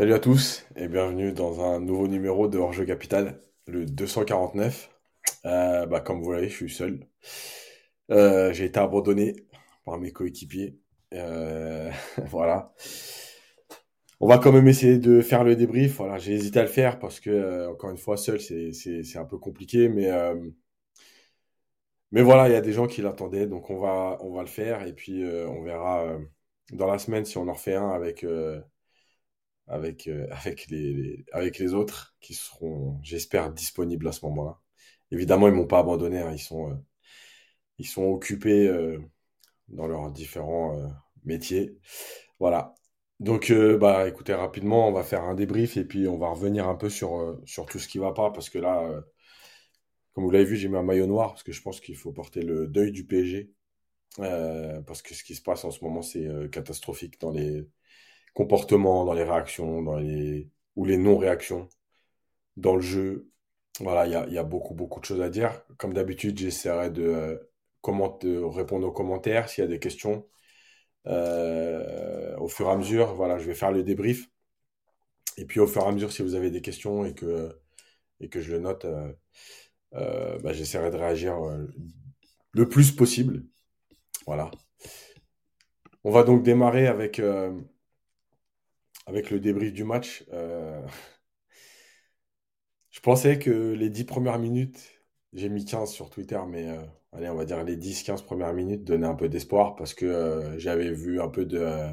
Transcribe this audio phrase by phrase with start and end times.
[0.00, 4.88] Salut à tous et bienvenue dans un nouveau numéro de Hors-jeu Capital, le 249.
[5.44, 7.06] Euh, bah, comme vous voyez, je suis seul.
[8.10, 9.36] Euh, j'ai été abandonné
[9.84, 10.78] par mes coéquipiers.
[11.12, 11.90] Euh,
[12.30, 12.72] voilà.
[14.20, 15.98] On va quand même essayer de faire le débrief.
[15.98, 19.26] Voilà, j'ai hésité à le faire parce que, encore une fois, seul, c'est, c'est, un
[19.26, 19.90] peu compliqué.
[19.90, 20.08] Mais,
[22.10, 23.46] mais voilà, il y a des gens qui l'attendaient.
[23.46, 24.86] Donc, on va, on va le faire.
[24.86, 26.18] Et puis, on verra
[26.72, 28.24] dans la semaine si on en refait un avec
[29.70, 34.60] avec, avec, les, avec les autres qui seront, j'espère, disponibles à ce moment-là.
[35.10, 36.20] Évidemment, ils m'ont pas abandonné.
[36.20, 36.32] Hein.
[36.32, 36.78] ils, sont,
[37.78, 38.70] ils sont occupés
[39.68, 40.80] dans leurs différents
[41.24, 41.76] métiers.
[42.38, 42.74] Voilà.
[43.20, 46.76] Donc, bah, écoutez, rapidement, on va faire un débrief et puis on va revenir un
[46.76, 49.02] peu sur, sur tout ce qui va pas parce que là,
[50.12, 52.12] comme vous l'avez vu, j'ai mis un maillot noir parce que je pense qu'il faut
[52.12, 53.50] porter le deuil du PSG.
[54.16, 57.66] parce que ce qui se passe en ce moment, c'est catastrophique dans les
[58.34, 61.68] comportements, dans les réactions, dans les ou les non-réactions
[62.56, 63.30] dans le jeu.
[63.80, 65.62] Voilà, il y a, beaucoup, beaucoup de choses à dire.
[65.78, 67.38] Comme d'habitude, j'essaierai de, euh,
[68.48, 70.26] répondre aux commentaires s'il y a des questions.
[71.06, 74.28] Euh, au fur et à mesure, voilà, je vais faire le débrief.
[75.36, 77.58] Et puis au fur et à mesure, si vous avez des questions et que,
[78.20, 78.86] et que je le note,
[79.94, 81.38] euh, bah, j'essaierai de réagir
[82.52, 83.44] le plus possible.
[84.26, 84.50] Voilà.
[86.04, 87.20] On va donc démarrer avec,
[89.10, 90.24] avec le débrief du match.
[90.32, 90.80] Euh,
[92.90, 94.78] je pensais que les 10 premières minutes,
[95.32, 98.84] j'ai mis 15 sur Twitter, mais euh, allez, on va dire les 10-15 premières minutes
[98.84, 101.90] donnaient un peu d'espoir parce que euh, j'avais vu un peu de,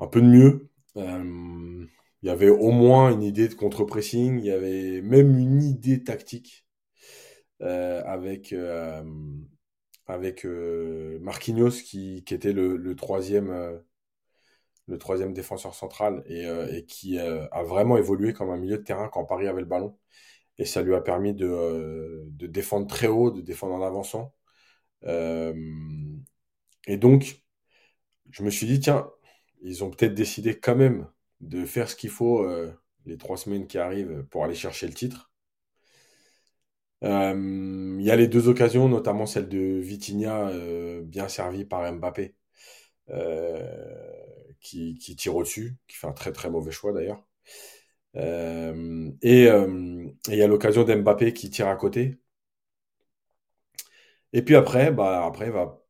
[0.00, 0.68] un peu de mieux.
[0.96, 6.02] Il y avait au moins une idée de contre-pressing, il y avait même une idée
[6.02, 6.66] tactique
[7.60, 8.54] avec,
[10.06, 10.44] avec
[11.20, 13.80] Marquinhos qui, qui était le, le troisième
[14.90, 18.82] le troisième défenseur central, et, euh, qui euh, a vraiment évolué comme un milieu de
[18.82, 19.96] terrain quand Paris avait le ballon.
[20.58, 24.34] Et ça lui a permis de, euh, défendre très haut, de défendre en avançant.
[26.86, 27.42] et donc,
[28.30, 29.10] je me suis dit, tiens,
[29.62, 31.08] ils ont peut-être décidé quand même
[31.40, 32.46] de faire ce qu'il faut
[33.06, 35.30] les trois semaines qui arrivent pour aller chercher le titre.
[37.02, 40.50] Il y a les deux occasions, notamment celle de Vitinha,
[41.02, 42.34] bien servie par Mbappé
[44.60, 47.24] qui, tire au-dessus, qui fait un très très mauvais choix d'ailleurs.
[48.16, 49.44] Euh, et
[50.28, 52.18] il y a l'occasion d'Mbappé qui tire à côté.
[54.32, 55.82] Et puis après, bah, après, va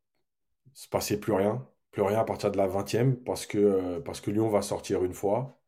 [0.74, 1.66] se passer plus rien.
[1.92, 5.14] Plus rien à partir de la 20e parce que, parce que Lyon va sortir une
[5.14, 5.60] fois.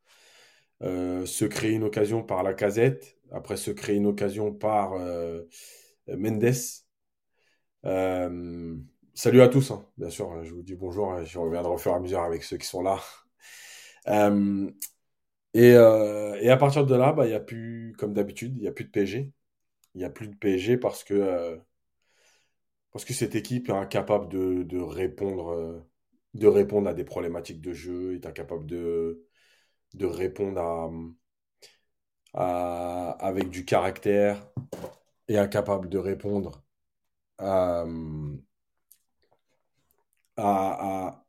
[0.83, 3.19] Euh, se créer une occasion par la casette.
[3.33, 5.45] Après, se créer une occasion par euh,
[6.09, 6.55] Mendes.
[9.15, 9.87] Salut à tous, hein.
[9.99, 11.23] bien sûr, je vous dis bonjour, hein.
[11.25, 12.99] je reviendrai au fur et à mesure avec ceux qui sont là.
[14.09, 14.71] Euh,
[15.57, 18.69] euh, et, à partir de là, bah, il n'y a plus, comme d'habitude, il n'y
[18.69, 19.33] a plus de PSG.
[19.95, 21.59] Il n'y a plus de PSG parce que, euh,
[22.97, 25.85] cette équipe est incapable de, répondre,
[26.89, 29.27] à des problématiques de jeu, est incapable de,
[30.01, 30.61] répondre
[32.35, 34.47] avec du caractère,
[35.29, 36.63] est incapable de répondre
[37.39, 37.85] à
[40.37, 41.25] à,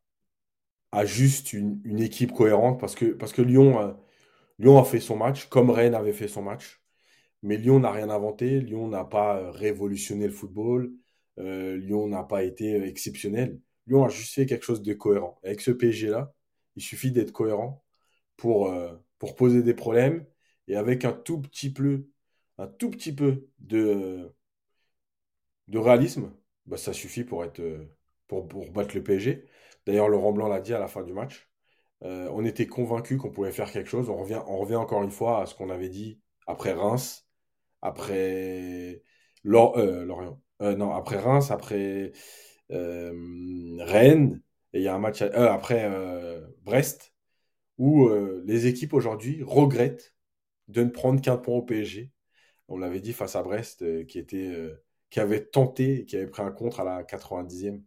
[1.06, 4.00] juste une, équipe cohérente parce que, parce que Lyon, a,
[4.60, 6.82] Lyon a fait son match comme Rennes avait fait son match.
[7.44, 10.94] Mais Lyon n'a rien inventé, Lyon n'a pas euh, révolutionné le football,
[11.40, 13.60] euh, Lyon n'a pas été euh, exceptionnel.
[13.88, 15.40] Lyon a juste fait quelque chose de cohérent.
[15.44, 16.34] Avec ce PSG-là,
[16.78, 17.84] il suffit d'être cohérent
[18.38, 18.74] pour,
[19.20, 20.26] pour poser des problèmes
[20.68, 22.08] et avec un tout petit peu,
[22.58, 24.34] un tout petit peu de,
[25.68, 26.32] de réalisme,
[26.66, 27.62] bah, ça suffit pour être,
[28.42, 29.46] pour, battre le PSG.
[29.86, 31.50] D'ailleurs, Laurent Blanc l'a dit à la fin du match.
[32.04, 34.10] Euh, on était convaincu qu'on pouvait faire quelque chose.
[34.10, 37.28] On revient, encore une fois à ce qu'on avait dit après Reims,
[37.82, 39.02] après
[39.46, 40.06] euh.
[40.62, 42.12] Euh, non, après Reims, après
[42.70, 44.42] Rennes,
[44.74, 45.90] et il y a un match après
[46.64, 47.14] Brest,
[47.78, 48.10] où
[48.46, 50.14] les équipes aujourd'hui regrettent
[50.68, 52.12] de ne prendre qu'un point au PSG.
[52.70, 56.84] On l'avait dit face à Brest, qui avait tenté, qui avait pris un contre à
[56.84, 57.82] la 90e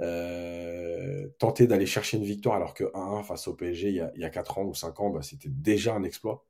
[0.00, 4.12] euh, tenter d'aller chercher une victoire alors que 1-1 face au PSG il y, a,
[4.14, 6.46] il y a 4 ans ou 5 ans, bah, c'était déjà un exploit.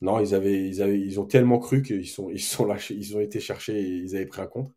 [0.00, 3.16] Non, ils, avaient, ils, avaient, ils ont tellement cru qu'ils sont, ils sont lâchés, ils
[3.16, 4.72] ont été cherchés et ils avaient pris un contre.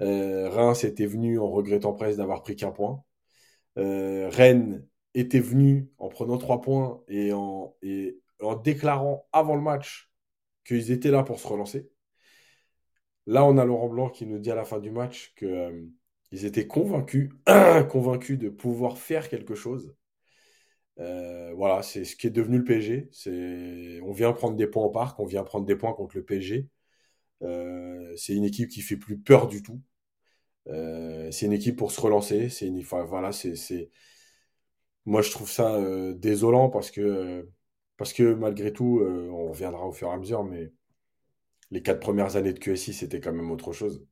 [0.00, 3.02] Euh, Reims était venu en regrettant presque d'avoir pris qu'un point.
[3.78, 9.62] Euh, Rennes était venu en prenant 3 points et en, et en déclarant avant le
[9.62, 10.10] match
[10.64, 11.90] qu'ils étaient là pour se relancer.
[13.26, 15.86] Là, on a Laurent Blanc qui nous dit à la fin du match que euh,
[16.32, 17.30] ils étaient convaincus,
[17.90, 19.94] convaincus de pouvoir faire quelque chose.
[21.00, 24.00] Euh, voilà, c'est ce qui est devenu le PSG.
[24.02, 26.68] On vient prendre des points au parc, on vient prendre des points contre le PSG.
[27.42, 29.80] Euh, c'est une équipe qui fait plus peur du tout.
[30.68, 32.48] Euh, c'est une équipe pour se relancer.
[33.08, 33.30] Voilà,
[35.06, 35.80] moi je trouve ça
[36.14, 37.46] désolant parce que
[38.34, 40.72] malgré tout, on reviendra au fur et à mesure, mais
[41.70, 44.04] les quatre premières années de QSI, c'était quand même autre chose.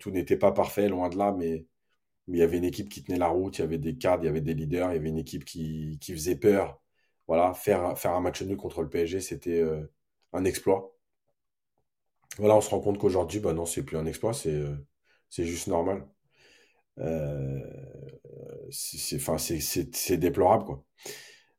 [0.00, 1.66] Tout n'était pas parfait, loin de là, mais
[2.28, 4.26] il y avait une équipe qui tenait la route, il y avait des cadres, il
[4.26, 6.80] y avait des leaders, il y avait une équipe qui, faisait peur.
[7.28, 9.86] Voilà, faire, faire un match nul contre le PSG, c'était euh,
[10.32, 10.96] un exploit.
[12.38, 14.76] Voilà, on se rend compte qu'aujourd'hui, bah non, c'est plus un exploit, c'est euh,
[15.30, 16.06] juste normal.
[16.98, 17.60] Euh,
[18.70, 20.84] c'est déplorable, quoi.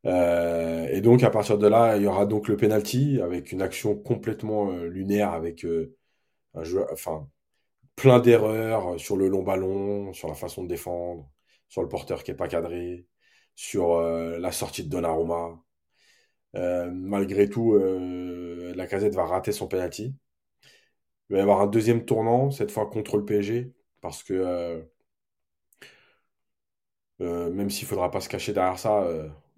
[0.06, 3.62] Euh, et donc, à partir de là, il y aura donc le penalty avec une
[3.62, 5.66] action complètement lunaire avec
[6.56, 7.30] un joueur, enfin,
[7.96, 11.30] plein d'erreurs sur le long ballon, sur la façon de défendre,
[11.70, 13.08] sur le porteur qui n'est pas cadré,
[13.56, 15.62] sur euh, la sortie de Donnarumma.
[16.56, 20.16] Euh, malgré tout, euh, la casette va rater son penalty.
[21.30, 24.88] Il va y avoir un deuxième tournant, cette fois contre le PSG, parce que
[27.20, 29.08] même s'il ne faudra pas se cacher derrière ça,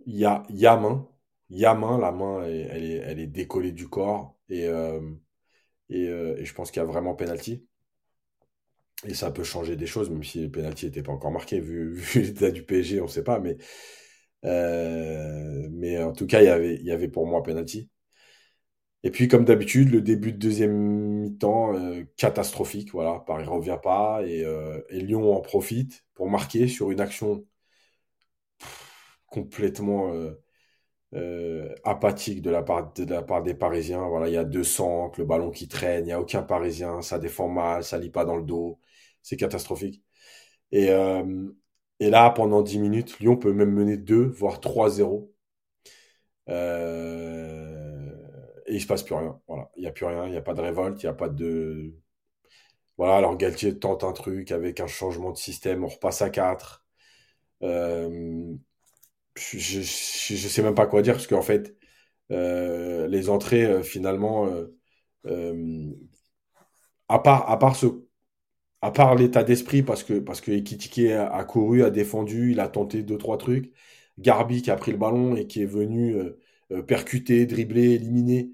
[0.06, 1.08] il y, a, y a main.
[1.50, 4.36] Y a main, la main, elle, est, elle est décollée du corps.
[4.50, 4.66] Et,
[5.90, 7.66] et, et je pense qu'il y a vraiment penalty.
[9.07, 12.02] Et ça peut changer des choses, même si le penalty n'était pas encore marqué, vu,
[12.16, 13.40] l'état du PSG, on ne sait pas.
[13.40, 13.57] Mais,
[14.46, 17.90] euh, mais en tout cas, il y avait, il y avait pour moi penalty.
[19.04, 22.92] Et puis, comme d'habitude, le début de deuxième mi-temps, euh, catastrophique.
[22.92, 27.00] Voilà, Paris ne revient pas et, euh, et, Lyon en profite pour marquer sur une
[27.01, 27.46] action
[29.28, 30.12] complètement
[31.84, 34.08] apathique de la, part, de la part des Parisiens.
[34.08, 37.01] Voilà, il y a deux centres, le ballon qui traîne, il n'y a aucun Parisien,
[37.01, 38.80] ça défend mal, ça lit pas dans le dos
[39.25, 40.04] c'est catastrophique.
[40.72, 41.50] Et, euh,
[42.00, 45.33] et là, pendant 10 minutes, Lyon peut même mener 2, voire 3-0.
[46.50, 48.12] Euh,
[48.68, 49.42] et il se passe plus rien.
[49.48, 49.72] Voilà.
[49.77, 51.30] Il n'y a plus rien, il n'y a pas de révolte, il n'y a pas
[51.30, 51.95] de.
[52.98, 56.86] Voilà, alors Galtier tente un truc avec un changement de système, on repasse à 4.
[57.63, 58.54] Euh,
[59.38, 59.83] je ne
[60.50, 61.75] sais même pas quoi dire, parce qu'en fait,
[62.30, 64.50] les entrées, finalement,
[67.10, 67.88] à, part, à part ce
[68.86, 73.02] à part l'état d'esprit, parce que, parce Ekitike a, couru, a défendu, il a tenté
[73.02, 73.74] deux, trois trucs.
[74.20, 76.40] Garbi qui a pris le ballon et qui est venu euh,
[76.72, 78.52] euh, percuter, dribbler, éliminer.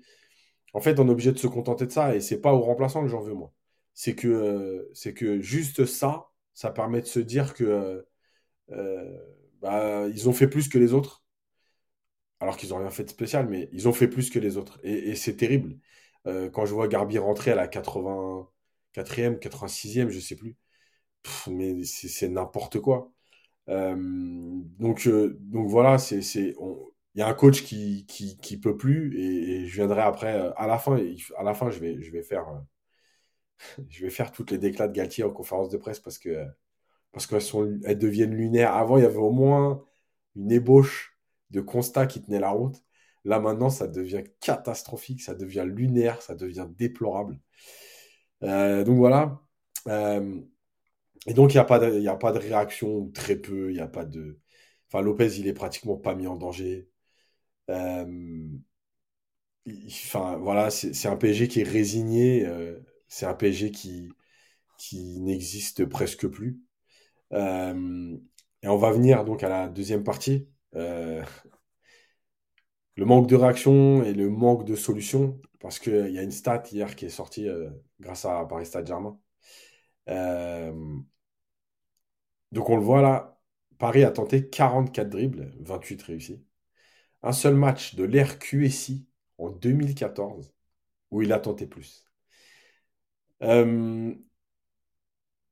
[0.73, 3.03] En fait, on est obligé de se contenter de ça et c'est pas au remplaçant
[3.03, 3.53] que j'en veux, moi.
[3.93, 8.05] C'est que, euh, juste ça, ça permet de se dire que
[9.61, 11.23] bah, ils ont fait plus que les autres.
[12.39, 14.79] Alors qu'ils n'ont rien fait de spécial, mais ils ont fait plus que les autres.
[14.83, 15.77] Et, et c'est terrible.
[16.25, 18.49] quand je vois Garbi rentrer à la 80
[18.93, 20.57] quatrième, 86e, je sais plus.
[21.47, 23.11] mais c'est n'importe quoi.
[23.69, 23.95] Euh,
[24.79, 29.67] donc, euh, donc voilà, c'est, il y a un coach qui, qui, peut plus et,
[29.67, 30.97] je viendrai après, euh, à la fin,
[31.37, 32.45] à la fin, je vais, faire,
[33.89, 36.45] je vais faire toutes les déclats de Galtier en conférence de presse parce que,
[37.11, 38.73] parce qu'elles sont, deviennent lunaires.
[38.75, 39.83] Avant, il y avait au moins
[40.35, 41.17] une ébauche
[41.51, 42.83] de constat qui tenait la route.
[43.25, 47.39] Là, maintenant, ça devient catastrophique, ça devient lunaire, ça devient déplorable.
[48.43, 49.41] Euh, donc voilà.
[49.87, 50.41] Euh,
[51.27, 51.79] et donc, il n'y a, pas
[52.31, 53.69] de, réaction, très peu.
[53.71, 54.39] Il n'y a pas de.
[54.87, 56.89] Enfin, Lopez, il est pratiquement pas mis en danger.
[57.69, 58.05] Euh,
[59.87, 62.47] enfin, voilà, c'est un PSG qui est résigné.
[63.07, 64.09] c'est un PSG qui,
[64.77, 66.61] qui n'existe presque plus.
[67.33, 70.47] et on va venir donc à la deuxième partie.
[73.01, 75.41] Le manque de réaction et le manque de solution.
[75.59, 78.85] Parce qu'il y a une stat hier qui est sortie euh, grâce à Paris Stade
[78.87, 79.19] Germain.
[80.09, 80.71] Euh,
[82.51, 83.39] donc on le voit là,
[83.79, 86.45] Paris a tenté 44 dribbles, 28 réussis.
[87.23, 89.07] Un seul match de l'ère QSI
[89.39, 90.53] en 2014
[91.11, 92.05] où il a tenté plus.
[93.43, 94.13] Euh,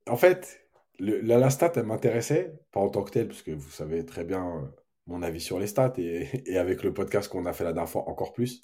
[0.06, 0.68] en fait,
[1.00, 4.72] la, stat, elle m'intéressait, pas en tant que telle, parce que vous savez très bien
[5.10, 8.08] mon avis sur les stats, et, avec le podcast qu'on a fait la dernière fois,
[8.08, 8.62] encore plus.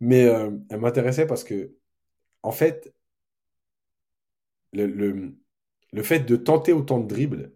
[0.00, 1.76] Mais euh, elle m'intéressait parce que,
[2.42, 2.94] en fait,
[4.72, 4.86] le,
[5.92, 7.52] le, fait de tenter autant de dribbles,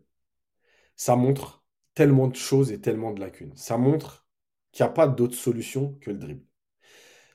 [0.96, 3.56] ça montre tellement de choses et tellement de lacunes.
[3.56, 4.26] Ça montre
[4.72, 6.44] qu'il n'y a pas d'autre solution que le dribble.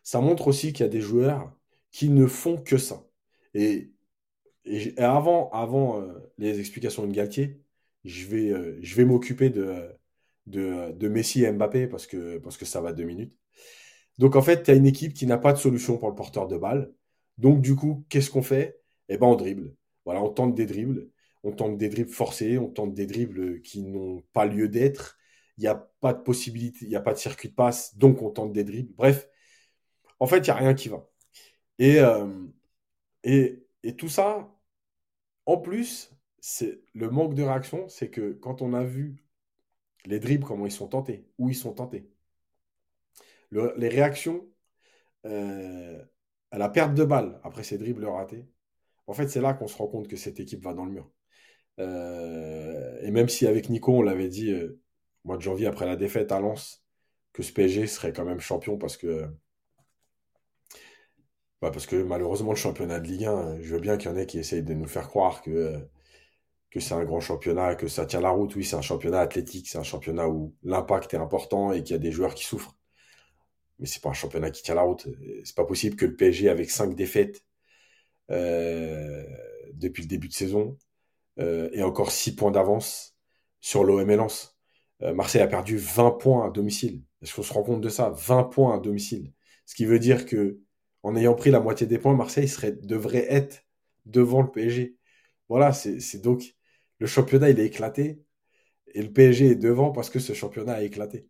[0.04, 1.56] Ça montre aussi qu'il y a des joueurs
[1.92, 3.06] qui ne font que ça.
[3.54, 3.92] Et,
[4.66, 7.62] et, avant, avant euh, les explications de Galtier,
[8.06, 9.96] je vais, euh, je vais m'occuper de,
[10.48, 13.36] de, Messi et Mbappé parce que, parce que ça va deux minutes.
[14.20, 16.48] Donc en fait, tu as une équipe qui n'a pas de solution pour le porteur
[16.48, 16.94] de balle.
[17.38, 18.80] Donc du coup, qu'est-ce qu'on fait?
[19.10, 19.76] Eh ben on dribble.
[20.06, 21.10] Voilà, on tente des dribbles,
[21.44, 25.18] on tente des dribbles forcés, on tente des dribbles qui n'ont pas lieu d'être
[25.58, 28.22] il n'y a pas de possibilité, il n'y a pas de circuit de passe, donc
[28.22, 28.94] on tente des dribbles.
[28.96, 29.28] Bref,
[30.20, 31.08] en fait, il n'y a rien qui va.
[31.80, 32.28] Et, euh,
[33.24, 34.52] et, et tout ça,
[35.46, 39.23] en plus, c'est le manque de réaction, c'est que quand on a vu
[40.06, 42.10] les dribbles, comment ils sont tentés, où ils sont tentés,
[43.52, 44.46] les réactions
[45.26, 46.04] euh,
[46.52, 48.48] à la perte de balle après ces dribbles ratés,
[49.08, 51.12] en fait, c'est là qu'on se rend compte que cette équipe va dans le mur.
[51.80, 54.80] Euh, et même si avec Nico, on l'avait dit euh,
[55.26, 56.84] mois de janvier après la défaite à Lens,
[57.34, 59.28] que ce PSG serait quand même champion parce que
[61.62, 64.18] bah, parce que malheureusement le championnat de Ligue 1, je veux bien qu'il y en
[64.18, 65.80] ait qui essayent de nous faire croire que
[66.74, 68.56] que c'est un grand championnat, que ça tient la route.
[68.56, 71.96] Oui, c'est un championnat athlétique, c'est un championnat où l'impact est important et qu'il y
[71.96, 72.76] a des joueurs qui souffrent.
[73.78, 75.08] Mais c'est pas un championnat qui tient la route.
[75.46, 77.46] C'est pas possible que le PSG, avec cinq défaites
[78.32, 79.24] euh,
[79.74, 80.78] depuis le début de saison,
[81.40, 83.16] euh, ait encore six points d'avance
[83.62, 84.58] sur l'OM et Lens.
[85.04, 87.04] Euh, Marseille a perdu 20 points à domicile.
[87.22, 88.10] Est-ce qu'on se rend compte de ça?
[88.10, 89.32] 20 points à domicile.
[89.68, 90.60] Ce qui veut dire que
[91.04, 92.50] en ayant pris la moitié des points, Marseille
[92.82, 93.64] devrait être
[94.06, 94.98] devant le PSG.
[95.50, 96.56] Voilà, c'est donc
[97.04, 98.24] le championnat, il est éclaté.
[98.94, 101.28] Et le PSG est devant parce que ce championnat a éclaté.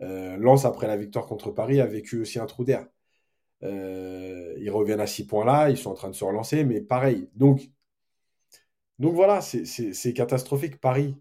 [0.00, 2.86] Euh, après la victoire contre Paris, a vécu aussi un trou d'air.
[3.62, 6.80] Euh, ils reviennent à 6 points là, ils sont en train de se relancer, mais
[6.80, 7.28] pareil.
[7.34, 7.70] Donc,
[8.98, 10.80] donc voilà, c'est catastrophique.
[10.80, 11.14] Paris,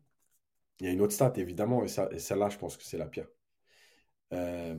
[0.79, 3.27] il y a une autre stat évidemment, et, celle-là, je pense que c'est la pire.
[4.34, 4.75] Euh,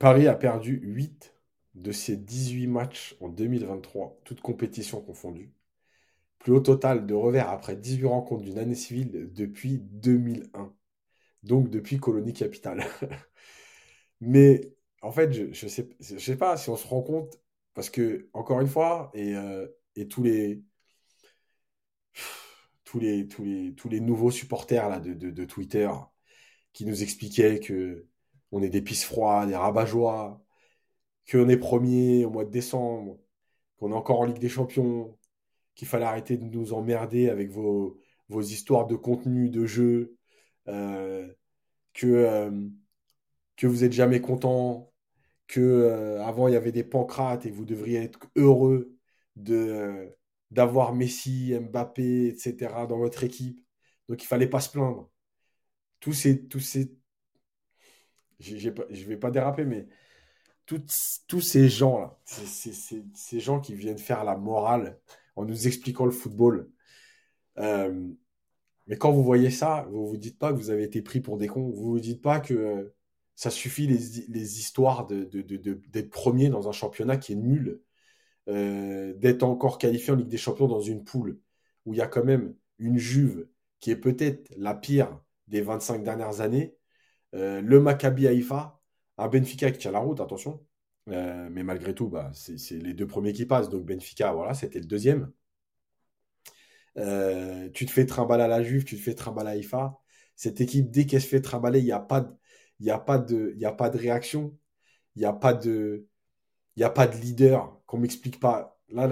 [0.00, 1.32] Paris a perdu 8
[1.74, 5.52] de ses 18 matchs en 2023, toutes compétitions confondues.
[6.38, 10.74] Plus haut total de revers après 18 rencontres d'une année civile depuis 2001.
[11.42, 12.86] Donc depuis Colonie Capitale.
[14.20, 17.40] Mais en fait, je ne sais, pas si on se rend compte,
[17.74, 19.66] parce que, encore une fois, et, euh,
[20.08, 20.62] tous les.
[24.00, 25.88] Nouveaux supporters là, de, Twitter
[26.72, 28.06] qui nous expliquaient que
[28.52, 30.42] on est des pisses froides, des rabat-joie,
[31.30, 33.18] qu'on est premier au mois de décembre,
[33.78, 35.16] qu'on est encore en Ligue des Champions,
[35.74, 37.98] qu'il fallait arrêter de nous emmerder avec vos,
[38.28, 40.16] vos histoires de contenu, de jeu,
[40.68, 41.32] euh,
[41.94, 42.68] que, euh,
[43.56, 44.92] que vous n'êtes jamais content,
[45.48, 48.94] que euh, avant il y avait des pancrates et vous devriez être heureux
[49.36, 50.16] de
[50.50, 52.86] d'avoir Messi, Mbappé, etc.
[52.88, 53.64] dans votre équipe.
[54.08, 55.10] Donc il fallait pas se plaindre.
[56.00, 56.96] Tous ces, tous ces,
[58.40, 59.86] je ne vais pas déraper, mais
[61.28, 64.98] tous ces gens-là, ces gens qui viennent faire la morale
[65.36, 66.70] en nous expliquant le football.
[67.58, 68.08] Euh,
[68.86, 71.38] mais quand vous voyez ça, vous vous dites pas que vous avez été pris pour
[71.38, 71.70] des cons.
[71.70, 72.92] Vous vous dites pas que
[73.36, 77.80] ça suffit les, histoires d'être premier dans un championnat qui est nul,
[78.48, 81.40] euh, d'être encore qualifié en Ligue des Champions dans une poule
[81.86, 83.48] où il y a quand même une Juve
[83.78, 86.76] qui est peut-être la pire des 25 dernières années,
[87.34, 88.79] euh, le Maccabi Haïfa,
[89.20, 90.64] un Benfica qui tient la route, attention.
[91.08, 93.68] Euh, mais malgré tout, bah, c'est les deux premiers qui passent.
[93.68, 95.32] Donc Benfica, voilà, c'était le deuxième.
[96.98, 99.98] Euh, tu te fais trimballer à la Juve, tu te fais trimballer à IFA.
[100.36, 104.56] Cette équipe, dès qu'elle se fait trimballer, il n'y a, pas de, a, réaction.
[105.16, 106.06] Il n'y a, pas de,
[106.76, 108.78] y a pas de leader qu'on m'explique pas.
[108.88, 109.06] Là,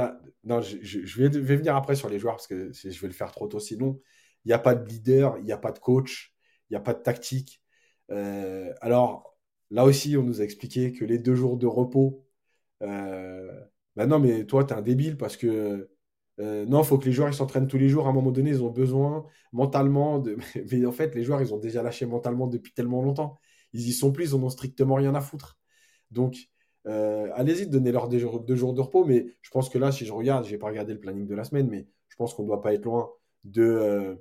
[0.45, 3.47] là, je, vais, venir après sur les joueurs parce que je vais le faire trop
[3.49, 4.01] tôt sinon.
[4.45, 6.35] Il n'y a pas de leader, il n'y a pas de coach,
[6.71, 7.63] il n'y a pas de tactique.
[8.11, 9.28] Euh, alors,
[9.71, 12.25] Là aussi, on nous a expliqué que les deux jours de repos,
[12.83, 13.61] euh,
[13.97, 15.91] bah non, mais toi, tu es un débile parce que
[16.41, 18.07] euh, non, il faut que les joueurs s'entraînent tous les jours.
[18.07, 20.23] À un moment donné, ils ont besoin mentalement.
[20.73, 23.39] Mais en fait, les joueurs, ils ont déjà lâché mentalement depuis tellement longtemps.
[23.73, 25.59] Ils y sont plus, ils en ont strictement rien à foutre.
[26.11, 26.37] Donc,
[26.87, 29.05] euh, allez-y, donnez-leur deux deux jours de repos.
[29.05, 31.35] Mais je pense que là, si je regarde, je n'ai pas regardé le planning de
[31.35, 33.11] la semaine, mais je pense qu'on ne doit pas être loin
[33.45, 34.15] de, euh,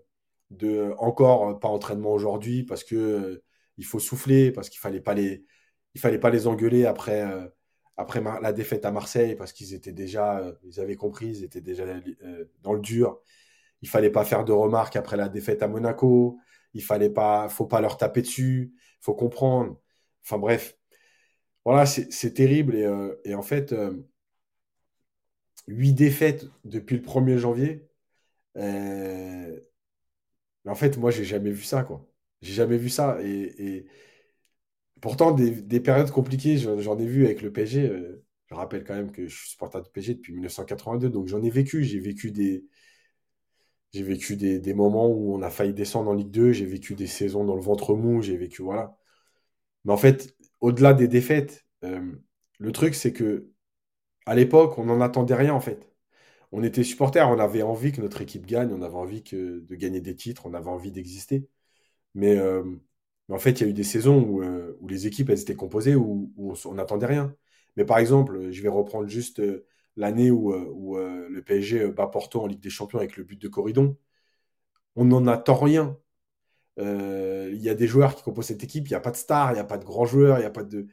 [0.51, 3.43] de encore pas entraînement aujourd'hui parce que
[3.77, 5.45] il faut souffler parce qu'il fallait pas les,
[5.95, 7.47] il fallait pas les engueuler après, euh,
[7.97, 11.61] après la défaite à Marseille parce qu'ils étaient déjà, euh, ils avaient compris, ils étaient
[11.61, 13.19] déjà euh, dans le dur.
[13.81, 16.39] Il fallait pas faire de remarques après la défaite à Monaco.
[16.73, 18.73] Il fallait pas, faut pas leur taper dessus.
[19.01, 19.79] Faut comprendre.
[20.23, 20.77] Enfin bref,
[21.65, 22.87] voilà, c'est terrible et,
[23.25, 23.73] et, en fait,
[25.67, 27.87] huit défaites depuis le 1er janvier.
[28.55, 29.61] mais
[30.65, 32.07] en fait, moi, j'ai jamais vu ça, quoi.
[32.41, 33.17] J'ai jamais vu ça.
[33.23, 33.85] Et,
[35.01, 37.89] pourtant, des, périodes compliquées, j'en ai vu avec le PSG.
[37.89, 41.41] Euh, je rappelle quand même que je suis supporter du PSG depuis 1982, donc j'en
[41.43, 41.83] ai vécu.
[41.83, 42.65] J'ai vécu des.
[43.93, 47.07] J'ai vécu des, moments où on a failli descendre en Ligue 2, j'ai vécu des
[47.07, 48.97] saisons dans le ventre mou, j'ai vécu, voilà.
[49.85, 52.13] Mais en fait, au-delà des défaites, euh,
[52.59, 53.51] le truc, c'est que
[54.25, 55.89] à l'époque, on n'en attendait rien, en fait.
[56.51, 60.01] on était supporters, on avait envie que notre équipe gagne, on avait envie de gagner
[60.01, 61.49] des titres, on avait envie d'exister.
[62.17, 62.63] Mais, euh,
[63.29, 65.95] en fait, il y a eu des saisons où, euh, les équipes elles étaient composées,
[65.95, 66.33] où,
[66.65, 67.35] on n'attendait rien.
[67.77, 69.65] Mais par exemple, je vais reprendre juste euh,
[69.97, 73.97] l'année où, le PSG bat Porto en Ligue des Champions avec le but de Corridon.
[74.95, 75.97] On n'en attend rien.
[76.77, 79.51] Il y a des joueurs qui composent cette équipe, il n'y a pas de stars,
[79.51, 80.87] il n'y a pas de grands joueurs, il n'y a pas de.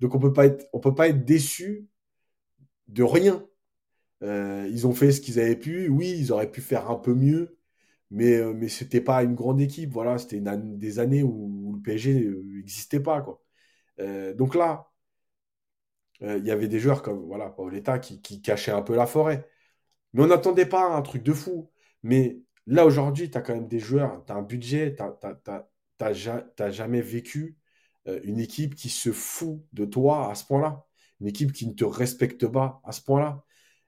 [0.00, 1.88] Donc on peut peut pas être déçu
[2.88, 3.46] de rien.
[4.22, 5.88] Euh, ils ont fait ce qu'ils avaient pu.
[5.88, 7.58] Oui, ils auraient pu faire un peu mieux,
[8.12, 9.92] mais, euh, mais ce n'était pas une grande équipe.
[9.92, 13.22] Voilà, c'était des années où, le PSG n'existait pas.
[13.22, 13.42] Quoi.
[14.00, 14.90] Euh, donc là,
[16.20, 19.48] il y avait des joueurs comme voilà, Paoletta qui, qui cachaient un peu la forêt.
[20.12, 21.70] Mais on n'attendait pas un truc de fou.
[22.04, 25.02] Mais là, aujourd'hui, tu as quand même des joueurs, tu as un budget, tu
[25.98, 27.58] n'as jamais vécu
[28.24, 30.86] une équipe qui se fout de toi à ce point-là.
[31.20, 33.44] Une équipe qui ne te respecte pas à ce point-là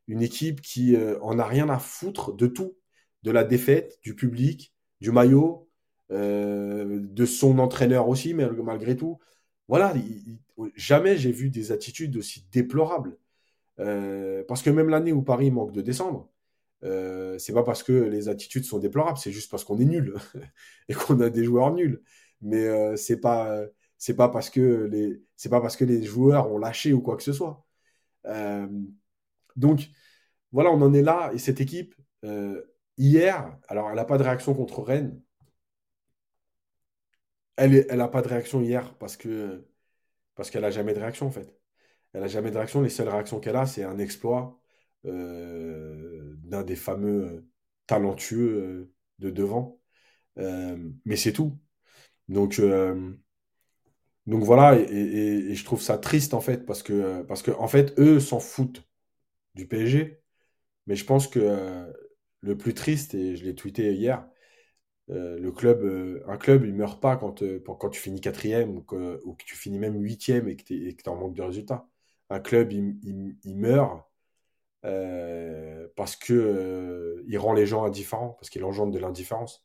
[0.06, 2.76] une équipe qui euh, a rien à foutre de tout,
[3.24, 5.68] de la défaite, du public, du maillot,
[6.12, 9.18] euh, de son entraîneur aussi, mais malgré tout.
[9.68, 9.94] Voilà,
[10.76, 13.16] jamais j'ai vu des attitudes aussi déplorables.
[13.80, 16.30] Euh, parce que même l'année où Paris manque de descendre,
[17.38, 20.14] c'est pas parce que les attitudes sont déplorables, c'est juste parce qu'on est nul
[20.88, 22.02] et qu'on a des joueurs nuls.
[22.42, 23.62] Mais c'est pas
[23.98, 27.16] c'est pas parce que les c'est pas parce que les joueurs ont lâché ou quoi
[27.16, 27.64] que ce soit.
[29.56, 29.88] Donc,
[30.52, 31.30] voilà, on en est là.
[31.34, 32.62] Et cette équipe, euh,
[32.98, 35.20] hier, alors elle n'a pas de réaction contre Rennes.
[37.56, 39.64] Elle n'a pas de réaction hier parce que
[40.36, 41.54] parce qu'elle n'a jamais de réaction en fait.
[42.14, 42.82] Elle n'a jamais de réaction.
[42.82, 44.60] Les seules réactions qu'elle a, c'est un exploit
[45.06, 47.48] euh, d'un des fameux euh,
[47.86, 49.80] talentueux de devant.
[50.36, 51.58] mais c'est tout.
[52.28, 52.60] Donc,
[54.26, 54.82] donc voilà, et,
[55.50, 58.40] et, je trouve ça triste en fait, parce que, parce que en fait, eux s'en
[58.40, 58.82] foutent
[59.54, 60.22] du PSG.
[60.86, 61.92] Mais je pense que euh,
[62.44, 64.26] le plus triste, et je l'ai tweeté hier,
[65.10, 67.42] euh, le club, euh, un club, il meurt pas quand,
[67.78, 71.34] quand tu finis quatrième ou que, tu finis même huitième et que tu en manque
[71.34, 71.86] de résultats.
[72.30, 74.02] Un club, il, meurt
[75.96, 79.64] parce que il rend les gens indifférents, parce qu'il engendre de l'indifférence.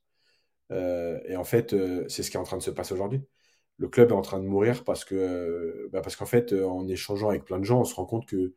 [0.72, 1.76] et en fait,
[2.10, 3.22] c'est ce qui est en train de se passer aujourd'hui.
[3.78, 7.46] Le club est en train de mourir parce que, bah qu'en fait, en échangeant avec
[7.46, 8.56] plein de gens, on se rend compte que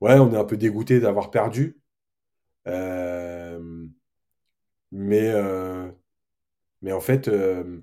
[0.00, 1.78] ouais, on est un peu dégoûté d'avoir perdu.
[2.66, 3.86] Euh,
[4.92, 5.90] mais, euh,
[6.82, 7.82] mais en fait, euh,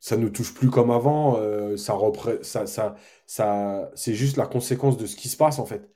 [0.00, 1.36] ça ne nous touche plus comme avant.
[1.76, 1.96] ça,
[2.44, 5.88] ça, ça, ça c'est juste la conséquence de ce qui se passe, en fait.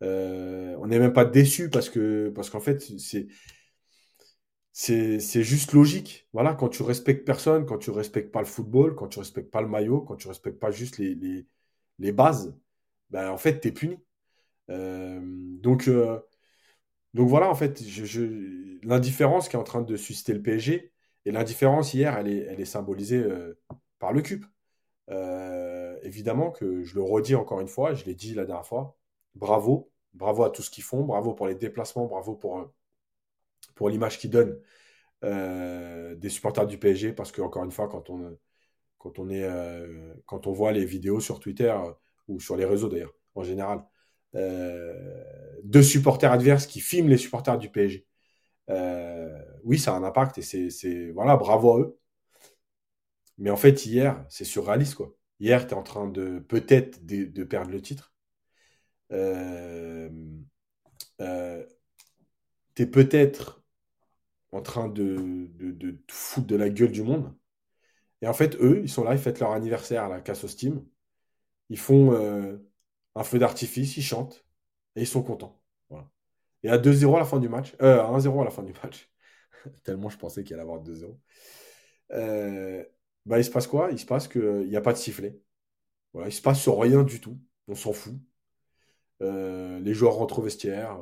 [0.00, 3.28] on n'est même pas déçu parce que parce qu'en fait, c'est
[4.72, 6.28] c'est juste logique.
[6.32, 9.62] Voilà, quand tu respectes personne, quand tu respectes pas le football, quand tu respectes pas
[9.62, 11.46] le maillot, quand tu respectes pas juste les, les,
[12.00, 12.56] les bases,
[13.10, 13.98] ben, en fait, tu es puni.
[14.70, 15.20] Euh,
[15.60, 16.20] donc, euh,
[17.14, 17.80] donc voilà, en fait,
[18.82, 20.92] l'indifférence qui est en train de susciter le PSG,
[21.26, 23.58] et l'indifférence hier, elle est, symbolisée euh,
[23.98, 24.44] par le CUP.
[26.02, 28.96] évidemment que je le redis encore une fois, je l'ai dit la dernière fois,
[29.34, 32.70] bravo, bravo à tout ce qu'ils font, bravo pour les déplacements, bravo pour,
[33.74, 34.58] pour l'image qu'ils donnent
[35.22, 38.36] des supporters du PSG, parce que encore une fois, quand on,
[40.26, 41.74] quand on, voit les vidéos sur Twitter
[42.28, 43.82] ou sur les réseaux d'ailleurs, en général, euh,
[44.34, 48.06] de supporters adverses qui filment les supporters du PSG.
[48.70, 51.98] Euh, oui, ça a un impact et c'est voilà, bravo à eux.
[53.38, 55.14] Mais en fait, hier, c'est surréaliste quoi.
[55.40, 58.12] Hier, tu es en train de peut-être de, perdre le titre.
[59.12, 60.08] Euh,
[62.74, 63.62] tu es peut-être
[64.52, 67.34] en train de, de, de, foutre de la gueule du monde.
[68.22, 70.48] Et en fait, eux, ils sont là, ils fêtent leur anniversaire à la casse au
[70.48, 70.84] Steam.
[71.70, 72.12] Ils font
[73.14, 74.44] un feu d'artifice, ils chantent
[74.96, 75.60] et ils sont contents.
[76.62, 78.72] Et à 2-0 à la fin du match, euh, à 1-0 à la fin du
[78.82, 79.10] match,
[79.84, 81.14] tellement je pensais qu'il allait avoir 2-0,
[82.12, 82.84] euh,
[83.26, 83.90] bah, il se passe quoi?
[83.92, 85.38] Il se passe qu'il n'y a pas de sifflet.
[86.12, 87.38] Voilà, il se passe rien du tout.
[87.68, 88.14] On s'en fout.
[89.22, 90.98] Euh, les joueurs rentrent au vestiaire.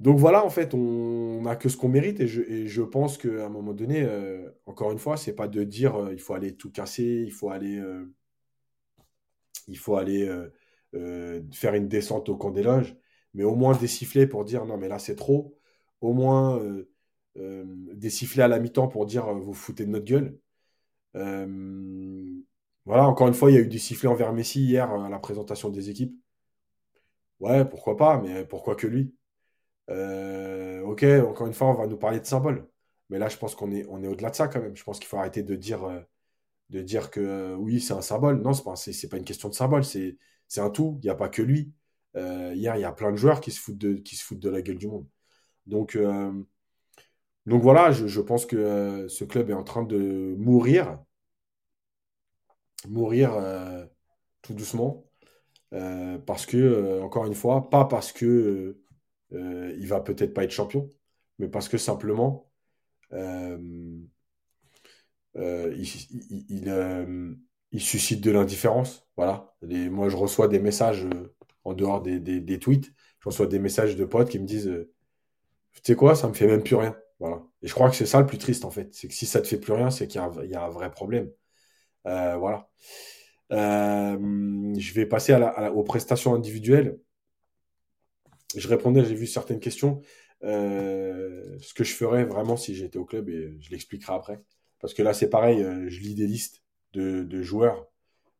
[0.00, 3.16] Donc voilà, en fait, on n'a que ce qu'on mérite et je, et je pense
[3.16, 6.56] qu'à un moment donné, euh, encore une fois, c'est pas de dire il faut aller
[6.56, 7.80] tout casser, il faut aller
[9.68, 10.52] il faut aller euh,
[10.94, 12.96] euh, faire une descente au camp des loges,
[13.34, 15.58] mais au moins des sifflets pour dire non, mais là c'est trop.
[16.00, 16.90] Au moins euh,
[17.94, 20.38] des sifflets à la mi-temps pour dire vous foutez de notre gueule.
[22.84, 25.18] voilà, encore une fois, il y a eu des sifflets envers Messi hier à la
[25.18, 26.14] présentation des équipes.
[27.40, 29.14] Ouais, pourquoi pas, mais pourquoi que lui?
[29.88, 32.68] Ok, encore une fois, on va nous parler de symboles.
[33.10, 34.76] Mais là, je pense qu'on est, au-delà de ça quand même.
[34.76, 36.04] Je pense qu'il faut arrêter de dire
[36.70, 38.40] de dire que euh, oui, c'est un symbole.
[38.42, 40.16] Non, ce n'est pas, pas une question de symbole, c'est
[40.56, 40.98] un tout.
[41.02, 41.72] Il n'y a pas que lui.
[42.14, 45.06] hier, il y a plein de joueurs qui se foutent de, la gueule du monde.
[45.66, 45.98] Donc,
[47.46, 50.98] donc voilà, je, pense que ce club est en train de mourir.
[52.88, 53.32] Mourir
[54.42, 55.04] tout doucement.
[56.26, 58.78] parce que, encore une fois, pas parce que
[59.32, 60.88] il va peut-être pas être champion,
[61.38, 62.50] mais parce que simplement,
[65.36, 66.66] il,
[67.74, 69.06] il suscite de l'indifférence.
[69.16, 69.52] Voilà.
[69.62, 72.92] moi, je reçois des messages euh, en dehors des, tweets.
[73.18, 74.92] Je reçois des messages de potes qui me disent euh,
[75.72, 76.96] Tu sais quoi, ça me fait même plus rien.
[77.18, 77.42] Voilà.
[77.62, 78.94] Et je crois que c'est ça le plus triste, en fait.
[78.94, 81.30] C'est que si ça te fait plus rien, c'est qu'il y, a un vrai problème.
[82.06, 82.70] Euh, voilà.
[83.50, 85.36] je vais passer
[85.74, 86.98] aux prestations individuelles.
[88.56, 90.00] Je répondais, j'ai vu certaines questions.
[90.42, 94.40] ce que je ferais vraiment si j'étais au club, et je l'expliquerai après.
[94.84, 97.86] Parce que là, c'est pareil, je lis des listes de, joueurs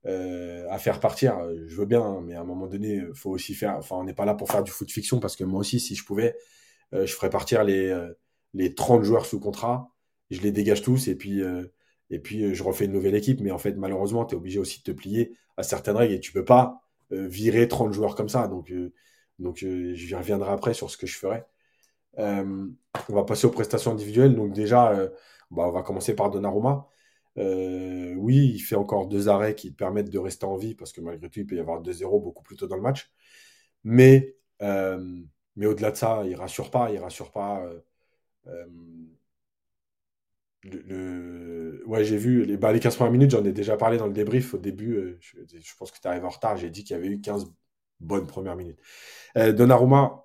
[0.05, 1.39] euh, à faire partir.
[1.67, 3.77] Je veux bien, mais à un moment donné, faut aussi faire.
[3.79, 5.95] Enfin, on n'est pas là pour faire du foot fiction parce que moi aussi, si
[5.95, 6.37] je pouvais,
[6.93, 8.13] euh, je ferais partir les, euh,
[8.53, 9.91] les 30 joueurs sous contrat.
[10.31, 11.41] Je les dégage tous et puis,
[12.11, 13.41] et puis je refais une nouvelle équipe.
[13.41, 16.21] Mais en fait, malheureusement, tu es obligé aussi de te plier à certaines règles et
[16.21, 18.49] tu peux pas virer 30 joueurs comme ça.
[18.49, 18.71] Donc,
[19.39, 21.45] donc je reviendrai après sur ce que je ferai.
[22.19, 22.75] on
[23.09, 24.35] va passer aux prestations individuelles.
[24.35, 25.09] Donc déjà,
[25.55, 26.89] bah, on va commencer par Donnarumma.
[27.39, 31.01] Euh, oui, il fait encore deux arrêts qui permettent de rester en vie parce que
[31.01, 33.13] malgré tout, il peut y avoir 2-0 beaucoup plus tôt dans le match.
[33.85, 35.23] Mais, euh,
[35.57, 36.91] mais au-delà de ça, il rassure pas.
[36.93, 37.67] Il rassure pas.
[38.47, 38.67] Euh,
[41.87, 44.13] Ouais, j'ai vu les, bah, les 15 premières minutes, j'en ai déjà parlé dans le
[44.13, 45.19] débrief au début.
[45.21, 46.57] Je, pense que tu arrives en retard.
[46.57, 47.53] J'ai dit qu'il y avait eu 15
[48.01, 48.79] bonnes premières minutes.
[49.37, 50.25] Donnarumma,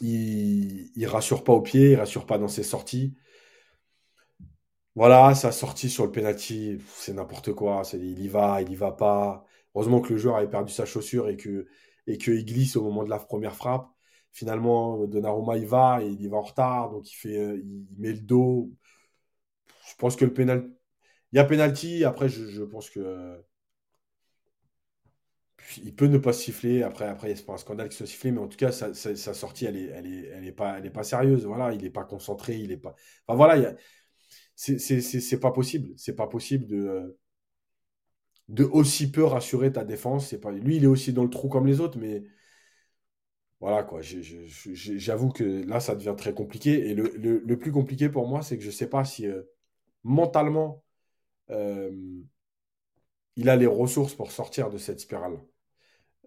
[0.00, 3.16] il, il rassure pas au pied, il rassure pas dans ses sorties.
[4.94, 7.82] Voilà, sa sortie sur le penalty, c'est n'importe quoi.
[7.94, 9.44] il y va, il y va pas.
[9.74, 11.66] Heureusement que le joueur avait perdu sa chaussure et que
[12.18, 13.88] qu'il glisse au moment de la première frappe.
[14.32, 17.62] Finalement, Donnarumma il va et il y va en retard, donc il fait, euh,
[17.98, 18.70] met le dos.
[19.88, 20.68] Je pense que le penalty,
[21.32, 22.04] il y a penalty.
[22.04, 23.42] Après, je, pense que
[25.82, 26.82] il peut ne pas siffler.
[26.82, 29.66] Après, après, c'est pas un scandale qui soit sifflé, mais en tout cas, sa, sortie,
[29.66, 31.46] elle est, pas, sérieuse.
[31.46, 32.94] Voilà, il est pas concentré, il est pas.
[33.26, 33.74] Enfin voilà, il y a
[34.62, 35.90] c'est pas possible.
[35.96, 37.18] C'est pas possible de,
[38.48, 40.28] de aussi peu rassurer ta défense.
[40.28, 42.22] C'est pas, lui, il est aussi dans le trou comme les autres, mais
[43.60, 44.00] voilà quoi.
[44.02, 46.90] J'avoue que là, ça devient très compliqué.
[46.90, 49.42] Et le, plus compliqué pour moi, c'est que je sais pas si euh,
[50.04, 50.84] mentalement
[51.50, 51.90] euh,
[53.36, 55.38] il a les ressources pour sortir de cette spirale.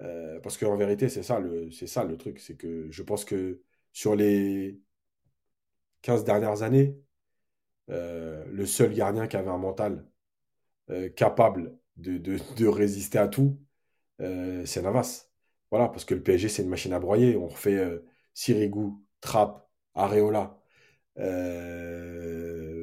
[0.01, 2.39] Euh, parce qu'en vérité, c'est ça, le, ça le truc.
[2.39, 3.61] C'est que je pense que
[3.93, 4.79] sur les
[6.01, 6.97] 15 dernières années,
[7.89, 10.05] euh, le seul gardien qui avait un mental
[10.91, 13.59] euh, capable de, résister à tout,
[14.21, 15.29] euh, c'est Navas.
[15.71, 17.37] Voilà, parce que le PSG, c'est une machine à broyer.
[17.37, 18.01] On refait
[18.33, 20.59] Sirigu, Trapp, Areola.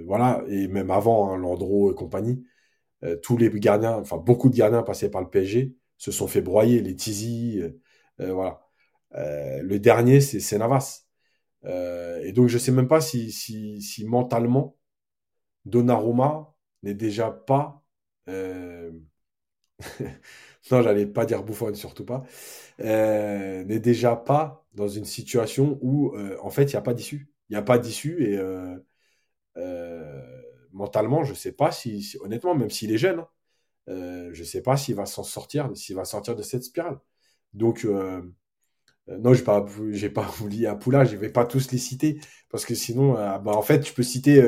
[0.07, 2.45] voilà, et même avant, hein, Landreau et compagnie.
[3.23, 6.83] tous les gardiens, enfin beaucoup de gardiens passés par le PSG se sont fait broyer,
[6.83, 7.63] les Tizi,
[8.19, 8.61] voilà.
[9.13, 11.07] le dernier, c'est Navas.
[11.65, 14.77] et donc, je ne sais même pas si mentalement,
[15.65, 17.83] Donnarumma n'est déjà pas.
[18.29, 18.93] Euh,
[20.71, 22.25] non, j'allais pas dire bouffon, surtout pas.
[22.81, 26.95] Euh, n'est déjà pas dans une situation où, euh, en fait, il n'y a pas
[26.95, 27.31] d'issue.
[27.49, 28.39] Il n'y a pas d'issue et
[30.73, 33.29] mentalement, je ne sais pas si, honnêtement, même s'il est jeune, hein,
[33.87, 36.99] je ne sais pas s'il va s'en sortir, s'il va sortir de cette spirale.
[37.55, 39.63] Donc, non, je n'ai pas,
[40.15, 42.21] pas voulu à Poula, je ne vais pas tous les citer
[42.51, 44.43] parce que sinon, bah, en fait, je peux citer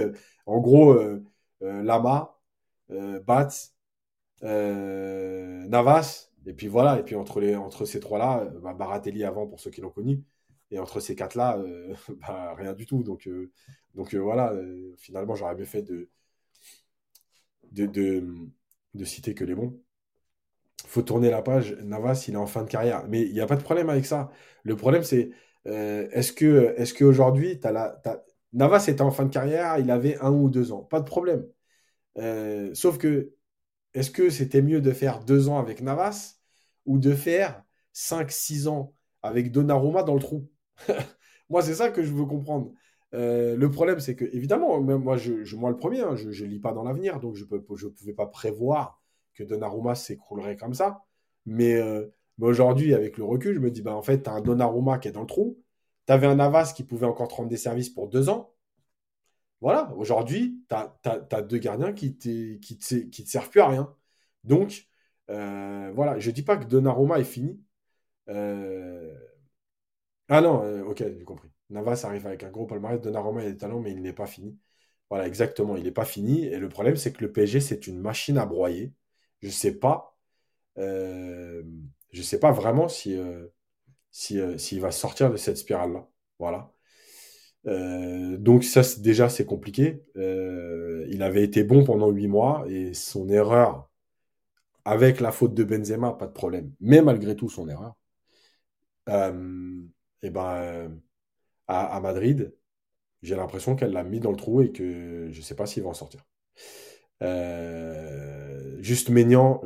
[0.47, 1.25] en gros, euh,
[1.63, 2.39] euh, Lama,
[2.91, 3.49] euh, Bats,
[4.43, 6.99] Navas, et puis voilà.
[6.99, 10.23] Et puis entre, ces trois-là, bah, Baratelli avant pour ceux qui l'ont connu.
[10.71, 11.59] Et entre ces quatre-là,
[12.21, 13.03] bah, rien du tout.
[13.03, 13.29] Donc,
[13.95, 14.53] donc voilà,
[14.99, 16.09] finalement, j'aurais bien fait de,
[17.73, 17.87] de,
[18.95, 19.81] de, citer que les bons
[20.87, 21.73] faut tourner la page.
[21.83, 23.07] Navas, il est en fin de carrière.
[23.09, 24.31] Mais il n'y a pas de problème avec ça.
[24.65, 25.31] Le problème, c'est
[25.65, 28.01] est-ce que est-ce qu'aujourd'hui, tu as, la,
[28.55, 31.47] Navas était en fin de carrière, il avait un ou deux ans, pas de problème.
[32.19, 33.33] Euh, sauf que,
[33.95, 36.37] est-ce que c'était mieux de faire deux ans avec Navas
[36.87, 37.63] ou de faire
[37.93, 40.49] cinq, six ans avec Donnarumma dans le trou?
[41.51, 42.73] Moi, c'est ça que je veux comprendre.
[43.15, 46.59] Euh, le problème, c'est que, évidemment, moi, je, moi le premier, hein, je ne lis
[46.59, 49.01] pas dans l'avenir, donc je ne je pouvais pas prévoir
[49.35, 51.05] que Donnarumma s'écroulerait comme ça.
[51.47, 52.07] Mais, euh,
[52.39, 54.99] mais aujourd'hui, avec le recul, je me dis, bah, en fait, tu as un Donnarumma
[54.99, 55.59] qui est dans le trou,
[56.07, 58.55] tu avais un Navas qui pouvait encore te rendre des services pour deux ans.
[59.61, 63.95] Voilà, aujourd'hui, tu as, deux gardiens qui ne qui te, qui servent plus à rien.
[64.45, 64.89] Donc,
[65.31, 67.61] euh, voilà, je ne dis pas que Donnarumma est fini.
[70.29, 71.49] Ah non, ok, j'ai compris.
[71.71, 74.59] Navas arrive avec un gros palmarès, Donnarumma a des talents, mais il n'est pas fini.
[75.11, 76.45] Voilà, exactement, il n'est pas fini.
[76.47, 78.93] Et le problème, c'est que le PSG, c'est une machine à broyer.
[79.43, 80.17] Je ne sais pas.
[80.77, 83.17] je sais pas vraiment si,
[84.15, 86.09] s'il va sortir de cette spirale-là.
[86.39, 86.73] Voilà.
[87.67, 90.05] Euh, donc ça, déjà, c'est compliqué.
[90.17, 93.91] Euh, il avait été bon pendant huit mois et son erreur,
[94.85, 96.73] avec la faute de Benzema, pas de problème.
[96.81, 97.97] Mais malgré tout, son erreur,
[99.07, 99.83] et euh,
[100.23, 100.99] eh ben,
[101.69, 102.55] à, Madrid,
[103.23, 105.83] j'ai l'impression qu'elle l'a mis dans le trou et que je ne sais pas s'il
[105.83, 106.25] va en sortir.
[108.81, 109.61] juste Ménian,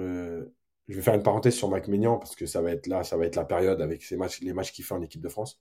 [0.88, 3.16] je vais faire une parenthèse sur Mike Ménian parce que ça va être là, ça
[3.16, 5.60] va être la période avec les matchs qu'il fait en équipe de France.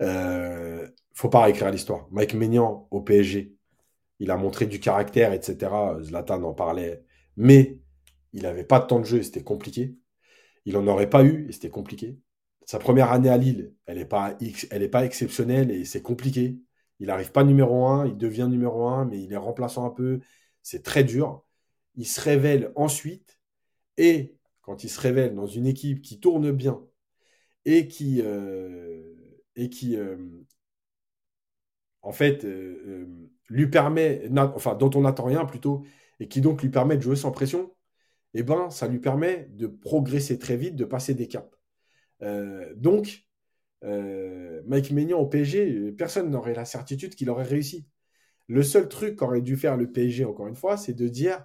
[0.00, 2.08] Euh, faut pas réécrire l'histoire.
[2.10, 3.54] Mike Maignan au PSG,
[4.18, 5.70] il a montré du caractère, etc.
[6.02, 7.04] Zlatan en parlait,
[7.36, 7.78] mais
[8.32, 9.96] il n'avait pas de temps de jeu c'était compliqué.
[10.64, 12.18] Il n'en aurait pas eu et c'était compliqué.
[12.66, 14.04] Sa première année à Lille, elle n'est
[14.88, 16.58] pas exceptionnelle et c'est compliqué.
[17.00, 20.20] Il n'arrive pas numéro 1, il devient numéro 1, mais il est remplaçant un peu.
[20.62, 21.44] C'est très dur.
[21.96, 23.38] Il se révèle ensuite
[23.96, 26.82] et quand il se révèle dans une équipe qui tourne bien
[27.64, 29.14] et qui, euh,
[29.56, 30.16] et qui, euh,
[32.02, 33.06] en fait, euh,
[33.48, 35.84] lui permet, enfin, dont on n'attend rien plutôt,
[36.20, 37.74] et qui donc lui permet de jouer sans pression,
[38.34, 41.48] eh ben, ça lui permet de progresser très vite, de passer des caps.
[42.76, 43.26] donc,
[43.82, 47.86] Mike Maignan au PSG, personne n'aurait la certitude qu'il aurait réussi.
[48.48, 51.44] Le seul truc qu'aurait dû faire le PSG, encore une fois, c'est de dire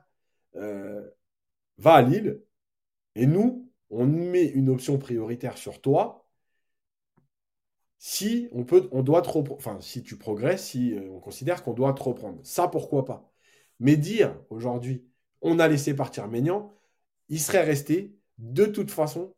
[0.53, 2.41] va à Lille,
[3.15, 6.27] et nous, on met une option prioritaire sur toi,
[7.99, 11.73] si on peut, on doit trop, enfin, si tu progresses, si euh, on considère qu'on
[11.73, 12.39] doit te reprendre.
[12.43, 13.31] Ça, pourquoi pas?
[13.79, 15.05] Mais dire aujourd'hui,
[15.41, 16.73] on a laissé partir Ménian,
[17.29, 19.33] il serait resté de toute façon.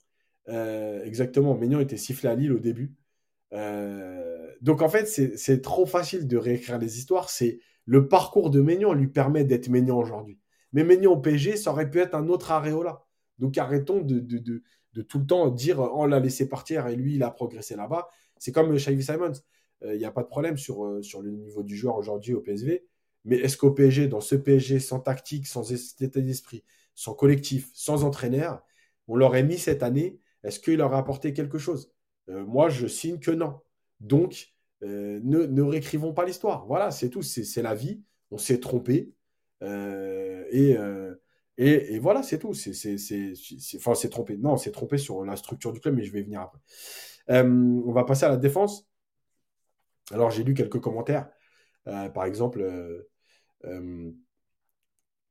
[0.49, 2.95] Euh, exactement, Ménian était sifflé à Lille au début.
[3.53, 7.29] Euh, donc en fait, c'est trop facile de réécrire les histoires.
[7.29, 10.39] C'est le parcours de Ménian lui permet d'être Ménian aujourd'hui.
[10.73, 13.03] Mais Ménian au PSG, ça aurait pu être un autre Areola.
[13.39, 16.95] Donc arrêtons de, de, de, de tout le temps dire on l'a laissé partir et
[16.95, 18.09] lui il a progressé là-bas.
[18.37, 19.33] C'est comme Shavy Simons.
[19.81, 22.33] Il euh, n'y a pas de problème sur, euh, sur le niveau du joueur aujourd'hui
[22.33, 22.85] au PSV.
[23.25, 26.63] Mais est-ce qu'au PSG, dans ce PSG sans tactique, sans état d'esprit,
[26.95, 28.63] sans collectif, sans entraîneur,
[29.07, 30.19] on l'aurait mis cette année?
[30.43, 31.91] Est-ce qu'il aurait apporté quelque chose?
[32.29, 33.59] Euh, Moi, je signe que non.
[33.99, 36.65] Donc, ne, ne, réécrivons pas l'histoire.
[36.65, 37.21] Voilà, c'est tout.
[37.21, 38.01] C'est la vie.
[38.31, 39.11] On s'est trompé.
[39.61, 40.77] Et,
[41.59, 42.53] et, voilà, c'est tout.
[42.53, 42.73] C'est,
[43.75, 44.37] enfin, c'est trompé.
[44.37, 46.59] Non, on s'est trompé sur la structure du club, mais je vais venir après.
[47.31, 47.43] Euh,
[47.85, 48.87] on va passer à la défense.
[50.11, 51.29] Alors, j'ai lu quelques commentaires.
[51.87, 54.11] Euh, par exemple, euh,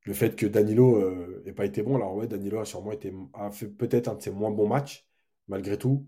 [0.04, 1.96] le fait que Danilo n'ait pas été bon.
[1.96, 5.08] Alors, ouais, Danilo a sûrement été, a fait peut-être un de ses moins bons matchs,
[5.48, 6.06] malgré tout.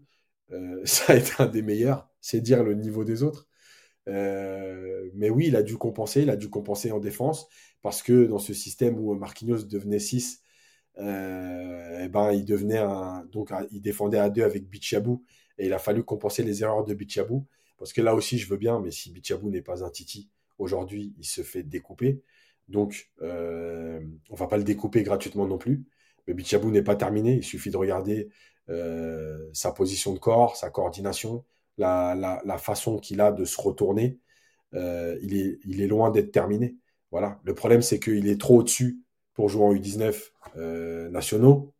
[0.85, 2.11] ça a été un des meilleurs.
[2.20, 3.48] C'est dire le niveau des autres.
[4.06, 6.22] mais oui, il a dû compenser.
[6.22, 7.48] Il a dû compenser en défense
[7.83, 10.43] parce que dans ce système où Marquinhos devenait 6,
[10.99, 12.85] eh ben, il devenait
[13.33, 15.25] donc il défendait à 2 avec Bichabou
[15.59, 17.47] et il a fallu compenser les erreurs de Bichabou.
[17.79, 21.14] Parce que là aussi, je veux bien, mais si Bichabou n'est pas un Titi, aujourd'hui,
[21.19, 22.23] il se fait découper.
[22.69, 25.85] Donc, euh, on va pas le découper gratuitement non plus.
[26.27, 27.35] Mais Bichabou n'est pas terminé.
[27.37, 28.29] Il suffit de regarder
[28.69, 31.45] euh, sa position de corps, sa coordination,
[31.79, 34.19] la, façon qu'il a de se retourner.
[34.75, 36.77] Euh, il est loin d'être terminé.
[37.11, 37.40] Voilà.
[37.44, 39.01] Le problème, c'est qu'il est trop au-dessus
[39.35, 41.75] pour jouer en U19 nationaux,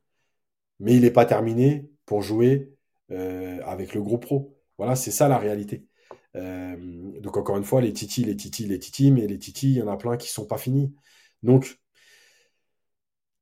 [0.81, 2.73] mais il n'est pas terminé pour jouer
[3.13, 4.57] euh, avec le groupe pro.
[4.79, 5.85] Voilà, c'est ça la réalité.
[6.37, 6.77] Euh,
[7.21, 9.83] donc encore une fois, les titis, les titis, les titis, mais les titis, il y
[9.83, 10.95] en a plein qui sont pas finis.
[11.43, 11.81] Donc,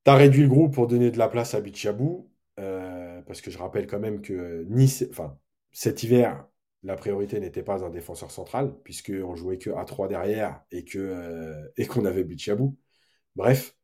[0.04, 3.50] tu as réduit le groupe pour donner de la place à Bichabou, euh, parce que
[3.50, 5.38] je rappelle quand même que Nice, enfin,
[5.72, 6.46] cet hiver,
[6.82, 11.86] la priorité n'était pas un défenseur central, puisqu'on jouait que A3 derrière et que et
[11.86, 12.76] qu'on avait Bichabou.
[13.36, 13.74] Bref,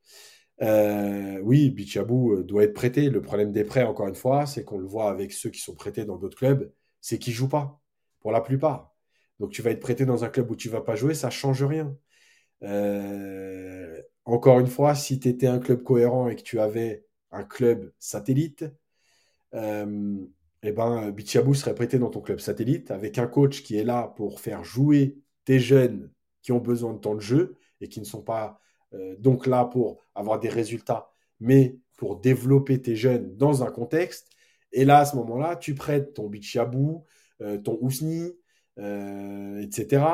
[0.62, 3.10] euh, oui, Bichabou euh, doit être prêté.
[3.10, 5.74] Le problème des prêts, encore une fois, c'est qu'on le voit avec ceux qui sont
[5.74, 7.80] prêtés dans d'autres clubs, c'est qu'ils jouent pas,
[8.20, 8.94] pour la plupart.
[9.40, 11.62] Donc tu vas être prêté dans un club où tu vas pas jouer, ça change
[11.64, 11.96] rien.
[12.62, 17.44] Euh, encore une fois, si tu étais un club cohérent et que tu avais un
[17.44, 18.64] club satellite,
[20.64, 24.12] eh ben, Bichabou serait prêté dans ton club satellite avec un coach qui est là
[24.16, 26.10] pour faire jouer tes jeunes
[26.42, 28.60] qui ont besoin de temps de jeu et qui ne sont pas
[28.94, 34.30] euh, donc là pour avoir des résultats, mais pour développer tes jeunes dans un contexte.
[34.72, 37.04] Et là, à ce moment-là, tu prêtes ton Bichabou,
[37.42, 38.32] euh, ton Ousni,
[38.78, 40.04] euh, etc.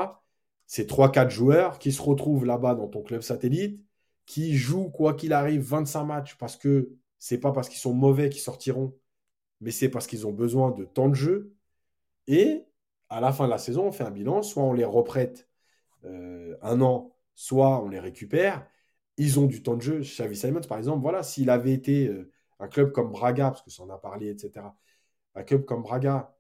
[0.67, 3.81] Ces 3-4 joueurs qui se retrouvent là-bas dans ton club satellite,
[4.27, 8.31] qui jouent, quoi qu'il arrive, 25 matchs parce que c'est pas parce qu'ils sont mauvais
[8.31, 8.97] qu'ils sortiront
[9.61, 11.55] mais c'est parce qu'ils ont besoin de temps de jeu.
[12.27, 12.67] Et
[13.09, 15.49] à la fin de la saison, on fait un bilan, soit on les reprête
[16.05, 18.67] euh, un an, soit on les récupère.
[19.17, 20.01] Ils ont du temps de jeu.
[20.01, 23.71] Xavi Simons, par exemple, voilà, s'il avait été euh, un club comme Braga, parce que
[23.71, 24.67] ça en a parlé, etc.,
[25.35, 26.35] un club comme Braga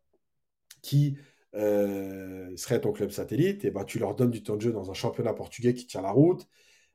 [0.83, 1.19] qui
[1.55, 4.91] euh, serait ton club satellite, et ben, tu leur donnes du temps de jeu dans
[4.91, 6.49] un championnat portugais qui tient la route.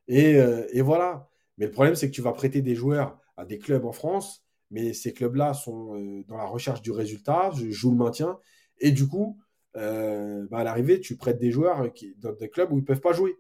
[0.08, 1.30] Et voilà.
[1.58, 4.45] Mais le problème, c'est que tu vas prêter des joueurs à des clubs en France
[4.72, 8.40] mais ces clubs-là sont euh, dans la recherche du résultat, jouent le maintien,
[8.80, 9.40] et du coup,
[9.78, 12.86] euh, bah, à l'arrivée, tu prêtes des joueurs qui, dans des clubs où ils ne
[12.86, 13.38] peuvent pas jouer.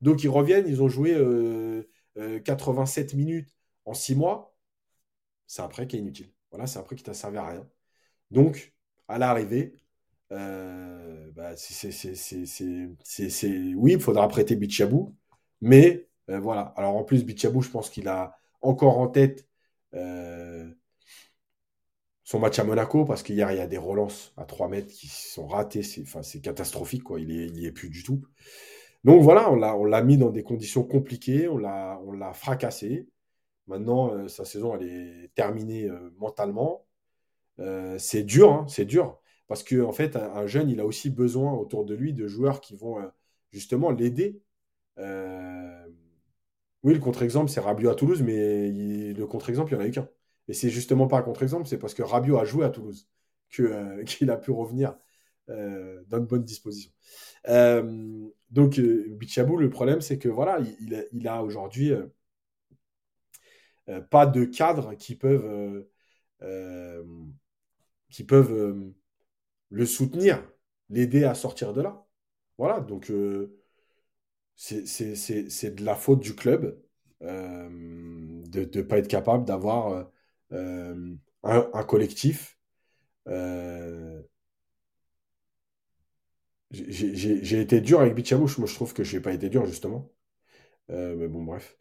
[0.00, 1.14] Donc ils reviennent, ils ont joué
[2.44, 4.54] 87 euh, minutes en 6 mois.
[5.46, 6.32] C'est un prêt qui est inutile.
[6.50, 7.66] Voilà, c'est un prêt qui t'a servi à rien.
[8.30, 8.74] Donc,
[9.08, 9.74] à l'arrivée,
[10.30, 11.54] bah,
[13.76, 15.14] oui, il faudra prêter Bichabou,
[15.60, 16.74] mais voilà.
[16.76, 19.46] Alors en plus, Bichabou, je pense qu'il a encore en tête
[19.96, 20.68] euh,
[22.24, 25.06] son match à Monaco, parce qu'hier, il y a des relances à 3 mètres qui
[25.08, 25.82] sont ratées.
[25.82, 27.20] C'est catastrophique, quoi.
[27.20, 28.22] Il n'y est, plus du tout.
[29.04, 33.08] Donc voilà, on l'a mis dans des conditions compliquées, on l'a fracassé.
[33.68, 36.84] Maintenant, euh, sa saison, elle est terminée euh, mentalement.
[37.98, 39.20] c'est dur, hein, c'est dur.
[39.48, 42.60] Parce qu'en en fait, un, jeune, il a aussi besoin autour de lui de joueurs
[42.60, 42.98] qui vont
[43.52, 44.40] justement l'aider.
[46.86, 48.70] Oui, le contre-exemple, c'est Rabiot à Toulouse, mais
[49.12, 50.08] le contre-exemple, il n'y en a eu qu'un.
[50.46, 53.08] Et c'est justement pas un contre-exemple, c'est parce que Rabiot a joué à Toulouse
[53.58, 54.96] euh, qu'il a pu revenir
[55.48, 56.92] euh, dans de bonnes dispositions.
[57.48, 60.60] Euh, donc, Bichabou, le problème, c'est que voilà,
[61.10, 61.92] il, a aujourd'hui
[64.10, 65.84] pas de cadres qui peuvent,
[68.10, 68.92] qui peuvent
[69.70, 70.48] le soutenir,
[70.90, 72.06] l'aider à sortir de là.
[72.58, 73.10] Voilà, donc
[74.56, 76.80] c'est de la faute du club
[77.22, 77.68] euh,
[78.48, 80.10] de ne pas être capable d'avoir
[80.52, 82.58] euh, un, collectif.
[83.28, 84.22] Euh,
[86.70, 90.10] j'ai été dur avec Bichabouche, moi je trouve que je n'ai pas été dur justement.
[90.88, 91.76] mais bon, bref.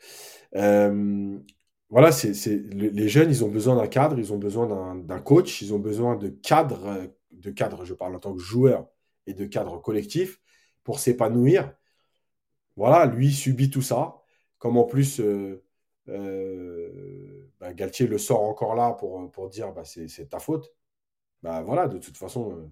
[1.89, 2.33] voilà, c'est
[2.73, 6.15] les jeunes, ils ont besoin d'un cadre, ils ont besoin d'un coach, ils ont besoin
[6.15, 8.87] de cadre, de cadre, je parle en tant que joueur,
[9.27, 10.39] et de cadre collectif
[10.83, 11.73] pour s'épanouir
[12.75, 14.21] voilà, lui subit tout ça.
[14.57, 15.63] Comme en plus, euh,
[16.09, 20.73] euh, bah, Galtier le sort encore là pour, dire bah, c'est ta faute.
[21.43, 22.71] Bah voilà, de toute façon,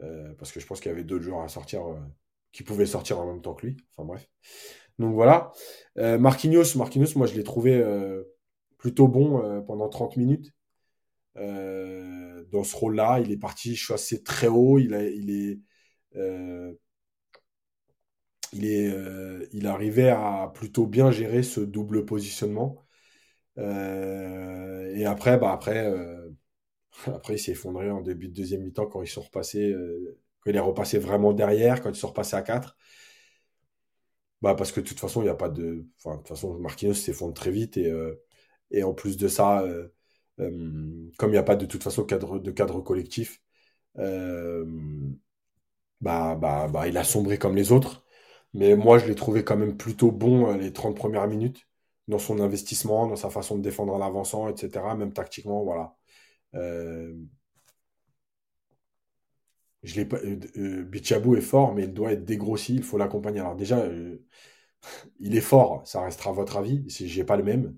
[0.00, 1.82] euh, parce que je pense qu'il y avait d'autres joueurs à sortir
[2.52, 3.76] qui pouvaient sortir en même temps que lui.
[3.96, 4.28] Enfin bref.
[4.98, 5.52] Donc voilà.
[5.96, 7.82] Marquinhos, Marquinhos, moi je l'ai trouvé
[8.78, 10.52] plutôt bon pendant 30 minutes.
[11.36, 14.78] dans ce rôle-là, il est parti assez très haut.
[14.78, 14.94] Il
[15.30, 15.60] est
[18.54, 22.76] euh, il arrivait à plutôt bien gérer ce double positionnement.
[23.58, 26.30] Euh, et après, bah après, euh,
[27.06, 29.74] après, il s'est effondré en début de deuxième mi-temps quand ils sont repassés,
[30.46, 32.76] il est repassé vraiment derrière, quand ils sont repassés à 4.
[34.42, 35.62] Bah parce que de toute façon, il n'y a pas de.
[35.62, 35.86] De
[36.16, 37.92] toute façon, Marquinhos s'effondre très vite et,
[38.72, 39.64] et en plus de ça,
[40.38, 43.40] comme il n'y a pas de toute façon cadre, de cadre collectif,
[46.00, 48.01] bah, bah, bah, il a sombré comme les autres.
[48.54, 51.66] Mais moi, je l'ai trouvé quand même plutôt bon euh, les 30 premières minutes
[52.08, 54.94] dans son investissement, dans sa façon de défendre en avançant, etc.
[54.96, 55.96] Même tactiquement, voilà.
[56.56, 57.14] Euh,
[60.56, 63.40] euh, Bichabou est fort, mais il doit être dégrossi, il faut l'accompagner.
[63.40, 63.84] Alors déjà,
[65.20, 67.76] il est fort, ça restera votre avis, j'ai pas le même.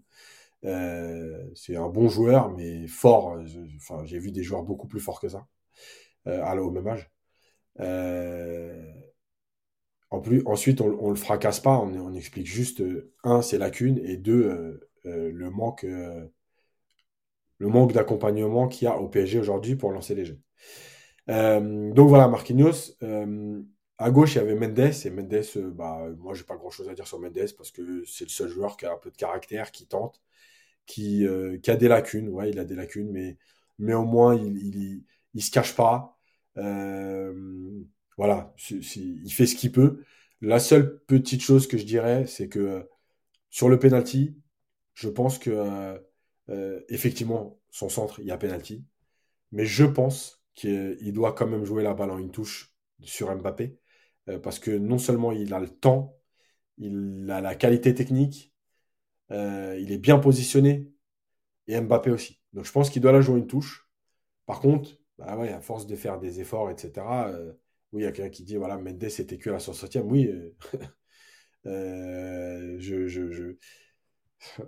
[1.54, 3.38] c'est un bon joueur, mais fort.
[3.76, 5.46] Enfin, j'ai vu des joueurs beaucoup plus forts que ça,
[6.26, 7.10] à, au même âge
[10.20, 14.16] plus, ensuite, on, ne le fracasse pas, on, explique juste, euh, un, ses lacunes, et
[14.16, 15.86] deux, euh, euh, le manque,
[17.60, 20.40] manque d'accompagnement qu'il y a au PSG aujourd'hui pour lancer les jeux.
[21.28, 22.96] donc voilà, Marquinhos.
[23.98, 26.94] à gauche, il y avait Mendes, et Mendes, bah, moi, j'ai pas grand chose à
[26.94, 29.70] dire sur Mendes parce que c'est le seul joueur qui a un peu de caractère,
[29.72, 30.20] qui tente,
[30.86, 32.28] qui, a des lacunes.
[32.28, 33.38] Ouais, il a des lacunes, mais,
[33.78, 36.18] mais au moins, il, il, il se cache pas.
[38.16, 40.04] Voilà, il fait ce qu'il peut.
[40.40, 42.82] La seule petite chose que je dirais, c'est que euh,
[43.50, 44.36] sur le penalty,
[44.94, 45.98] je pense que euh,
[46.50, 48.84] euh, effectivement, son centre, il y a penalty.
[49.52, 53.78] Mais je pense qu'il doit quand même jouer la balle en une touche sur Mbappé.
[54.42, 56.18] parce que non seulement il a le temps,
[56.78, 58.52] il a la qualité technique,
[59.30, 60.90] il est bien positionné,
[61.68, 62.40] et Mbappé aussi.
[62.52, 63.88] Donc je pense qu'il doit la jouer une touche.
[64.46, 67.02] Par contre, bah à force de faire des efforts, etc.,
[67.94, 70.02] oui, il y a quelqu'un qui dit, voilà, Mendes était que à la 60e.
[70.02, 70.56] Oui, euh,
[72.76, 73.54] euh,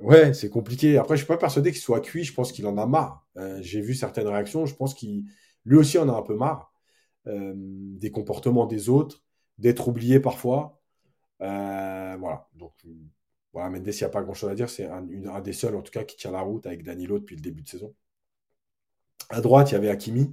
[0.00, 0.96] Ouais, c'est compliqué.
[0.96, 2.22] Après, je suis pas persuadé qu'il soit cuit.
[2.22, 3.26] Je pense qu'il en a marre.
[3.36, 4.64] Euh, j'ai vu certaines réactions.
[4.64, 5.24] Je pense qu'il,
[5.64, 6.72] lui aussi, en a un peu marre
[7.26, 9.24] des comportements des autres,
[9.58, 10.80] d'être oublié parfois.
[11.40, 12.48] Voilà.
[12.54, 12.72] Donc,
[13.52, 14.70] voilà, Mendes, il n'y a pas grand-chose à dire.
[14.70, 15.02] C'est un,
[15.40, 17.68] des seuls, en tout cas, qui tient la route avec Danilo depuis le début de
[17.68, 17.92] saison.
[19.28, 20.32] À droite, il y avait Hakimi.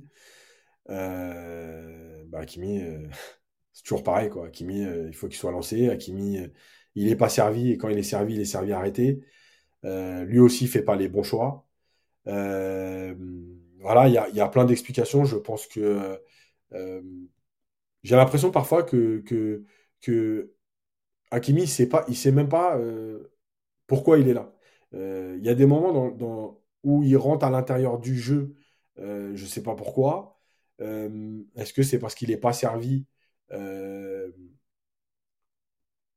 [0.88, 2.82] Bah, Hakimi,
[3.74, 4.48] c'est toujours pareil, quoi.
[4.48, 5.90] Hakimi, il faut qu'il soit lancé.
[5.90, 6.40] Hakimi,
[6.96, 7.72] il n'est pas servi.
[7.72, 9.24] Et quand il est servi, il est servi arrêté.
[9.86, 11.68] Euh, lui aussi fait pas les bons choix.
[12.28, 13.16] Euh,
[13.80, 15.26] voilà, il y a, plein d'explications.
[15.26, 16.20] Je pense que
[16.74, 17.02] euh,
[18.04, 19.66] j'ai l'impression parfois que, que,
[20.02, 20.54] que
[21.32, 22.80] Hakimi, sait pas, il sait même pas
[23.88, 24.54] pourquoi il est là.
[24.94, 28.56] Il y a des moments dans, où il rentre à l'intérieur du jeu,
[28.98, 30.40] je ne sais pas pourquoi.
[30.80, 33.06] Est-ce que c'est parce qu'il n'est pas servi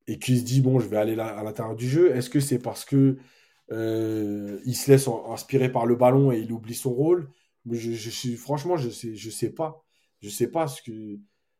[0.06, 2.40] et qu'il se dit bon, je vais aller là à l'intérieur du jeu Est-ce que
[2.40, 3.16] c'est parce que
[3.72, 7.30] euh, il se laisse inspirer par le ballon et il oublie son rôle?
[8.38, 9.84] Franchement, je sais, je sais pas.
[10.20, 11.18] Je sais pas ce que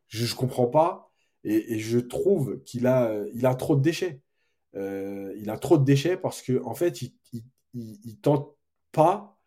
[0.09, 1.11] je, je comprends pas.
[1.45, 4.21] Et, je trouve qu'il a, il a trop de déchets.
[4.75, 7.15] Euh, il a trop de déchets parce que en fait, il,
[7.75, 8.57] il, tente
[8.93, 9.39] pas.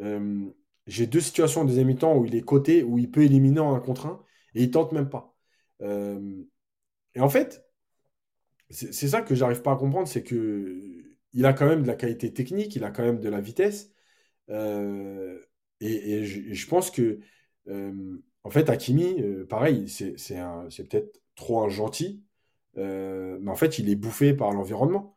[0.00, 0.50] Euh,
[0.86, 3.74] j'ai deux situations en deuxième mi-temps où il est coté, où il peut éliminer en
[3.74, 4.22] un contre un,
[4.54, 5.34] et il tente même pas.
[5.80, 7.64] et en fait,
[8.70, 11.04] c'est ça que j'arrive pas à comprendre, c'est que
[11.34, 13.92] il a quand même de la qualité technique, il a quand même de la vitesse.
[14.50, 15.40] Euh,
[15.80, 17.20] et, je, pense que,
[17.68, 20.14] euh, en fait, Hakimi, euh, pareil, c'est
[20.88, 22.24] peut-être trop un gentil,
[22.76, 25.14] mais en fait, il est bouffé par l'environnement.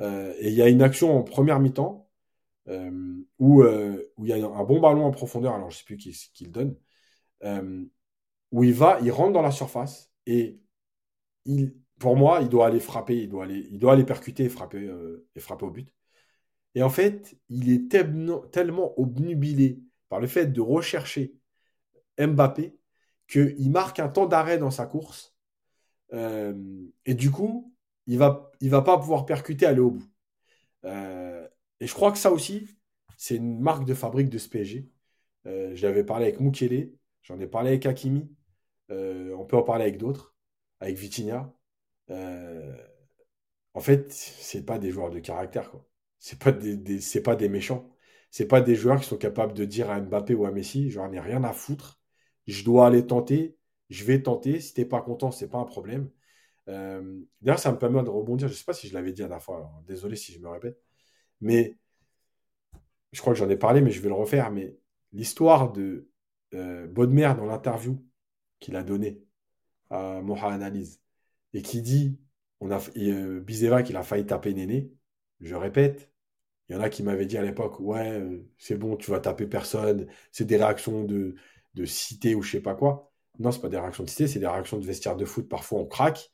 [0.00, 2.05] et il y a une action en première mi-temps
[2.68, 5.96] où, où il y a un bon ballon en profondeur, alors je ne sais plus
[5.96, 6.76] qui, qui donne,
[8.52, 10.60] où il va, il rentre dans la surface et
[11.44, 14.48] il, pour moi, il doit aller frapper, il doit aller, il doit aller percuter et
[14.48, 15.92] frapper, euh, et frapper au but.
[16.74, 21.34] Et en fait, il est tellement, obnubilé par le fait de rechercher
[22.18, 22.76] Mbappé
[23.28, 25.34] qu'il marque un temps d'arrêt dans sa course.
[26.12, 26.54] Euh,
[27.06, 27.74] et du coup,
[28.06, 30.08] il va, il va pas pouvoir percuter, aller au bout.
[30.84, 31.48] Euh,
[31.80, 32.68] et je crois que ça aussi,
[33.16, 34.88] c'est une marque de fabrique de ce PSG.
[35.74, 38.28] J'avais parlé avec Mukele, j'en ai parlé avec Hakimi,
[38.90, 40.34] on peut en parler avec d'autres,
[40.80, 41.54] avec Vitinha.
[42.10, 42.76] Euh,
[43.74, 45.86] en fait, c'est pas des joueurs de caractère, quoi.
[46.18, 47.90] C'est pas des, c'est pas des méchants.
[48.30, 51.12] C'est pas des joueurs qui sont capables de dire à Mbappé ou à Messi, j'en
[51.12, 52.00] ai rien à foutre.
[52.46, 53.56] Je dois aller tenter.
[53.90, 54.60] Je vais tenter.
[54.60, 56.10] Si t'es pas content, c'est pas un problème.
[56.68, 58.48] Euh, d'ailleurs, ça me permet de rebondir.
[58.48, 59.70] Je sais pas si je l'avais dit à la fois.
[59.86, 60.80] désolé si je me répète.
[61.40, 61.76] Mais
[63.12, 64.50] je crois que j'en ai parlé, mais je vais le refaire.
[64.50, 64.76] Mais
[65.12, 66.08] l'histoire de
[66.54, 68.02] euh, dans l'interview
[68.60, 69.22] qu'il a donnée
[69.90, 71.00] à Moha Analyse,
[71.54, 72.18] et qui dit
[72.60, 74.90] on a, euh, Bizeva qu'il a failli taper Néné,
[75.40, 76.10] je répète,
[76.68, 79.20] il y en a qui m'avaient dit à l'époque ouais, euh, c'est bon, tu vas
[79.20, 81.36] taper personne, c'est des réactions de,
[81.74, 83.12] de cité ou je sais pas quoi.
[83.38, 85.48] Non, c'est pas des réactions de cité, c'est des réactions de vestiaire de foot.
[85.48, 86.32] Parfois, on craque.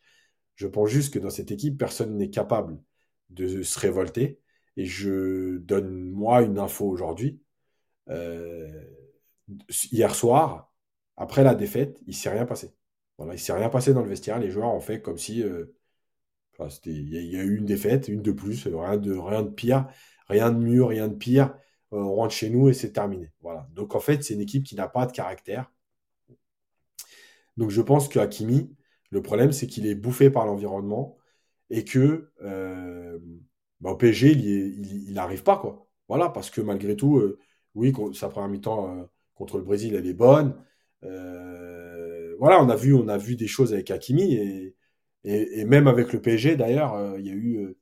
[0.57, 2.79] Je pense juste que dans cette équipe, personne n'est capable
[3.31, 4.41] de se révolter.
[4.77, 7.41] Et je donne, moi, une info aujourd'hui.
[8.09, 8.85] Euh,
[9.91, 10.73] hier soir,
[11.17, 12.75] après la défaite, il s'est rien passé.
[13.19, 14.39] Voilà, il s'est rien passé dans le vestiaire.
[14.39, 15.67] Les joueurs ont fait comme si euh,
[16.87, 19.89] il y, a eu une défaite, une de plus, rien de, rien de pire,
[20.29, 21.55] rien de mieux, rien de pire.
[21.93, 23.33] Euh, on rentre chez nous et c'est terminé.
[23.41, 23.69] Voilà.
[23.73, 25.71] Donc en fait, c'est une équipe qui n'a pas de caractère.
[27.57, 28.75] Donc je pense que Hakimi,
[29.11, 31.19] le problème, c'est qu'il est bouffé par l'environnement
[31.71, 32.31] et que
[33.83, 35.59] bah, au PSG, il n'arrive pas.
[35.59, 35.87] Quoi.
[36.09, 37.23] Voilà, parce que malgré tout,
[37.75, 40.55] oui, sa première mi-temps contre le Brésil, elle est bonne
[42.43, 44.35] voilà, on a vu, on a vu des choses avec Hakimi
[45.25, 47.79] et, même avec le PSG d'ailleurs, euh, il y a eu euh,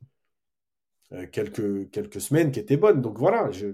[1.13, 3.01] euh, quelques, semaines qui étaient bonnes.
[3.01, 3.69] Donc voilà, je,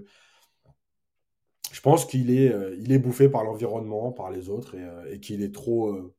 [1.83, 4.77] pense qu'il est, bouffé par l'environnement, par les autres
[5.11, 6.13] et, qu'il est trop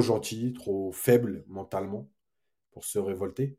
[0.00, 2.10] gentil, trop faible mentalement
[2.72, 3.56] pour se révolter.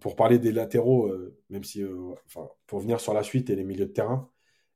[0.00, 1.10] Pour parler des latéraux,
[1.50, 1.84] même si,
[2.26, 4.30] enfin, pour venir sur la suite et les milieux de terrain,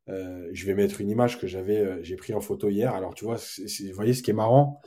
[0.09, 2.95] euh, je vais mettre une image que j'avais, euh, j'ai pris en photo hier.
[2.95, 4.80] Alors, tu vois, vous voyez, ce qui est marrant,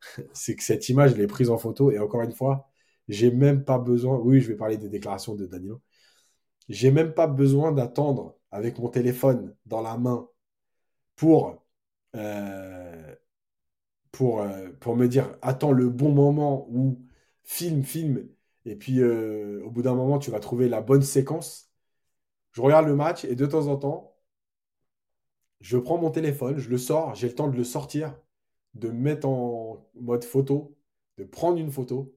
[0.34, 1.90] c'est que cette image, je l'ai prise en photo.
[1.90, 2.70] Et encore une fois,
[3.08, 4.18] j'ai même pas besoin.
[4.18, 5.82] Oui, je vais parler des déclarations de Danilo.
[6.68, 10.28] J'ai même pas besoin d'attendre avec mon téléphone dans la main
[11.16, 11.64] pour,
[12.16, 13.14] euh,
[14.12, 14.44] pour,
[14.80, 17.02] pour me dire attends le bon moment ou
[17.44, 18.28] film, film.
[18.64, 21.70] Et puis, au bout d'un moment, tu vas trouver la bonne séquence.
[22.52, 24.16] Je regarde le match et de temps en temps,
[25.60, 28.16] je prends mon téléphone, je le sors, j'ai le temps de le sortir,
[28.74, 30.76] de me mettre en mode photo,
[31.18, 32.14] de prendre une photo.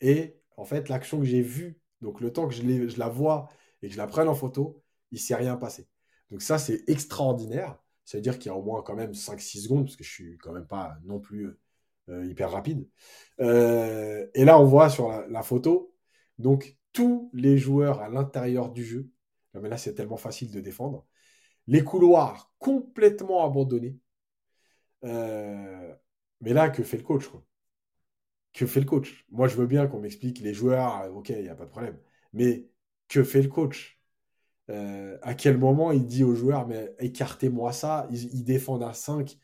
[0.00, 3.48] Et en fait, l'action que j'ai vue Donc le temps que je, la vois
[3.82, 5.88] et que je la prenne en photo, il ne s'est rien passé.
[6.30, 7.78] Donc ça, c'est extraordinaire.
[8.04, 10.10] Ça veut dire qu'il y a au moins quand même 5-6 secondes, parce que je
[10.10, 11.56] suis quand même pas non plus
[12.10, 12.86] euh, hyper rapide.
[13.40, 15.89] Euh, et là, on voit sur la, photo,
[16.40, 19.10] donc tous les joueurs à l'intérieur du jeu,
[19.54, 21.06] mais là c'est tellement facile de défendre,
[21.66, 23.98] les couloirs complètement abandonnés.
[25.04, 25.94] Euh,
[26.40, 27.30] mais là, que fait le coach
[28.52, 29.24] Que fait le coach?
[29.30, 31.98] Moi, je veux bien qu'on m'explique les joueurs, ok, il n'y a pas de problème.
[32.32, 32.68] Mais
[33.08, 33.98] que fait le coach?
[35.22, 39.38] À quel moment il dit aux joueurs, mais écartez-moi ça, ils, défendent à 5,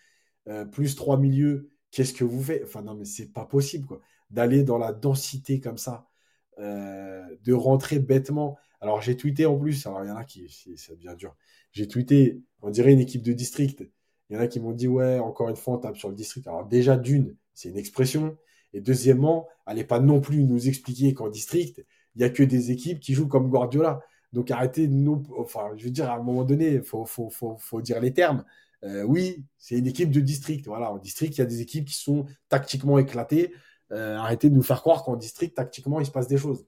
[0.70, 2.62] plus 3 milieux, qu'est-ce que vous faites?
[2.64, 3.88] Enfin, non, mais c'est pas possible.
[4.30, 6.15] D'aller dans la densité comme ça, euh,
[6.58, 8.56] de rentrer bêtement.
[8.80, 11.34] Alors, j'ai tweeté en plus, alors il y en a qui, ça devient dur.
[11.72, 13.84] J'ai tweeté, on dirait une équipe de district.
[14.28, 16.14] Il y en a qui m'ont dit, ouais, encore une fois, on tape sur le
[16.14, 16.46] district.
[16.46, 18.36] Alors, déjà, d'une, c'est une expression.
[18.72, 21.84] Et deuxièmement, allez pas non plus nous expliquer qu'en district,
[22.14, 24.00] il y a que des équipes qui jouent comme Guardiola.
[24.32, 25.22] Donc arrêtez nous.
[25.38, 28.12] Enfin, je veux dire, à un moment donné, il faut, faut, faut, faut, dire les
[28.12, 28.44] termes.
[28.84, 30.66] Euh, oui, c'est une équipe de district.
[30.66, 33.52] Voilà, en district, il y a des équipes qui sont tactiquement éclatées.
[33.92, 36.66] Euh, arrêtez de nous faire croire qu'en district, tactiquement, il se passe des choses.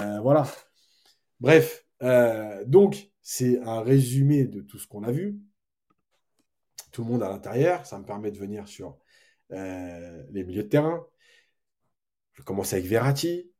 [0.00, 0.46] Euh, voilà.
[1.40, 1.84] Bref,
[2.66, 5.38] donc, c'est un résumé de tout ce qu'on a vu.
[6.92, 7.86] Tout le monde à l'intérieur.
[7.86, 8.98] Ça me permet de venir sur
[9.50, 11.06] les milieux de terrain.
[12.32, 13.50] Je commence avec Verratti.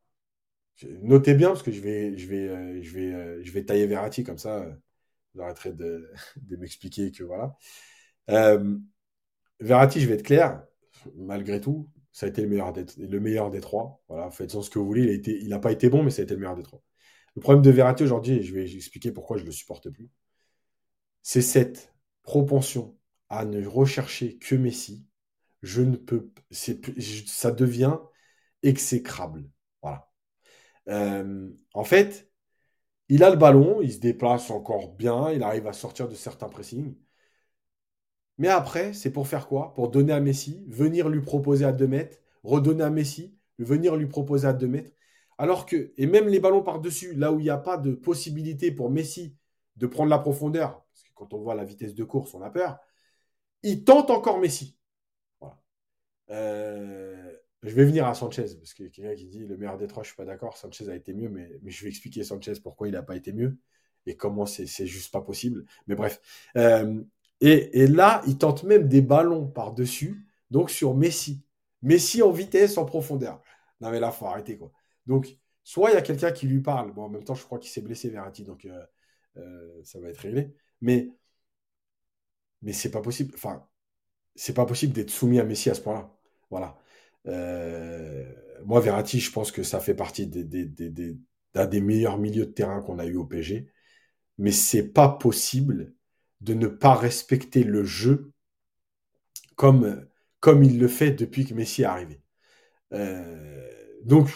[1.02, 4.38] Notez bien parce que je vais, je vais, je vais, je vais tailler Verratti comme
[4.38, 4.66] ça.
[5.34, 7.57] Vous arrêterez de, de m'expliquer que voilà.
[8.30, 8.78] Euh,
[9.61, 10.62] Verratti, je vais être clair,
[11.14, 14.02] malgré tout, ça a été le meilleur des, le meilleur des trois.
[14.08, 15.20] Voilà, faites ce que vous voulez.
[15.26, 16.82] Il n'a pas été bon, mais ça a été le meilleur des trois.
[17.34, 20.08] Le problème de Verratti aujourd'hui, et je vais expliquer pourquoi je ne le supporte plus,
[21.20, 21.92] c'est cette
[22.22, 22.96] propension
[23.28, 25.04] à ne rechercher que Messi.
[25.60, 27.98] Je ne peux, ça devient
[28.62, 29.50] exécrable.
[29.82, 30.08] Voilà.
[30.88, 32.30] Euh, en fait,
[33.10, 36.48] il a le ballon, il se déplace encore bien, il arrive à sortir de certains
[36.48, 36.96] pressings.
[38.39, 39.72] Mais après, c'est pour faire quoi?
[39.74, 44.07] Pour donner à Messi, venir lui proposer à 2 mètres, redonner à Messi, venir lui
[44.07, 44.93] proposer à 2 mètres.
[45.39, 48.70] Alors que, et même les ballons par-dessus, là où il n'y a pas de possibilité
[48.70, 49.37] pour Messi
[49.76, 52.51] de prendre la profondeur, parce que quand on voit la vitesse de course, on a
[52.51, 52.78] peur,
[53.62, 54.76] il tente encore Messi.
[56.30, 57.32] Euh,
[57.62, 59.87] je vais venir à Sanchez, parce qu'il y a quelqu'un qui dit le meilleur des
[59.87, 62.24] trois, je ne suis pas d'accord, Sanchez a été mieux, mais, mais je vais expliquer
[62.24, 63.59] Sanchez pourquoi il n'a pas été mieux
[64.07, 65.64] et comment c'est juste pas possible.
[65.87, 66.20] Mais bref.
[66.57, 67.03] Euh,
[67.41, 71.43] et, là, il tente même des ballons par-dessus, donc sur Messi.
[71.82, 73.43] Messi en vitesse, en profondeur.
[73.80, 74.72] Non, mais là, faut arrêter, quoi.
[75.07, 76.93] Donc, soit il y a quelqu'un qui lui parle.
[76.93, 78.87] Bon, en même temps, je crois qu'il s'est blessé, Verratti, donc euh,
[79.37, 80.55] euh, ça va être réglé.
[80.80, 81.11] Mais,
[82.62, 83.32] mais c'est pas possible.
[83.34, 83.66] Enfin,
[84.34, 86.11] c'est pas possible d'être soumis à Messi à ce point-là.
[86.51, 86.78] Voilà.
[87.26, 88.24] Euh,
[88.64, 92.99] moi, Verratti, je pense que ça fait partie d'un des, meilleurs milieux de terrain qu'on
[92.99, 93.70] a eu au PG.
[94.39, 95.95] Mais c'est pas possible
[96.41, 98.32] de ne pas respecter le jeu
[99.57, 100.07] comme,
[100.62, 102.20] il le fait depuis que Messi est arrivé.
[102.93, 103.68] Euh,
[104.05, 104.30] donc,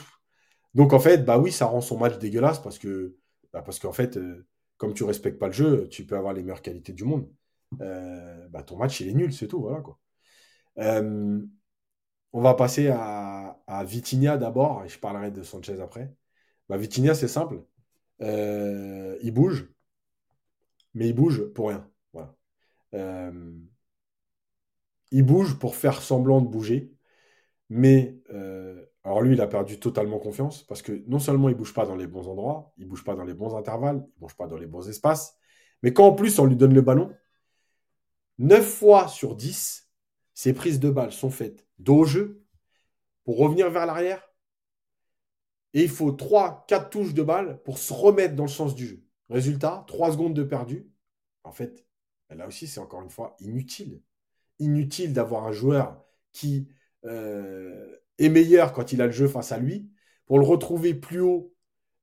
[0.93, 3.17] en fait, bah oui, ça rend son match dégueulasse parce que,
[3.53, 4.47] bah fait, euh,
[4.77, 7.31] comme tu respectes pas le jeu, tu peux avoir les meilleures qualités du monde.
[7.81, 9.69] Euh, bah ton match, il est nul, c'est tout.
[12.33, 16.15] On va passer à, à Vitinha d'abord, et je parlerai de Sanchez après.
[16.69, 16.77] Bah,
[17.15, 17.65] c'est simple.
[18.21, 19.69] il bouge,
[20.95, 21.89] mais il bouge pour rien.
[22.13, 22.35] Voilà.
[22.95, 23.53] Euh,
[25.11, 26.93] il bouge pour faire semblant de bouger,
[27.69, 31.75] mais euh, alors lui, il a perdu totalement confiance parce que non seulement il bouge
[31.75, 34.47] pas dans les bons endroits, il bouge pas dans les bons intervalles, il bouge pas
[34.47, 35.37] dans les bons espaces,
[35.83, 37.13] mais quand en plus on lui donne le ballon,
[38.39, 39.89] 9 fois sur 10,
[40.35, 42.45] ses prises de balles sont faites dos au jeu
[43.25, 44.23] pour revenir vers l'arrière.
[45.75, 49.05] Et il faut 3-4 touches de balle pour se remettre dans le sens du jeu.
[49.31, 50.91] Résultat, 3 secondes de perdu.
[51.45, 51.87] En fait,
[52.31, 54.03] là aussi, c'est encore une fois inutile.
[54.59, 56.69] Inutile d'avoir un joueur qui
[57.05, 59.91] euh, est meilleur quand il a le jeu face à lui,
[60.27, 61.55] pour le retrouver plus haut,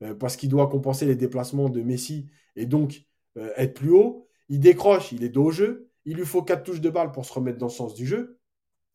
[0.04, 3.06] euh, parce qu'il doit compenser les déplacements de Messi et donc
[3.38, 4.28] euh, être plus haut.
[4.50, 5.92] Il décroche, il est dos au jeu.
[6.06, 8.40] Il lui faut quatre touches de balle pour se remettre dans le sens du jeu.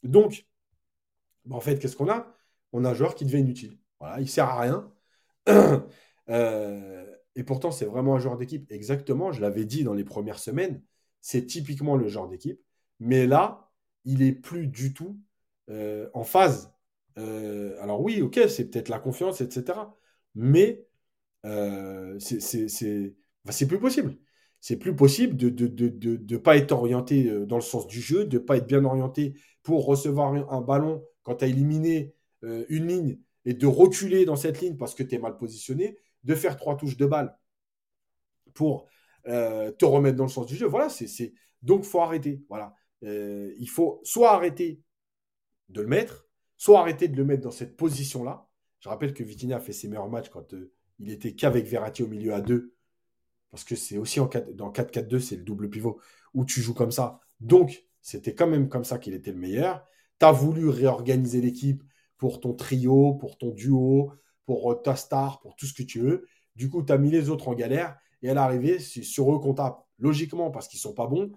[0.02, 0.46] Donc,
[1.44, 2.34] bah, en fait, qu'est-ce qu'on a?
[2.72, 3.78] On a un joueur qui devient inutile.
[4.00, 4.92] Voilà, il sert à rien.
[7.36, 8.70] Et pourtant, c'est vraiment un joueur d'équipe.
[8.70, 10.82] Exactement, je l'avais dit dans les premières semaines,
[11.20, 12.60] c'est typiquement le genre d'équipe.
[13.00, 13.70] Mais là,
[14.04, 15.18] il est plus du tout
[15.70, 16.72] euh, en phase.
[17.18, 19.96] Euh, alors oui, ok, c'est peut-être la confiance, etc.
[20.34, 20.86] Mais
[21.46, 24.16] euh, c'est plus possible.
[24.60, 28.38] C'est plus possible de ne pas être orienté euh, dans le sens du jeu, de
[28.38, 33.18] ne pas être bien orienté pour recevoir un ballon quand tu as éliminé une ligne
[33.44, 36.76] et de reculer dans cette ligne parce que tu es mal positionné de faire trois
[36.76, 37.36] touches de balle
[38.54, 38.88] pour
[39.28, 40.66] euh, te remettre dans le sens du jeu.
[40.66, 42.42] Voilà, c'est donc faut arrêter.
[42.48, 44.80] Voilà, euh, il faut soit arrêter
[45.68, 48.48] de le mettre, soit arrêter de le mettre dans cette position-là.
[48.80, 52.02] Je rappelle que Vitinha a fait ses meilleurs matchs quand euh, il était qu'avec Verratti
[52.02, 52.74] au milieu à deux,
[53.50, 56.00] parce que c'est aussi en dans 4-4-2, c'est le double pivot
[56.34, 57.20] où tu joues comme ça.
[57.40, 59.86] Donc, c'était quand même comme ça qu'il était le meilleur.
[60.18, 61.82] Tu as voulu réorganiser l'équipe
[62.16, 64.12] pour ton trio, pour ton duo,
[64.46, 66.26] pour ta star, pour tout ce que tu veux.
[66.56, 69.38] Du coup, tu as mis les autres en galère et à l'arrivée, c'est sur eux
[69.38, 69.54] qu'on.
[69.98, 71.32] Logiquement, parce qu'ils sont pas bons.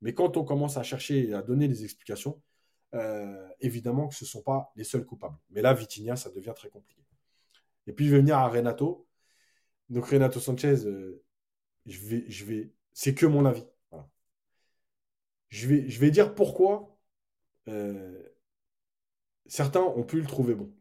[0.00, 2.40] Mais quand on commence à chercher et à donner des explications,
[2.94, 5.36] euh, évidemment que ce ne sont pas les seuls coupables.
[5.50, 7.02] Mais là, Vitinha, ça devient très compliqué.
[7.86, 9.08] Et puis, je vais venir à Renato.
[9.88, 11.22] Donc, Renato Sanchez, euh,
[12.92, 13.64] c'est que mon avis.
[15.50, 16.98] Je, vais, dire pourquoi
[17.68, 18.22] euh,
[19.46, 20.74] certains ont pu le trouver bon.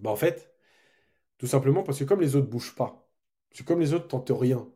[0.00, 0.52] Bah, en fait,
[1.38, 3.08] tout simplement parce que comme les autres bougent pas,
[3.52, 4.68] c'est comme les autres tentent rien.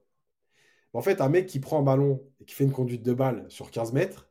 [0.92, 3.46] En fait, un mec qui prend un ballon et qui fait une conduite de balle
[3.50, 4.30] sur 15 mètres,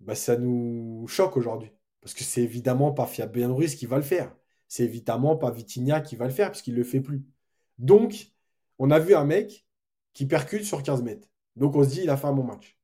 [0.00, 1.70] bah, ça nous choque aujourd'hui.
[2.00, 4.34] Parce que c'est évidemment pas Fabien Ruiz qui va le faire.
[4.68, 7.24] C'est évidemment pas Vitinha qui va le faire puisqu'il ne le fait plus.
[7.78, 8.32] Donc,
[8.78, 9.66] on a vu un mec
[10.14, 11.28] qui percute sur 15 mètres.
[11.56, 12.78] Donc, on se dit, il a fait un bon match.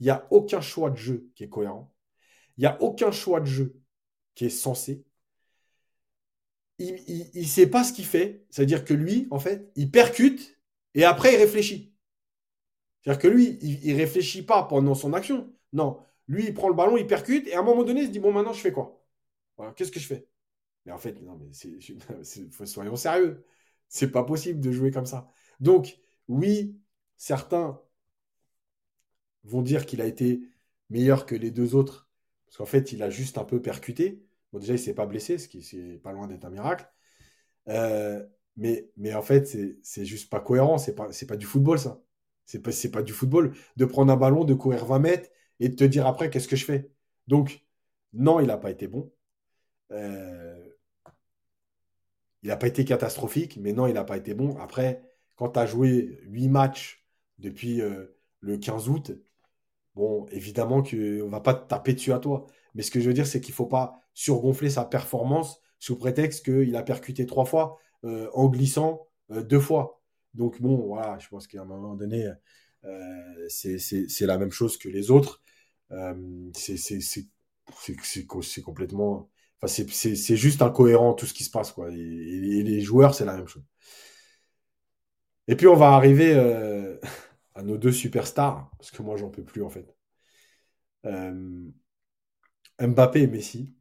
[0.00, 1.94] Il n'y a aucun choix de jeu qui est cohérent.
[2.56, 3.80] Il n'y a aucun choix de jeu
[4.34, 5.04] qui est censé
[6.84, 8.46] il ne sait pas ce qu'il fait.
[8.50, 10.58] C'est-à-dire que lui, en fait, il percute
[10.94, 11.94] et après, il réfléchit.
[13.02, 15.52] C'est-à-dire que lui, il ne réfléchit pas pendant son action.
[15.72, 16.00] Non.
[16.28, 18.20] Lui, il prend le ballon, il percute et à un moment donné, il se dit
[18.20, 19.02] Bon, maintenant, je fais quoi?
[19.76, 20.26] Qu'est-ce que je fais?
[20.86, 21.78] Mais en fait, non, mais c'est,
[22.66, 23.44] soyons sérieux.
[23.88, 25.30] C'est pas possible de jouer comme ça.
[25.60, 26.80] Donc, oui,
[27.16, 27.80] certains
[29.44, 30.42] vont dire qu'il a été
[30.90, 32.08] meilleur que les deux autres
[32.46, 34.24] parce qu'en fait, il a juste un peu percuté.
[34.52, 36.88] Bon, déjà, il ne s'est pas blessé, ce qui est pas loin d'être un miracle.
[37.68, 38.24] Euh,
[38.56, 39.46] mais, mais en fait,
[39.82, 40.78] c'est juste pas cohérent.
[40.78, 42.02] C'est pas, pas du football, ça.
[42.46, 45.30] C'est pas, pas du football de prendre un ballon, de courir 20 mètres
[45.60, 46.90] et de te dire après qu'est-ce que je fais?
[47.28, 47.64] Donc,
[48.12, 49.12] non, il n'a pas été bon.
[49.92, 50.70] Euh,
[52.42, 54.56] il n'a pas été catastrophique, mais non, il n'a pas été bon.
[54.58, 55.02] Après,
[55.36, 57.04] quand tu as joué 8 matchs
[57.38, 58.06] depuis euh,
[58.40, 59.12] le 15 août,
[59.94, 62.46] bon, évidemment qu'on ne va pas te taper dessus à toi.
[62.74, 65.96] Mais ce que je veux dire, c'est qu'il ne faut pas surgonfler sa performance sous
[65.96, 70.02] prétexte qu'il a percuté trois fois euh, en glissant euh, deux fois.
[70.34, 72.30] Donc bon, voilà, je pense qu'à un moment donné,
[72.84, 75.42] euh, c'est la même chose que les autres.
[76.54, 77.26] c'est
[78.62, 79.30] complètement...
[79.62, 81.72] Enfin, c'est juste incohérent tout ce qui se passe.
[81.72, 81.90] Quoi.
[81.90, 83.64] Et, les joueurs, c'est la même chose.
[85.48, 86.34] Et puis on va arriver
[87.54, 89.86] à nos deux superstars, parce que moi j'en peux plus en fait.
[92.80, 93.74] Mbappé et Messi.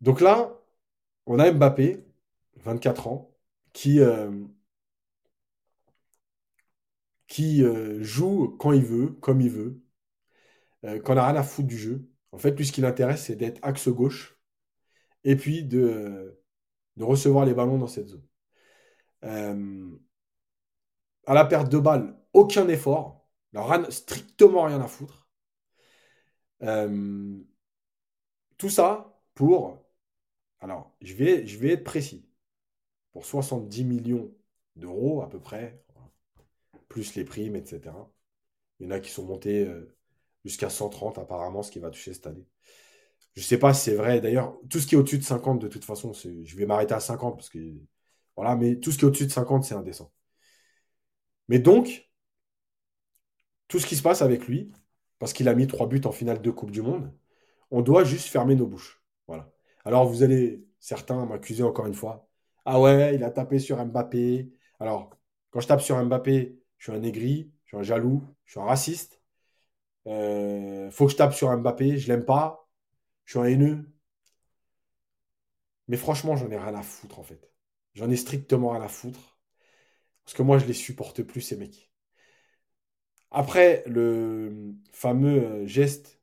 [0.00, 0.60] Donc là,
[1.26, 2.04] on a Mbappé,
[2.56, 3.34] 24 ans,
[3.74, 4.30] qui, euh,
[7.40, 9.82] euh, joue quand il veut, comme il veut,
[10.84, 12.08] euh, qu'on n'a rien à foutre du jeu.
[12.32, 14.38] En fait, lui, ce qui l'intéresse, c'est d'être axe gauche
[15.24, 16.40] et puis de,
[17.00, 18.24] recevoir les ballons dans cette zone.
[21.26, 23.26] à la perte de balles, aucun effort.
[23.52, 25.28] N'a strictement rien à foutre.
[28.58, 29.83] Tout ça pour.
[30.64, 32.26] Alors, je vais, être précis.
[33.12, 34.34] Pour 70 millions
[34.76, 35.84] d'euros à peu près,
[36.88, 37.94] plus les primes, etc.
[38.80, 39.94] Il y en a qui sont montés euh,
[40.44, 42.46] jusqu'à 130 apparemment, ce qui va toucher cette année.
[43.34, 44.20] Je ne sais pas si c'est vrai.
[44.22, 47.00] D'ailleurs, tout ce qui est au-dessus de 50, de toute façon, je vais m'arrêter à
[47.00, 47.58] 50 parce que.
[48.36, 50.12] Voilà, mais tout ce qui est au-dessus de 50, c'est indécent.
[51.48, 52.10] Mais donc,
[53.68, 54.72] tout ce qui se passe avec lui,
[55.18, 57.12] parce qu'il a mis trois buts en finale de Coupe du Monde,
[57.70, 59.03] on doit juste fermer nos bouches.
[59.84, 62.28] Alors vous allez, certains m'accuser encore une fois.
[62.64, 64.52] Ah ouais, il a tapé sur Mbappé.
[64.80, 65.10] Alors,
[65.50, 68.60] quand je tape sur Mbappé, je suis un aigri, je suis un jaloux, je suis
[68.60, 69.20] un raciste.
[70.06, 72.68] Euh, faut que je tape sur Mbappé, je l'aime pas,
[73.26, 73.86] je suis un haineux.
[75.88, 77.50] Mais franchement, j'en ai rien à foutre en fait.
[77.94, 79.38] J'en ai strictement rien à foutre.
[80.24, 81.90] Parce que moi, je les supporte plus, ces mecs.
[83.30, 86.20] Après le fameux euh, geste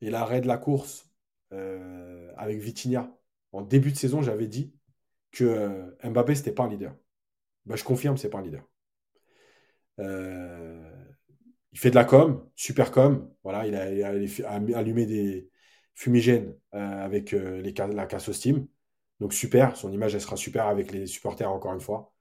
[0.00, 1.05] et l'arrêt de la course
[1.52, 3.10] euh, avec Vitinha,
[3.52, 4.74] en début de saison, j'avais dit
[5.32, 6.94] que euh, Mbappé, c'était pas un leader.
[7.66, 8.64] Ben, je confirme, c'est pas un leader.
[11.72, 13.30] il fait de la com, super com.
[13.44, 15.50] Voilà, il a, allumé des
[15.94, 18.66] fumigènes avec la casse au Steam.
[19.20, 22.12] Donc super, son image elle sera super avec les supporters encore une fois.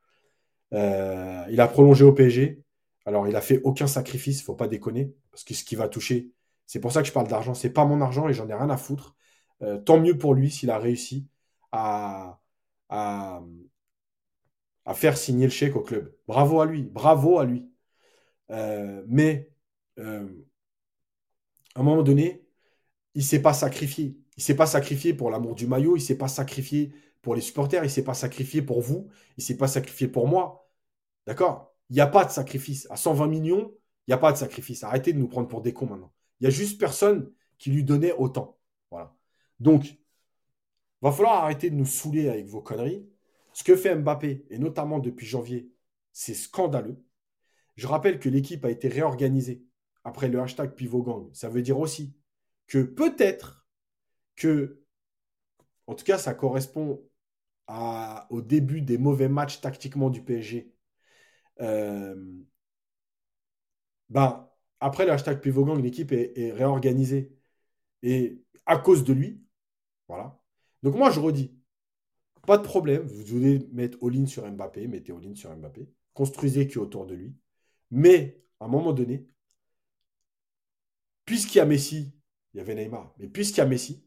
[0.72, 2.66] il a prolongé au PSG.
[3.06, 6.32] Alors, il a fait aucun sacrifice, faut pas déconner, parce que ce qui va toucher,
[6.68, 8.70] c'est pour ça que je parle d'argent, c'est pas mon argent et j'en ai rien
[8.70, 9.16] à foutre.
[9.62, 11.28] Euh, tant mieux pour lui s'il a réussi
[11.72, 12.40] à,
[12.90, 13.42] à,
[14.94, 16.14] faire signer le chèque au club.
[16.28, 17.70] Bravo à lui, bravo à lui.
[18.52, 19.52] Euh, mais
[20.00, 20.28] euh,
[21.76, 22.46] à un moment donné,
[23.16, 24.18] il ne s'est pas sacrifié.
[24.38, 27.36] Il ne s'est pas sacrifié pour l'amour du maillot, il ne s'est pas sacrifié pour
[27.36, 30.28] les supporters, il ne s'est pas sacrifié pour vous, il ne s'est pas sacrifié pour
[30.28, 30.70] moi.
[31.28, 31.74] D'accord?
[31.90, 32.88] Il n'y a pas de sacrifice.
[32.92, 33.74] À 120 millions,
[34.08, 34.84] il n'y a pas de sacrifice.
[34.84, 36.15] Arrêtez de nous prendre pour des cons maintenant.
[36.46, 38.60] Il n'y a juste personne qui lui donnait autant.
[38.92, 39.16] Voilà.
[39.60, 39.98] Donc,
[41.02, 43.10] va falloir arrêter de nous saouler avec vos conneries.
[43.52, 45.72] Ce que fait Mbappé, et notamment depuis janvier,
[46.12, 47.04] c'est scandaleux.
[47.78, 49.66] Je rappelle que l'équipe a été réorganisée
[50.04, 52.16] après le hashtag Pivot Ça veut dire aussi
[52.68, 53.68] que peut-être
[54.36, 54.84] que,
[55.88, 57.04] en tout cas, ça correspond
[58.30, 60.72] au début des mauvais matchs tactiquement du PSG.
[61.62, 62.16] Euh,
[64.10, 64.45] ben,
[64.80, 67.32] après le hashtag Pivot l'équipe est, réorganisée.
[68.04, 69.42] Et à cause de lui,
[70.08, 70.40] voilà.
[70.84, 71.52] Donc moi, je redis,
[72.46, 73.04] pas de problème.
[73.04, 75.90] Vous voulez mettre all-in sur Mbappé, mettez all-in sur Mbappé.
[76.14, 77.36] Construisez qui autour de lui.
[77.92, 79.28] Mais, à un moment donné,
[81.26, 82.14] puisqu'il y a Messi,
[82.54, 84.04] il y avait Neymar, mais puisqu'il y a Messi,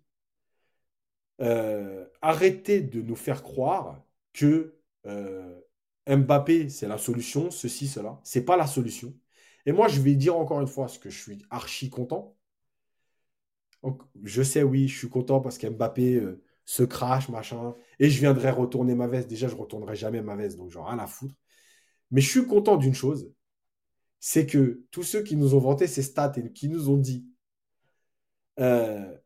[1.41, 4.03] euh, arrêtez de nous faire croire
[4.33, 5.61] que euh,
[6.09, 8.21] Mbappé, c'est la solution, ceci, cela.
[8.25, 9.15] C'est pas la solution.
[9.69, 12.35] Et moi, je vais dire encore une fois ce que je suis archi content.
[14.25, 17.75] je sais, oui, je suis content parce qu'Mbappé euh, se crache, machin.
[17.99, 19.29] Et je viendrai retourner ma veste.
[19.29, 21.35] Déjà, je ne retournerai jamais ma veste, donc j'en rien à foutre.
[22.11, 23.31] Mais je suis content d'une chose,
[24.21, 27.27] c'est que tous ceux qui nous ont vanté ces stats et qui nous ont dit
[28.61, 29.19] euh,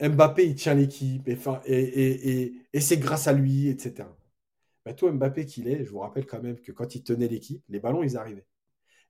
[0.00, 4.08] Mbappé, il tient l'équipe et, c'est grâce à lui, etc.
[4.86, 7.62] Bah, toi, Mbappé qu'il est, je vous rappelle quand même que quand il tenait l'équipe,
[7.68, 8.46] les ballons, ils arrivaient.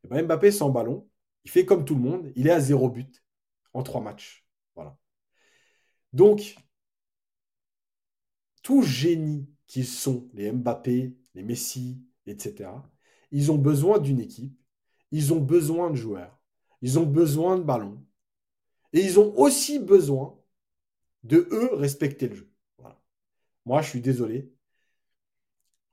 [0.05, 1.09] Et ben, Mbappé, sans ballon,
[1.45, 3.23] il fait comme tout le monde, il est à zéro but
[3.73, 4.47] en trois matchs.
[4.75, 4.97] Voilà.
[6.13, 6.57] Donc,
[8.63, 12.71] tous génies qui sont les Mbappé, les Messi, etc.,
[13.33, 14.61] ils ont besoin d'une équipe
[15.11, 16.39] ils ont besoin de joueurs,
[16.83, 18.05] ils ont besoin de ballons,
[18.93, 20.39] et ils ont aussi besoin
[21.25, 22.53] de eux respecter le jeu.
[23.67, 24.53] Moi, je suis désolé.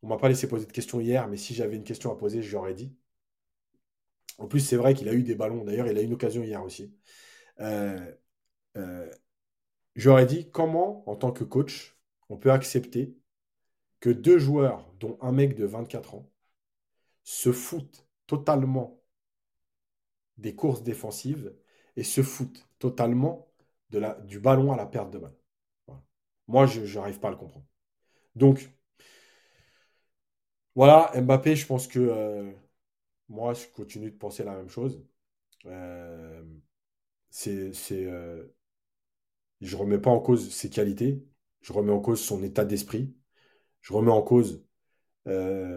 [0.01, 2.41] On m'a pas laissé poser de questions hier, mais si j'avais une question à poser,
[2.41, 2.95] je l'aurais dit.
[4.37, 5.63] En plus, c'est vrai qu'il a eu des ballons.
[5.63, 6.93] D'ailleurs, il a eu une occasion hier aussi.
[7.59, 7.99] Euh,
[8.77, 9.09] euh,
[9.95, 11.97] j'aurais dit comment, en tant que coach,
[12.29, 13.17] on peut accepter
[13.99, 16.29] que deux joueurs, dont un mec de 24 ans,
[17.23, 19.01] se foutent totalement
[20.37, 21.53] des courses défensives
[21.95, 23.47] et se foutent totalement
[24.25, 25.35] du ballon à la perte de balle.
[26.47, 27.65] Moi, je n'arrive pas à le comprendre.
[28.35, 28.69] Donc,
[30.75, 32.51] voilà, Mbappé, je pense que euh,
[33.29, 35.03] moi, je continue de penser la même chose.
[35.65, 36.43] Euh,
[37.29, 38.43] c'est, euh,
[39.61, 41.23] je ne remets pas en cause ses qualités,
[41.61, 43.15] je remets en cause son état d'esprit,
[43.81, 44.63] je remets en cause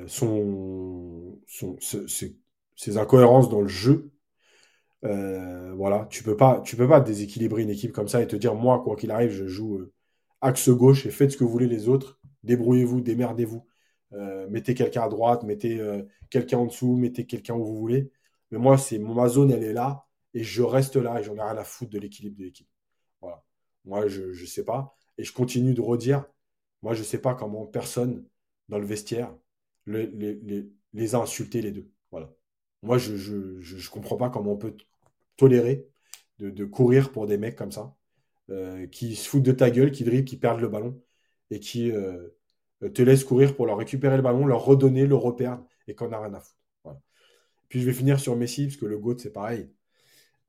[0.07, 4.13] son, son, ses incohérences dans le jeu,
[5.05, 8.83] euh, voilà, tu peux peux pas déséquilibrer une équipe comme ça et te dire moi
[8.83, 9.93] quoi qu'il arrive, je joue euh,
[10.43, 13.67] axe gauche et faites ce que vous voulez les autres, débrouillez-vous, démerdez-vous,
[14.13, 15.81] euh, mettez quelqu'un à droite, mettez
[16.31, 18.11] quelqu'un en dessous, mettez quelqu'un où vous voulez.
[18.51, 21.43] Mais moi c'est ma zone, elle est là et je reste là et j'en ai
[21.43, 22.69] rien à foutre de l'équilibre de l'équipe.
[23.21, 23.45] Voilà.
[23.85, 26.25] Moi je je sais pas et je continue de redire.
[26.83, 28.27] Moi je sais pas comment personne
[28.69, 29.35] dans le vestiaire
[29.87, 31.91] les, a insultés les deux.
[32.11, 32.33] Voilà.
[32.83, 34.77] Moi, je ne comprends pas comment on peut
[35.37, 35.87] tolérer
[36.39, 37.95] de, courir pour des mecs comme ça,
[38.51, 41.03] euh, qui se foutent de ta gueule, qui dribblent, qui perdent le ballon,
[41.51, 42.29] et qui euh,
[42.81, 46.21] te laissent courir pour leur récupérer le ballon, leur redonner, le reperdre, et qu'on n'a
[46.21, 46.57] rien à foutre.
[47.69, 49.71] Puis je vais finir sur Messi, parce que le GOAT, c'est pareil.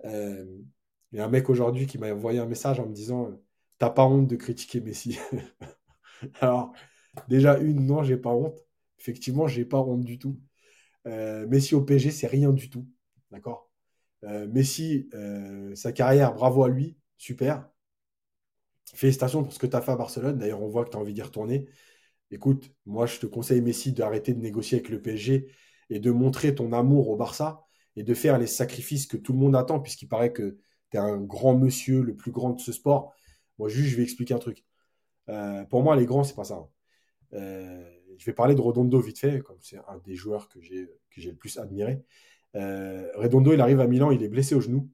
[0.06, 0.46] Euh,
[1.12, 3.32] il y a un mec aujourd'hui qui m'a envoyé un message en me disant
[3.80, 5.20] T'as pas honte de critiquer Messi?
[6.42, 6.74] Alors,
[7.30, 8.60] déjà, une, non, j'ai pas honte.
[9.00, 10.40] Effectivement, j'ai pas honte du tout.
[11.06, 12.88] Messi au PSG, c'est rien du tout.
[13.32, 13.72] D'accord?
[14.24, 17.68] Euh, Messi, euh, sa carrière, bravo à lui, super.
[18.94, 20.38] Félicitations pour ce que tu as fait à Barcelone.
[20.38, 21.68] D'ailleurs, on voit que tu as envie d'y retourner.
[22.32, 25.48] Écoute, moi, je te conseille, Messi, d'arrêter de négocier avec le PSG
[25.90, 27.66] et de montrer ton amour au Barça
[27.96, 30.58] et de faire les sacrifices que tout le monde attend, puisqu'il paraît que
[30.92, 33.14] tu es un grand monsieur, le plus grand de ce sport.
[33.58, 34.66] Moi, juste, je vais expliquer un truc.
[35.30, 36.68] Euh, pour moi, les grands, c'est pas ça.
[37.34, 41.36] je vais parler de Rodondo vite fait, comme c'est un des joueurs que j'ai le
[41.36, 42.04] plus admiré.
[42.56, 44.90] Euh, Redondo, il arrive à Milan, il est blessé au genou.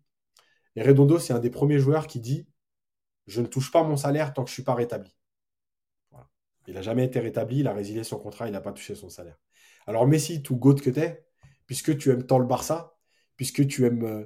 [0.76, 2.48] Et Redondo, c'est un des premiers joueurs qui dit
[3.28, 5.17] Je ne touche pas mon salaire tant que je ne suis pas rétabli.
[6.68, 9.10] Il n'a jamais été rétabli, il a résilié son contrat, il n'a pas touché son
[9.10, 9.40] salaire.
[9.88, 11.26] Alors Messi, tout goat que tu es,
[11.66, 12.98] puisque tu aimes tant le Barça,
[13.38, 14.26] puisque tu aimes, euh,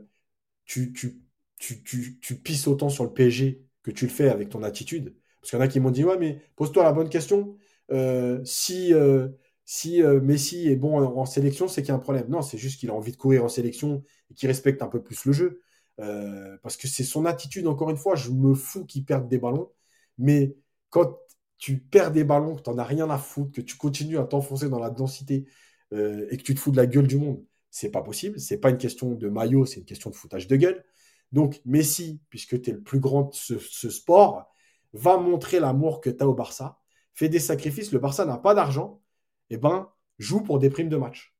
[0.65, 1.21] tu, tu,
[1.59, 5.51] tu, tu, pisses autant sur le PSG que tu le fais avec ton attitude, Parce
[5.51, 7.57] qu'il y en a qui m'ont dit, ouais, mais pose-toi la bonne question.
[7.91, 9.29] Euh, si euh,
[9.65, 12.27] si Messi est bon en, sélection, c'est qu'il y a un problème.
[12.27, 15.01] Non, c'est juste qu'il a envie de courir en sélection et qu'il respecte un peu
[15.01, 15.61] plus le jeu.
[16.61, 19.71] parce que c'est son attitude, encore une fois, je me fous qu'il perde des ballons.
[20.17, 20.57] Mais
[20.89, 21.17] quand
[21.61, 24.23] tu perds des ballons, que tu n'en as rien à foutre, que tu continues à
[24.23, 25.45] t'enfoncer dans la densité
[25.91, 28.39] et que tu te fous de la gueule du monde, c'est pas possible.
[28.39, 30.83] C'est pas une question de maillot, c'est une question de foutage de gueule.
[31.31, 34.51] Donc, Messi, puisque tu es le plus grand de ce, sport,
[34.93, 36.79] va montrer l'amour que tu as au Barça,
[37.13, 37.91] fait des sacrifices.
[37.91, 39.01] Le Barça n'a pas d'argent,
[39.51, 41.35] et eh ben, joue pour des primes de match.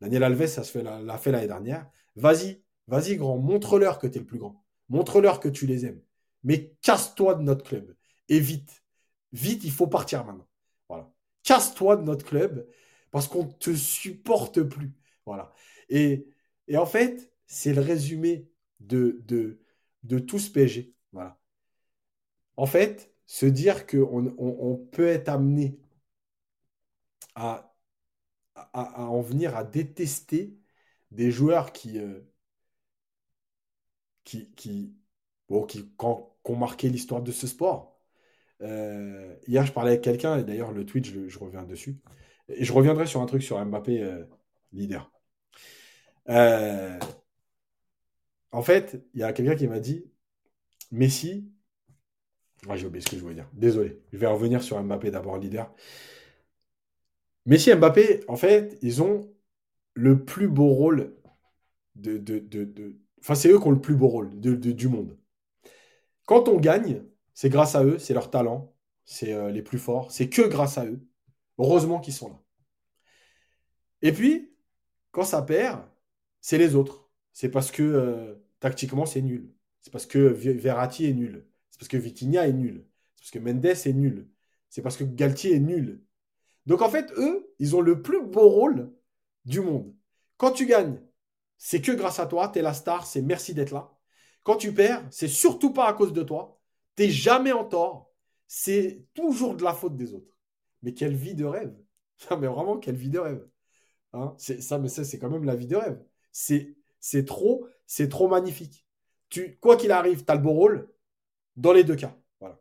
[0.00, 1.88] Daniel Alves, ça se fait, l'a fait l'année dernière.
[2.16, 4.64] Vas-y, vas-y, grand, montre-leur que tu es le plus grand.
[4.88, 6.02] Montre-leur que tu les aimes.
[6.42, 7.94] Mais casse-toi de notre club.
[8.28, 8.40] Et
[9.32, 9.64] vite.
[9.64, 10.48] Il faut partir maintenant.
[10.88, 11.12] Voilà.
[11.42, 12.68] Casse-toi de notre club
[13.10, 14.92] parce qu'on ne te supporte plus.
[15.26, 15.52] Voilà.
[15.88, 16.26] Et,
[16.74, 19.22] en fait, c'est le résumé de,
[20.26, 20.94] tout ce PSG.
[21.12, 21.38] Voilà.
[22.56, 25.78] En fait, se dire qu'on on, peut être amené
[27.34, 27.74] à,
[28.74, 30.56] en venir à détester
[31.10, 32.20] des joueurs qui, euh,
[35.48, 37.91] ont marqué l'histoire de ce sport.
[38.62, 41.98] Euh, hier, je parlais avec quelqu'un, et d'ailleurs, le tweet, je, reviens dessus.
[42.48, 44.24] Et je reviendrai sur un truc sur Mbappé, euh,
[44.72, 45.10] leader.
[48.52, 50.04] En fait, il y a quelqu'un qui m'a dit
[50.90, 51.50] Messi.
[52.74, 53.48] J'ai oublié ce que je voulais dire.
[53.54, 54.00] Désolé.
[54.12, 55.74] Je vais revenir sur Mbappé d'abord, leader.
[57.46, 59.32] Messi et Mbappé, en fait, ils ont
[59.94, 61.16] le plus beau rôle
[61.96, 62.18] de.
[62.18, 65.16] de, Enfin, c'est eux qui ont le plus beau rôle du monde.
[66.26, 67.04] Quand on gagne,
[67.34, 68.74] c'est grâce à eux, c'est leur talent,
[69.04, 71.00] c'est euh, les plus forts, c'est que grâce à eux.
[71.58, 72.40] Heureusement qu'ils sont là.
[74.02, 74.54] Et puis,
[75.12, 75.82] quand ça perd,
[76.40, 77.08] c'est les autres.
[77.32, 79.52] C'est parce que euh, tactiquement, c'est nul.
[79.80, 81.46] C'est parce que Verratti est nul.
[81.70, 82.86] C'est parce que Vitinha est nul.
[83.16, 84.30] C'est parce que Mendes est nul.
[84.70, 86.04] C'est parce que Galtier est nul.
[86.66, 88.92] Donc en fait, eux, ils ont le plus beau rôle
[89.44, 89.94] du monde.
[90.36, 91.00] Quand tu gagnes,
[91.58, 93.92] c'est que grâce à toi, tu es la star, c'est merci d'être là.
[94.42, 96.60] Quand tu perds, c'est surtout pas à cause de toi.
[96.96, 98.12] Tu jamais en tort.
[98.46, 100.36] C'est toujours de la faute des autres.
[100.82, 101.74] Mais quelle vie de rêve.
[102.30, 103.46] mais vraiment, quelle vie de rêve.
[104.12, 106.02] Hein ça, mais c'est quand même la vie de rêve.
[106.32, 108.86] C'est c'est trop, c'est trop magnifique.
[109.28, 110.88] Tu, quoi qu'il arrive, tu le beau rôle
[111.56, 112.16] dans les deux cas.
[112.40, 112.60] Voilà.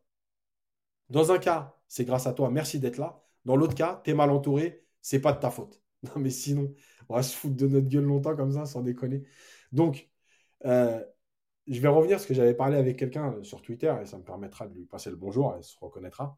[1.09, 3.23] Dans un cas, c'est grâce à toi, merci d'être là.
[3.45, 5.79] Dans l'autre cas, tu es mal entouré, c'est pas de ta faute.
[6.03, 6.73] Non, mais sinon,
[7.09, 9.21] on va se foutre de notre gueule longtemps comme ça, sans déconner.
[9.71, 10.09] Donc,
[10.65, 11.03] euh,
[11.68, 14.68] je vais revenir parce que j'avais parlé avec quelqu'un sur Twitter et ça me permettra
[14.68, 16.38] de lui passer le bonjour, elle se reconnaîtra.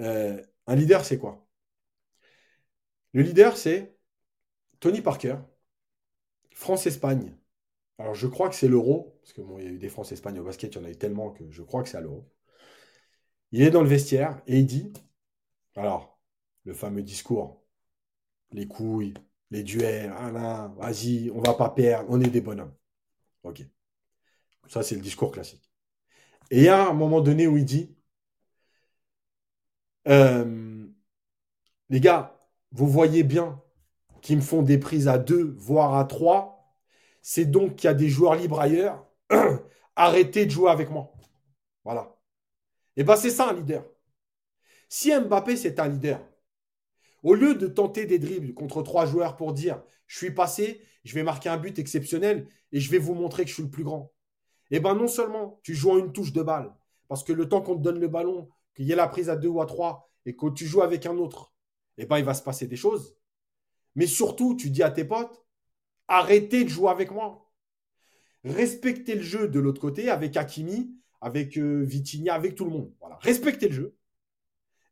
[0.00, 1.46] Euh, un leader, c'est quoi?
[3.12, 3.96] Le leader, c'est
[4.80, 5.36] Tony Parker,
[6.54, 7.34] France-Espagne.
[7.98, 10.44] Alors, je crois que c'est l'euro, parce que bon, y a eu des France-Espagne au
[10.44, 12.28] basket, il y en a eu tellement que je crois que c'est à l'euro.
[13.52, 14.92] Il est dans le vestiaire et il dit
[15.76, 16.20] alors,
[16.64, 17.62] le fameux discours,
[18.52, 19.14] les couilles,
[19.50, 22.74] les duels, ah vas-y, on va pas perdre, on est des bonhommes.
[23.42, 23.64] Ok.
[24.68, 25.70] Ça, c'est le discours classique.
[26.50, 27.96] Et il y a un moment donné où il dit
[30.08, 30.86] euh,
[31.88, 32.40] les gars,
[32.72, 33.62] vous voyez bien
[34.22, 36.76] qui me font des prises à deux, voire à trois,
[37.22, 39.06] c'est donc qu'il y a des joueurs libres ailleurs.
[39.96, 41.12] Arrêtez de jouer avec moi.
[41.84, 42.16] Voilà.
[42.96, 43.84] Et bien, c'est ça un leader.
[44.88, 46.20] Si Mbappé, c'est un leader,
[47.22, 51.14] au lieu de tenter des dribbles contre trois joueurs pour dire je suis passé, je
[51.14, 53.84] vais marquer un but exceptionnel et je vais vous montrer que je suis le plus
[53.84, 54.12] grand.
[54.70, 56.74] Eh bien, non seulement tu joues en une touche de balle,
[57.08, 59.36] parce que le temps qu'on te donne le ballon, qu'il y ait la prise à
[59.36, 61.52] deux ou à trois, et que tu joues avec un autre,
[61.98, 63.16] eh ben, il va se passer des choses.
[63.96, 65.44] Mais surtout, tu dis à tes potes,
[66.06, 67.50] arrêtez de jouer avec moi.
[68.44, 72.92] Respectez le jeu de l'autre côté avec Hakimi, avec euh, Vitinha, avec tout le monde.
[73.00, 73.16] Voilà.
[73.20, 73.96] Respectez le jeu.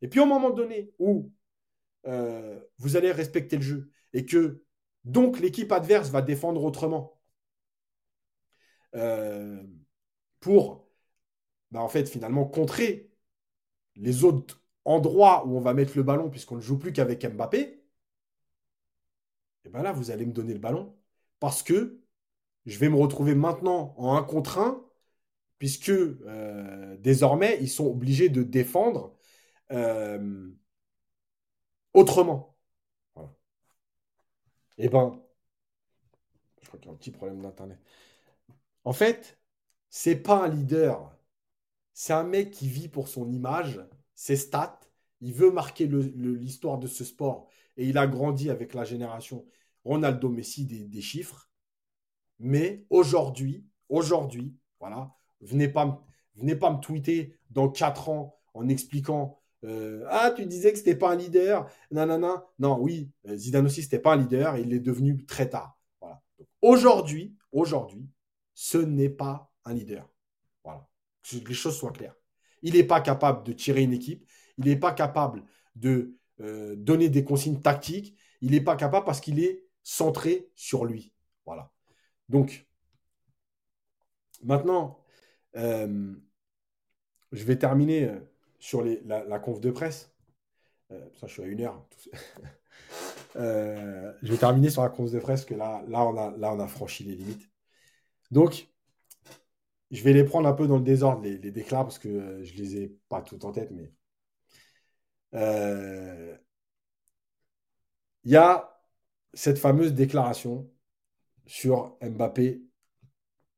[0.03, 1.33] Et puis au moment donné où
[2.07, 4.63] euh, vous allez respecter le jeu et que
[5.05, 7.21] donc l'équipe adverse va défendre autrement
[8.95, 9.63] euh,
[10.41, 10.89] pour
[11.71, 13.11] bah, en fait finalement contrer
[13.97, 17.79] les autres endroits où on va mettre le ballon puisqu'on ne joue plus qu'avec Mbappé,
[19.65, 20.97] et bien là, vous allez me donner le ballon
[21.41, 22.01] parce que
[22.67, 24.85] je vais me retrouver maintenant en un contre un,
[25.59, 29.17] puisque euh, désormais, ils sont obligés de défendre
[29.73, 30.51] euh,
[31.93, 32.58] autrement.
[34.79, 35.21] Eh ben,
[36.63, 37.79] je crois qu'il y a un petit problème d'Internet.
[38.85, 39.39] En fait,
[39.91, 41.17] c'est pas un leader.
[41.93, 43.81] C'est un mec qui vit pour son image,
[44.15, 44.81] ses stats.
[45.21, 47.49] Il veut marquer l'histoire de ce sport.
[47.77, 49.45] Et il a grandi avec la génération
[49.85, 51.51] Ronaldo Messi des, chiffres.
[52.39, 56.05] Mais aujourd'hui, aujourd'hui, voilà, venez pas,
[56.39, 60.97] Venez pas me tweeter dans 4 ans en expliquant euh, Ah, tu disais que c'était
[60.97, 61.69] pas un leader.
[61.91, 62.45] Nanana.
[62.59, 65.77] Non, oui, euh, Zidane aussi, c'était pas un leader il est devenu très tard.
[66.61, 68.09] Aujourd'hui, aujourd'hui,
[68.55, 70.09] ce n'est pas un leader.
[70.65, 70.89] Voilà.
[71.23, 72.15] Que les choses soient claires.
[72.63, 74.29] Il n'est pas capable de tirer une équipe.
[74.59, 75.45] Il n'est pas capable
[75.77, 78.17] de euh, donner des consignes tactiques.
[78.41, 81.13] Il n'est pas capable parce qu'il est centré sur lui.
[81.47, 81.71] Voilà.
[82.29, 82.67] Donc,
[84.43, 84.99] maintenant,
[85.55, 86.15] je
[87.33, 88.11] vais terminer
[88.59, 90.13] euh, sur la, conf de presse.
[90.91, 91.87] ça, je suis à une heure.
[93.35, 96.61] je vais terminer sur la conf de presse, que là, là, on a, là, on
[96.61, 97.49] a franchi les limites.
[98.31, 98.69] Donc,
[99.91, 102.59] je vais les prendre un peu dans le désordre, les, les parce que je ne
[102.59, 103.93] les ai pas toutes en tête, mais
[108.25, 108.79] il y a
[109.35, 110.71] cette fameuse déclaration
[111.47, 112.63] sur Mbappé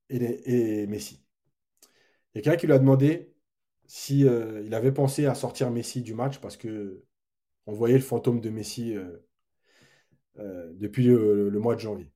[0.09, 1.25] et, Messi.
[2.35, 3.30] Il y a quelqu'un qui lui a demandé
[3.91, 7.05] si euh, il avait pensé à sortir Messi du match parce que
[7.66, 9.18] on voyait le fantôme de Messi euh,
[10.38, 12.12] euh, depuis le, mois de janvier.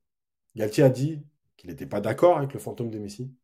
[0.55, 1.25] Galtier a dit
[1.57, 3.35] qu'il n'était pas d'accord avec le fantôme de Messi.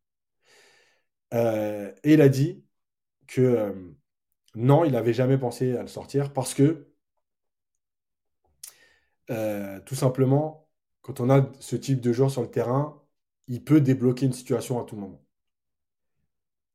[1.32, 2.64] et il a dit
[3.26, 3.74] que
[4.54, 6.88] non, il n'avait jamais pensé à le sortir parce que
[9.86, 10.68] tout simplement,
[11.02, 13.02] quand on a ce type de joueur sur le terrain,
[13.48, 15.22] il peut débloquer une situation à tout moment.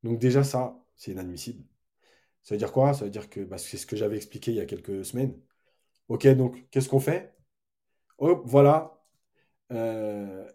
[0.03, 1.63] Donc déjà ça, c'est inadmissible.
[2.43, 2.93] Ça veut dire quoi?
[2.93, 5.39] Ça veut dire que bah, c'est ce que j'avais expliqué il y a quelques semaines.
[6.09, 7.35] Ok, donc qu'est-ce qu'on fait?
[8.19, 9.03] Hop, voilà.
[9.71, 10.49] Euh,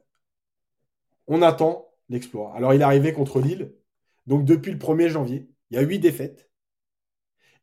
[1.26, 2.54] on attend l'exploit.
[2.56, 3.74] Alors il est arrivé contre Lille.
[4.26, 6.50] Donc depuis le 1er janvier, il y a 8 défaites.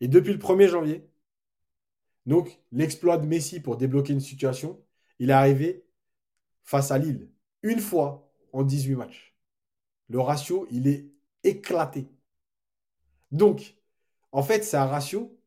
[0.01, 1.09] Et depuis le 1er janvier,
[2.29, 4.79] donc, l'exploit de Messi pour débloquer une situation,
[5.17, 5.83] il est arrivé
[6.63, 7.31] face à Lille,
[7.63, 9.35] une fois en 18 matchs.
[10.09, 11.11] Le ratio, il est
[11.43, 12.07] éclaté.
[13.31, 13.75] Donc,
[14.31, 15.37] en fait, c'est un ratio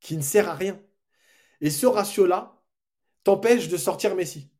[0.00, 0.80] qui ne sert à rien.
[1.60, 2.62] Et ce ratio-là
[3.24, 4.50] t'empêche de sortir Messi.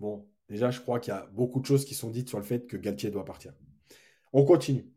[0.00, 2.44] Bon, déjà, je crois qu'il y a beaucoup de choses qui sont dites sur le
[2.44, 3.54] fait que Galtier doit partir.
[4.32, 4.90] On continue.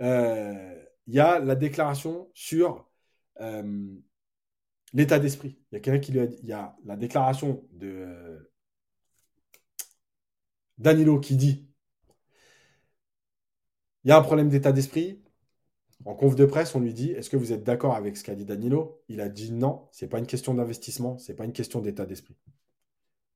[0.00, 2.88] Euh, il y a la déclaration sur
[3.40, 3.96] euh,
[4.92, 5.58] l'état d'esprit.
[5.72, 8.52] Il y a la déclaration de euh,
[10.78, 11.66] Danilo qui dit
[14.06, 15.20] il y a un problème d'état d'esprit.
[16.04, 18.34] En conf de presse, on lui dit Est-ce que vous êtes d'accord avec ce qu'a
[18.34, 19.02] dit Danilo?
[19.08, 22.36] Il a dit non, c'est pas une question d'investissement, c'est pas une question d'état d'esprit.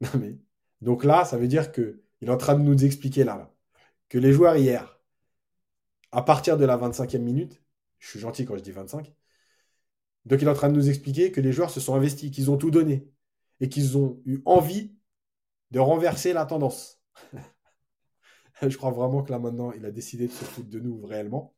[0.19, 0.39] mais
[0.81, 3.55] donc là, ça veut dire que il est en train de nous expliquer là, là
[4.09, 5.01] que les joueurs hier,
[6.13, 7.63] à partir de la 25e minute,
[7.99, 9.15] je suis gentil quand je dis 25,
[10.27, 12.51] donc il est en train de nous expliquer que les joueurs se sont investis, qu'ils
[12.51, 13.11] ont tout donné
[13.61, 14.95] et qu'ils ont eu envie
[15.71, 17.01] de renverser la tendance.
[18.63, 21.55] Je crois vraiment que là maintenant, il a décidé de se foutre de nous réellement.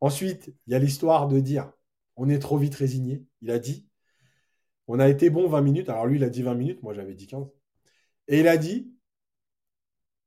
[0.00, 1.72] Ensuite, il y a l'histoire de dire
[2.16, 3.24] on est trop vite résigné.
[3.42, 3.88] Il a dit
[4.88, 5.88] on a été bon 20 minutes.
[5.88, 7.46] Alors lui, il a dit 20 minutes, moi j'avais dit 15.
[8.28, 8.92] Et il a dit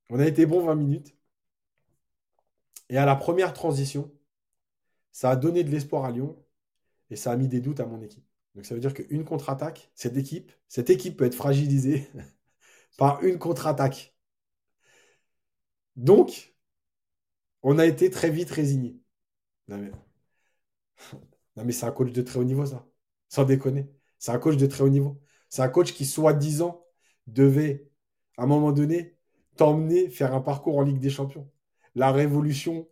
[0.10, 1.16] on a été bon 20 minutes.
[2.90, 4.12] Et à la première transition,
[5.12, 6.38] ça a donné de l'espoir à Lyon
[7.10, 8.26] et ça a mis des doutes à mon équipe.
[8.56, 12.08] Donc ça veut dire qu'une contre-attaque, cette équipe, cette équipe peut être fragilisée
[12.98, 14.16] par une contre-attaque.
[15.96, 16.54] Donc,
[17.64, 19.03] on a été très vite résigné.
[19.68, 19.92] Non mais,
[21.56, 22.88] non mais c'est un coach de très haut niveau, ça.
[23.30, 23.90] Sans déconner.
[24.20, 25.22] C'est un coach de très haut niveau.
[25.50, 26.86] C'est un coach qui, soi-disant,
[27.28, 27.88] devait,
[28.38, 29.18] à un moment donné,
[29.58, 31.50] t'emmener faire un parcours en Ligue des Champions.
[31.96, 32.88] La révolution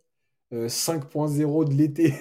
[0.52, 2.14] 5.0 euh, de l'été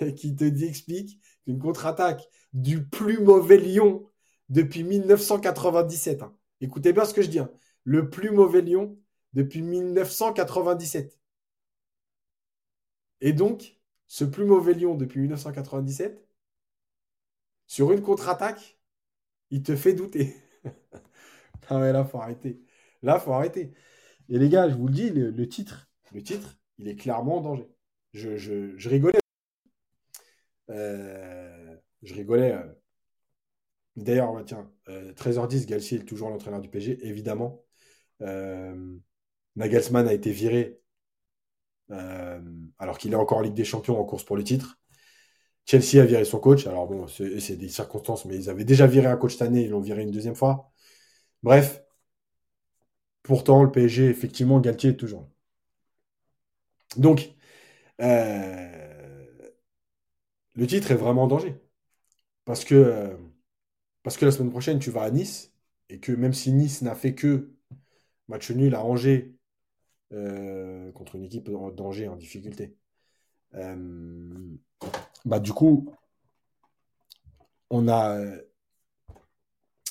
[0.16, 4.06] qui te dit, explique qu'une contre-attaque du plus mauvais Lyon
[4.48, 6.22] depuis 1997.
[6.22, 6.34] Hein.
[6.60, 7.38] Écoutez bien ce que je dis.
[7.38, 7.50] Hein.
[7.84, 8.98] Le plus mauvais Lyon
[9.32, 11.19] depuis 1997.
[13.20, 16.26] Et donc, ce plus mauvais Lyon depuis 1997,
[17.66, 18.78] sur une contre-attaque,
[19.50, 20.34] il te fait douter.
[21.68, 22.60] ah ouais, là, faut arrêter.
[23.02, 23.72] Là, faut arrêter.
[24.28, 27.40] Et les gars, je vous le dis, le, titre, le titre, il est clairement en
[27.42, 27.68] danger.
[28.12, 29.20] Je, rigolais
[30.70, 32.54] euh, je rigolais.
[32.54, 32.74] Euh.
[33.96, 37.64] D'ailleurs, bah, tiens, 13h10, euh, Galtier est toujours l'entraîneur du PG, évidemment.
[39.56, 40.79] Nagelsmann a été viré
[42.78, 44.78] alors qu'il est encore en Ligue des Champions en course pour le titre.
[45.66, 46.66] Chelsea a viré son coach.
[46.66, 49.70] Alors bon, c'est des circonstances, mais ils avaient déjà viré un coach cette année, ils
[49.70, 50.72] l'ont viré une deuxième fois.
[51.42, 51.82] Bref,
[53.22, 55.26] pourtant, le PSG, effectivement, Galtier est toujours
[56.96, 57.34] Donc,
[60.54, 61.60] le titre est vraiment en danger.
[62.44, 63.16] Parce que, euh,
[64.02, 65.52] parce que la semaine prochaine, tu vas à Nice,
[65.88, 67.52] et que même si Nice n'a fait que
[68.28, 69.34] match nul à Angers
[70.12, 72.76] euh, contre une équipe en danger, en difficulté.
[73.54, 74.56] Euh,
[75.24, 75.94] bah, du coup,
[77.70, 78.18] on a,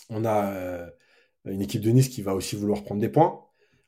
[0.10, 0.90] on a euh,
[1.46, 3.46] une équipe de Nice qui va aussi vouloir prendre des points.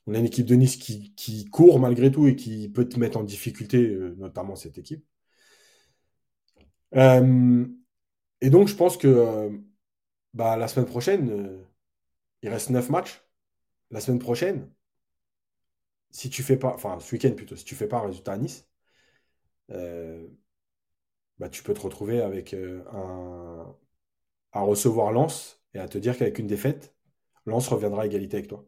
[0.08, 3.18] On a une équipe de Nice qui, court malgré tout et qui peut te mettre
[3.18, 5.06] en difficulté, notamment cette équipe.
[6.94, 9.50] et donc, je pense que
[10.34, 11.66] bah, la semaine prochaine,
[12.42, 13.24] il reste 9 matchs.
[13.92, 14.70] La semaine prochaine,
[16.12, 18.38] si tu fais pas, enfin ce week-end plutôt, si tu fais pas un résultat à
[18.38, 18.68] Nice,
[19.72, 20.28] euh,
[21.39, 23.76] bah, tu peux te retrouver avec euh, un
[24.53, 26.95] à recevoir Lens et à te dire qu'avec une défaite,
[27.45, 28.66] Lens reviendra à égalité avec toi.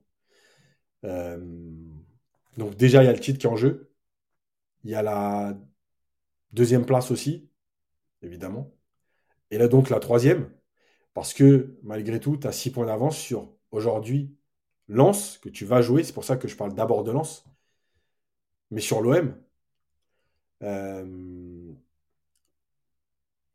[1.05, 1.39] Euh,
[2.57, 3.93] donc déjà il y a le titre qui est en jeu.
[4.83, 5.57] Il y a la
[6.51, 7.49] deuxième place aussi,
[8.21, 8.73] évidemment.
[9.51, 10.51] Et là donc la troisième,
[11.13, 14.35] parce que malgré tout, tu as six points d'avance sur aujourd'hui
[14.88, 17.45] Lance, que tu vas jouer, c'est pour ça que je parle d'abord de Lance.
[18.71, 19.36] Mais sur l'OM,
[20.63, 21.75] euh,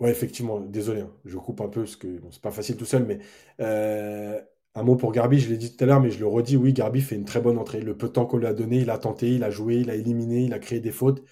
[0.01, 3.05] ouais, effectivement, désolé, hein, je coupe un peu parce que c'est pas facile tout seul,
[3.05, 3.19] mais
[3.61, 4.41] euh,
[4.75, 6.73] un mot pour Garbi, je l'ai dit tout à l'heure, mais je le redis, oui,
[6.73, 7.81] Garbi fait une très bonne entrée.
[7.81, 9.91] Le peu de temps qu'on lui a donné, il a tenté, il a joué, il
[9.91, 11.23] a éliminé, il a créé des fautes,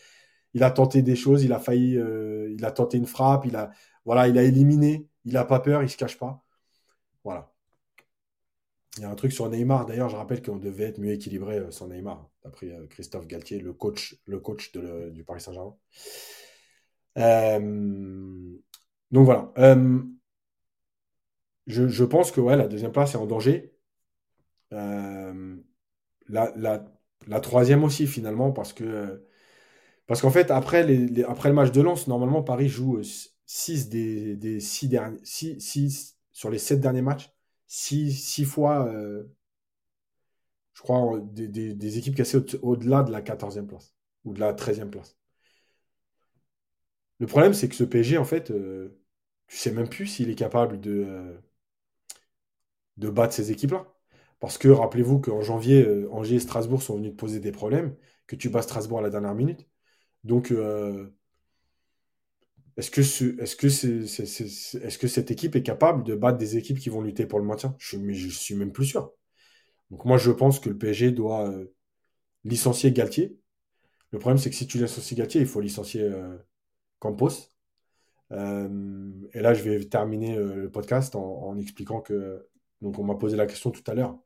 [0.55, 3.57] il a tenté des choses, il a failli, euh, il a tenté une frappe, il
[3.57, 3.71] a,
[4.05, 6.45] voilà, il a éliminé, il n'a pas peur, il se cache pas.
[7.25, 7.53] Voilà.
[8.97, 9.87] Il y a un truc sur Neymar.
[9.87, 13.59] D'ailleurs, je rappelle qu'on devait être mieux équilibré euh, sans Neymar, d'après euh, Christophe Galtier,
[13.59, 15.77] le coach, du Paris Saint-Germain.
[17.19, 18.57] Euh,
[19.11, 19.53] donc voilà.
[21.67, 23.75] je, pense que la deuxième place est en danger.
[24.71, 25.33] la,
[27.43, 29.23] troisième aussi, finalement, parce que
[30.07, 33.01] parce qu'en fait, après, le match de Lens, normalement, Paris joue
[33.47, 37.36] 6 des, six, sur les 7 derniers matchs
[37.67, 39.25] six, fois, euh,
[40.75, 43.95] je crois, des, équipes cassées au-delà de la 14e place
[44.25, 45.17] ou de la 13e place.
[47.19, 48.99] Le problème, c'est que ce PSG, en fait, euh,
[49.49, 51.39] tu sais même plus s'il est capable de, euh,
[52.97, 53.87] de battre ces équipes-là.
[54.41, 57.97] Parce que rappelez-vous qu'en janvier, Angers et Strasbourg sont venus te poser des problèmes,
[58.27, 59.67] que tu bats Strasbourg à la dernière minute.
[60.25, 60.53] Donc,
[62.77, 62.91] est-ce
[63.57, 67.75] que, cette équipe est capable de battre des équipes qui vont lutter pour le maintien?
[67.79, 69.13] Je, Mais je suis même plus sûr.
[69.91, 71.73] Donc moi, je pense que le PSG doit euh,
[72.45, 73.39] licencier Galtier.
[74.11, 76.37] Le problème, c'est que si tu licencies Galtier, il faut licencier euh,
[76.99, 77.31] Campos.
[78.33, 82.47] Euh, et là, je vais terminer le podcast en, expliquant que...
[82.83, 84.19] Donc on m'a posé la question tout à l'heure.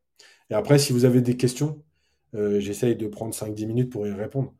[0.51, 1.85] Et après, si vous avez des questions,
[2.35, 4.55] j'essaye de prendre 5-10 minutes pour y répondre.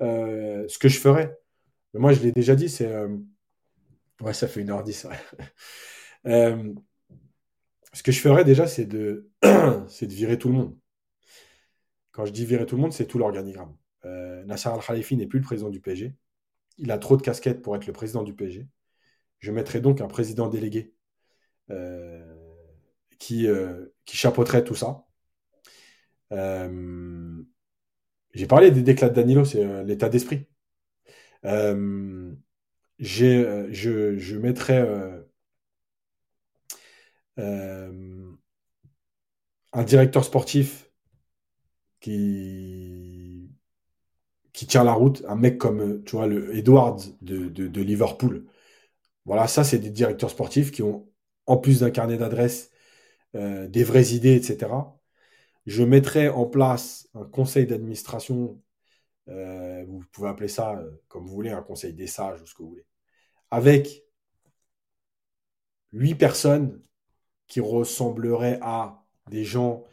[0.00, 0.98] ce que je
[1.94, 2.86] ferais, moi, je l'ai déjà dit, c'est.
[2.86, 3.16] Euh,
[4.20, 5.08] ouais, ça fait 1h10.
[6.26, 6.74] Euh,
[7.92, 9.30] ce que je ferais déjà, c'est de...
[9.42, 10.76] de virer tout le monde.
[12.10, 13.74] Quand je dis virer tout le monde, c'est tout l'organigramme.
[14.04, 16.14] Euh, Nasser Al-Khalifi n'est plus le président du PSG.
[16.76, 18.66] Il a trop de casquettes pour être le président du PSG.
[19.38, 20.92] Je mettrai donc un président délégué
[23.18, 23.46] qui,
[24.04, 25.06] qui chapeauterait tout ça.
[28.34, 30.48] J'ai parlé des déclats de Danilo, c'est l'état d'esprit.
[31.44, 32.34] Euh,
[33.00, 34.80] euh, je, je mettrais
[37.38, 38.32] euh,
[39.72, 40.90] un directeur sportif
[42.00, 43.50] qui,
[44.52, 48.46] qui tient la route, un mec comme tu vois, le Edwards de, de, Liverpool.
[49.26, 51.08] Voilà, ça, c'est des directeurs sportifs qui ont,
[51.46, 52.70] en plus d'un carnet d'adresses,
[53.34, 54.98] des vraies idées, etc.
[55.66, 58.60] Je mettrais en place un conseil d'administration
[59.28, 62.54] euh, vous pouvez appeler ça euh, comme vous voulez, un conseil des sages ou ce
[62.54, 62.86] que vous voulez.
[63.50, 64.04] Avec
[65.92, 66.82] huit personnes
[67.46, 69.84] qui ressembleraient à des gens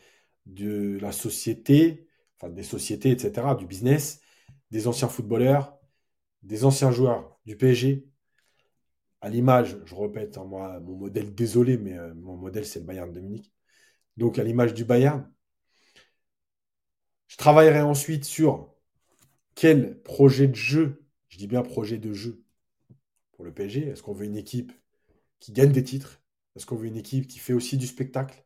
[0.46, 2.08] de la société,
[2.38, 4.22] enfin des sociétés, etc., du business,
[4.72, 5.78] des anciens footballeurs,
[6.44, 8.08] des anciens joueurs du PSG.
[9.22, 13.12] À l'image, je répète, hein, mon modèle, désolé, mais euh, mon modèle, c'est le Bayern
[13.12, 13.52] de Munich.
[14.18, 15.32] Donc, à l'image du Bayern,
[17.28, 18.75] je travaillerai ensuite sur
[19.56, 22.44] quel projet de jeu, je dis bien projet de jeu
[23.34, 24.72] pour le PSG Est-ce qu'on veut une équipe
[25.40, 26.22] qui gagne des titres?
[26.56, 28.46] Est-ce qu'on veut une équipe qui fait aussi du spectacle?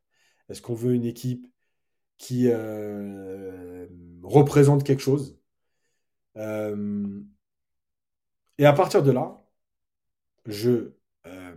[0.50, 1.48] Est-ce qu'on veut une équipe
[2.18, 3.88] qui euh,
[4.24, 5.40] représente quelque chose?
[6.38, 7.24] Euh,
[8.60, 9.42] Et à partir de là,
[10.46, 10.94] je
[11.28, 11.56] euh,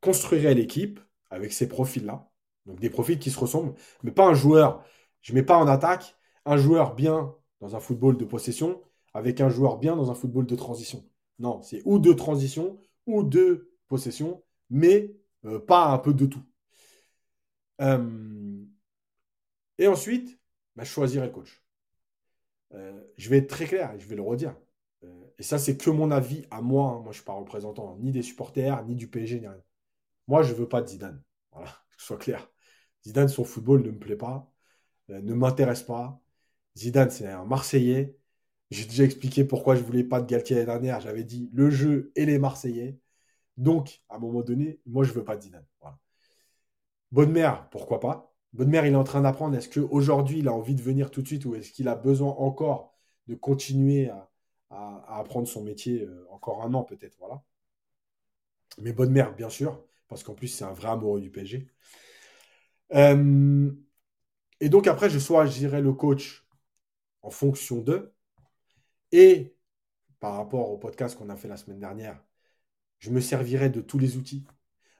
[0.00, 1.00] construirai l'équipe
[1.30, 2.28] avec ces profils-là.
[2.66, 4.84] Donc des profils qui se ressemblent, mais pas un joueur.
[5.22, 8.82] Je ne mets pas en attaque un joueur bien dans un football de possession
[9.14, 11.04] avec un joueur bien dans un football de transition.
[11.38, 15.14] Non, c'est ou de transition ou de possession, mais
[15.44, 16.42] euh, pas un peu de tout.
[17.80, 18.66] Euh,
[19.78, 20.38] et ensuite,
[20.76, 21.62] bah, choisir le coach.
[22.74, 24.54] euh, je vais être très clair je vais le redire.
[25.38, 26.90] Et ça, c'est que mon avis à moi.
[26.92, 26.94] Hein.
[26.96, 29.62] Moi, je ne suis pas représentant ni des supporters, ni du PSG, ni rien.
[30.28, 31.22] Moi, je ne veux pas de Zidane.
[31.52, 32.48] Voilà, que ce soit clair.
[33.04, 34.52] Zidane, son football ne me plaît pas,
[35.10, 36.20] ne m'intéresse pas.
[36.76, 38.16] Zidane, c'est un Marseillais.
[38.70, 41.00] J'ai déjà expliqué pourquoi je voulais pas de Galtier l'année dernière.
[41.00, 42.98] J'avais dit le jeu et les Marseillais.
[43.56, 45.66] Donc, à un moment donné, moi, je veux pas de Zidane.
[47.12, 48.34] Bonne mère, pourquoi pas?
[48.52, 49.56] Bonne mère, il est en train d'apprendre.
[49.56, 52.32] Est-ce qu'aujourd'hui, il a envie de venir tout de suite ou est-ce qu'il a besoin
[52.32, 52.94] encore
[53.28, 54.30] de continuer à,
[55.08, 57.16] apprendre son métier euh, encore un an peut-être?
[57.18, 57.42] Voilà.
[58.80, 61.66] Mais bonne mère, bien sûr, parce qu'en plus, c'est un vrai amoureux du PSG.
[62.94, 63.70] Euh,
[64.60, 66.45] et donc après, je choisirai le coach
[67.26, 68.12] en fonction de.
[69.10, 69.56] Et
[70.20, 72.22] par rapport au podcast qu'on a fait la semaine dernière,
[72.98, 74.44] je me servirai de tous les outils.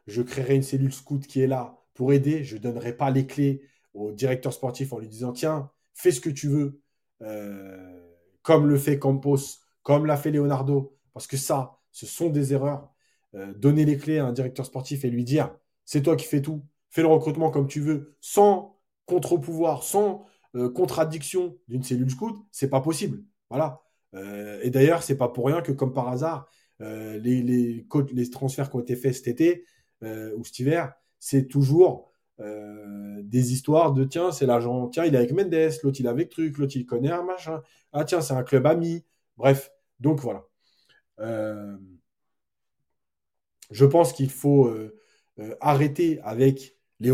[0.06, 2.44] Je créerai une cellule scout qui est là pour aider.
[2.44, 3.62] Je ne donnerai pas les clés
[3.94, 6.80] au directeur sportif en lui disant tiens, fais ce que tu veux,
[7.22, 8.10] euh,
[8.42, 9.38] comme le fait Campos,
[9.82, 12.92] comme l'a fait Leonardo, parce que ça, ce sont des erreurs.
[13.34, 15.54] Euh, donner les clés à un directeur sportif et lui dire
[15.84, 20.26] c'est toi qui fais tout, fais le recrutement comme tu veux, sans contre-pouvoir, sans
[20.56, 23.22] euh, contradiction d'une cellule scout, c'est pas possible.
[23.50, 23.80] Voilà.
[24.62, 26.48] et d'ailleurs, c'est pas pour rien que, comme par hasard,
[26.80, 29.64] les, les, les, transferts qui ont été faits cet été
[30.02, 32.10] ou cet hiver, c'est toujours
[32.40, 36.08] euh, des histoires de tiens, c'est l'agent, tiens, il est avec Mendes, l'autre il est
[36.08, 37.62] avec truc, l'autre il connaît un machin,
[37.92, 39.04] ah tiens, c'est un club ami.
[39.36, 40.44] Bref, donc voilà.
[41.20, 41.76] Euh,
[43.70, 44.92] je pense qu'il faut euh,
[45.60, 47.10] arrêter avec les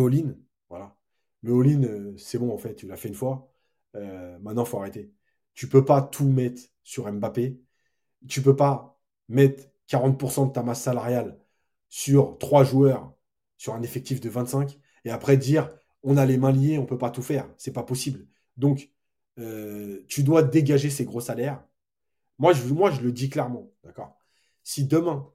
[0.68, 0.96] Voilà.
[1.42, 3.52] Le all c'est bon en fait, tu l'as fait une fois.
[3.94, 5.12] maintenant, il faut arrêter.
[5.54, 7.60] Tu peux pas tout mettre sur Mbappé.
[8.28, 11.38] Tu peux pas mettre 40% de ta masse salariale
[11.88, 13.14] sur trois joueurs
[13.58, 15.70] sur un effectif de 25 et après dire
[16.02, 17.48] on a les mains liées, on ne peut pas tout faire.
[17.58, 18.26] C'est pas possible.
[18.56, 18.90] Donc,
[19.38, 21.64] euh, tu dois dégager ces gros salaires.
[22.38, 23.70] Moi je, moi, je le dis clairement.
[23.84, 24.16] D'accord?
[24.64, 25.32] Si demain,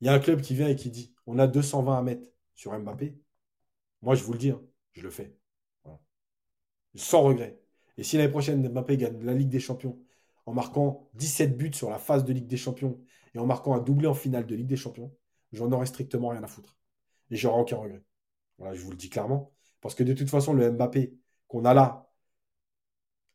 [0.00, 2.28] il y a un club qui vient et qui dit on a 220 à mettre
[2.54, 3.16] sur Mbappé,
[4.04, 4.60] moi, je vous le dis, hein,
[4.94, 5.36] je le fais.
[6.96, 7.60] Sans regret.
[7.96, 9.98] Et si l'année prochaine, Mbappé gagne la Ligue des Champions
[10.46, 13.00] en marquant 17 buts sur la phase de Ligue des Champions
[13.34, 15.12] et en marquant un doublé en finale de Ligue des Champions,
[15.52, 16.76] j'en aurais strictement rien à foutre
[17.30, 18.02] et j'aurai aucun regret.
[18.58, 19.52] Voilà, je vous le dis clairement.
[19.80, 21.14] Parce que de toute façon, le Mbappé
[21.48, 22.10] qu'on a là,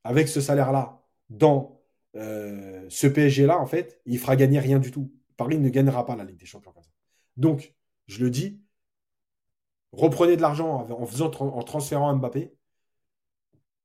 [0.03, 1.81] avec ce salaire-là, dans
[2.15, 5.11] euh, ce PSG-là, en fait, il fera gagner rien du tout.
[5.38, 6.73] Paris ne gagnera pas la Ligue des Champions
[7.38, 7.76] Donc,
[8.07, 8.61] je le dis,
[9.91, 12.53] reprenez de l'argent en, faisant, en transférant Mbappé,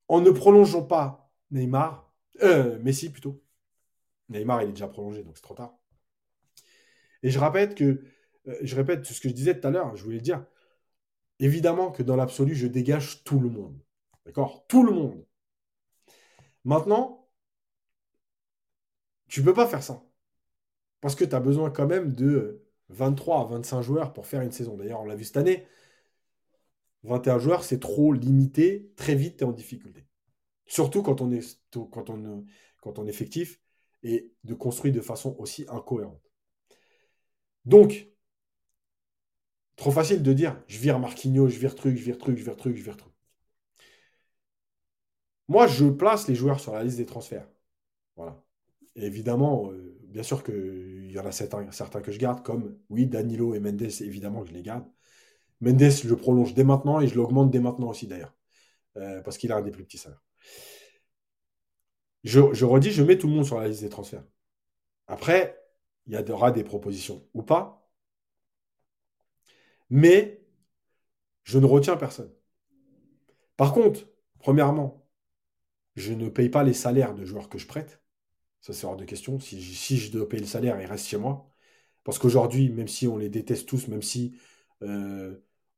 [0.08, 2.12] en ne prolongeant pas Neymar,
[2.42, 3.42] euh, Messi plutôt.
[4.28, 5.76] Neymar, il est déjà prolongé, donc c'est trop tard.
[7.22, 8.04] Et je répète que
[8.48, 10.44] euh, je répète ce que je disais tout à l'heure, je voulais dire.
[11.40, 13.78] Évidemment que dans l'absolu, je dégage tout le monde.
[14.26, 14.66] D'accord?
[14.68, 15.24] Tout le monde.
[16.64, 17.28] Maintenant,
[19.28, 20.02] tu ne peux pas faire ça.
[21.00, 24.52] Parce que tu as besoin quand même de 23 à 25 joueurs pour faire une
[24.52, 24.76] saison.
[24.76, 25.66] D'ailleurs, on l'a vu cette année.
[27.04, 28.90] 21 joueurs, c'est trop limité.
[28.96, 30.06] Très vite, tu es en difficulté.
[30.66, 32.44] Surtout quand on est, quand on,
[32.82, 33.60] quand on effectif
[34.02, 36.20] et de construire de façon aussi incohérente.
[37.64, 38.08] Donc,
[39.76, 42.56] Trop facile de dire je vire Marquinhos, je vire truc, je vire truc, je vire
[42.56, 43.12] truc, je vire truc.
[45.48, 47.48] Moi, je place les joueurs sur la liste des transferts.
[48.16, 48.42] Voilà.
[48.96, 53.06] évidemment, euh, bien sûr qu'il y en a certains, certains, que je garde, comme, oui,
[53.06, 54.86] Danilo et Mendes, évidemment que je les garde.
[55.60, 58.34] Mendes, je le prolonge dès maintenant et je l'augmente dès maintenant aussi, d'ailleurs.
[58.96, 60.22] Euh, parce qu'il a un des plus petits salaires.
[62.22, 64.24] Je, redis, je mets tout le monde sur la liste des transferts.
[65.06, 65.60] Après,
[66.06, 67.86] il y aura des propositions ou pas.
[69.90, 70.44] Mais
[71.44, 72.32] je ne retiens personne.
[73.56, 74.08] Par contre,
[74.38, 75.06] premièrement,
[75.96, 78.02] je ne paye pas les salaires de joueurs que je prête.
[78.60, 79.38] Ça, c'est hors de question.
[79.38, 81.50] Si, je dois payer le salaire, ils restent chez moi.
[82.02, 84.36] Parce qu'aujourd'hui, même si on les déteste tous, même si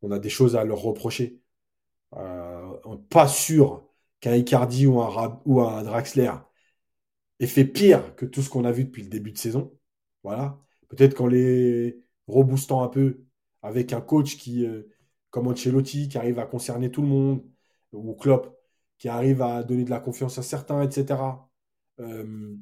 [0.02, 1.40] on a des choses à leur reprocher,
[2.16, 3.88] euh, pas sûr
[4.20, 6.32] qu'un Icardi ou un, ou un Draxler
[7.40, 9.76] ait fait pire que tout ce qu'on a vu depuis le début de saison.
[10.22, 10.58] Voilà.
[10.88, 13.24] Peut-être qu'en les reboostant un peu,
[13.62, 14.82] avec un coach qui, euh,
[15.30, 17.44] comme Ancelotti, qui arrive à concerner tout le monde,
[17.92, 18.56] ou Klopp,
[18.98, 21.48] qui arrive à donner de la confiance à certains, etc.
[22.00, 22.56] Euh,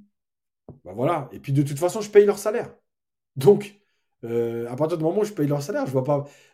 [0.84, 1.28] bah voilà.
[1.32, 2.74] Et puis de toute façon, je paye leur salaire.
[3.36, 3.80] Donc,
[4.24, 6.02] euh, à partir du moment où je paye leur salaire, je vois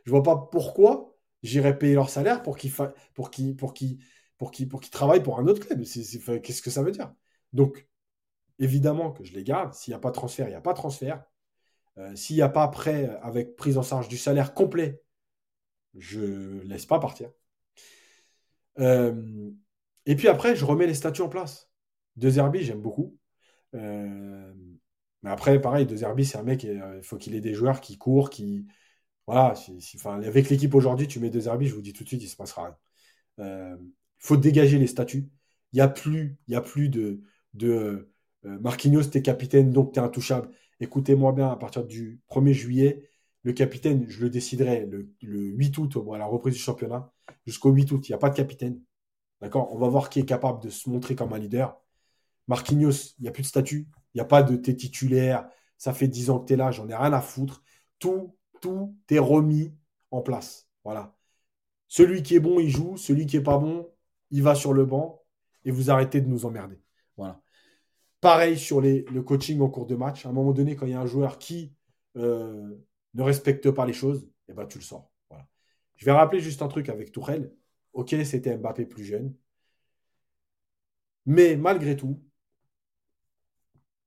[0.07, 3.73] vois pas pourquoi j'irais payer leur salaire pour qu'ils pour
[4.91, 5.83] travaillent pour un autre club.
[5.83, 7.13] Qu'est-ce que ça veut dire?
[7.53, 7.89] Donc,
[8.59, 9.73] évidemment que je les garde.
[9.75, 11.25] S'il n'y a pas de transfert, il n'y a pas de transfert.
[11.99, 15.03] Euh, s'il n'y a pas prêt avec prise en charge du salaire complet,
[15.95, 17.31] je ne laisse pas partir.
[18.79, 19.51] Euh,
[20.07, 21.71] et puis après, je remets les statuts en place.
[22.17, 23.17] De Zerbi, j'aime beaucoup.
[25.23, 27.81] Mais après, pareil, De Zerbi, c'est un mec, euh, il faut qu'il ait des joueurs
[27.81, 28.67] qui courent, qui.
[29.27, 29.55] Voilà,
[29.97, 32.27] enfin, avec l'équipe aujourd'hui, tu mets De Zerbi, je vous dis tout de suite, il
[32.27, 32.77] ne se passera
[33.39, 33.79] rien.
[33.79, 33.79] Il
[34.19, 35.31] faut dégager les statuts.
[35.73, 37.23] Il n'y a plus, a plus de,
[37.55, 38.11] de
[38.45, 40.51] Marquinhos, t'es capitaine, donc t'es intouchable.
[40.81, 43.11] Écoutez-moi bien, à partir du 1er juillet,
[43.43, 47.13] le capitaine, je le déciderai le, 8 août, à la reprise du championnat,
[47.47, 48.81] jusqu'au 8 août, il n'y a pas de capitaine.
[49.41, 49.73] D'accord?
[49.73, 51.81] On va voir qui est capable de se montrer comme un leader.
[52.49, 55.93] Marquinhos, il n'y a plus de statut, il n'y a pas de t'es titulaire, ça
[55.95, 57.63] fait 10 ans que tu es là, j'en ai rien à foutre.
[57.99, 59.75] Tout, tout est remis
[60.11, 60.69] en place.
[60.85, 61.17] Voilà.
[61.89, 62.97] Celui qui est bon, il joue.
[62.97, 63.89] Celui qui est pas bon,
[64.31, 65.23] il va sur le banc
[65.65, 66.81] et vous arrêtez de nous emmerder.
[67.17, 67.41] Voilà.
[68.21, 70.27] Pareil sur le coaching en cours de match.
[70.27, 71.75] À un moment donné, quand il y a un joueur qui
[72.17, 72.77] euh,
[73.15, 75.11] ne respecte pas les choses, eh ben, tu le sors.
[75.97, 77.53] Je vais rappeler juste un truc avec Tourelle.
[77.93, 79.35] Ok, c'était Mbappé plus jeune.
[81.27, 82.23] Mais malgré tout,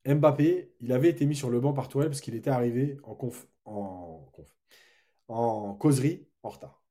[0.05, 3.15] Mbappé, il avait été mis sur le banc par Tourelle parce qu'il était arrivé en,
[3.15, 4.27] conf, en,
[5.79, 6.83] causerie en retard.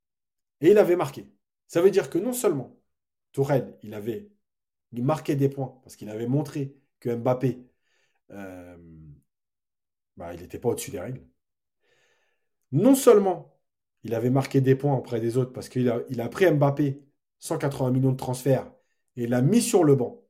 [0.61, 1.31] Et il avait marqué.
[1.69, 2.77] Ça veut dire que non seulement
[3.33, 4.31] Tourelle, il avait
[4.93, 7.67] marqué des points parce qu'il avait montré que Mbappé,
[8.31, 8.77] euh,
[10.17, 11.23] bah, il n'était pas au-dessus des règles.
[12.73, 13.53] Non seulement
[14.05, 17.03] il avait marqué des points auprès des autres parce qu'il a, il a pris Mbappé
[17.41, 18.71] 180 millions de transferts
[19.17, 20.23] et l'a mis sur le banc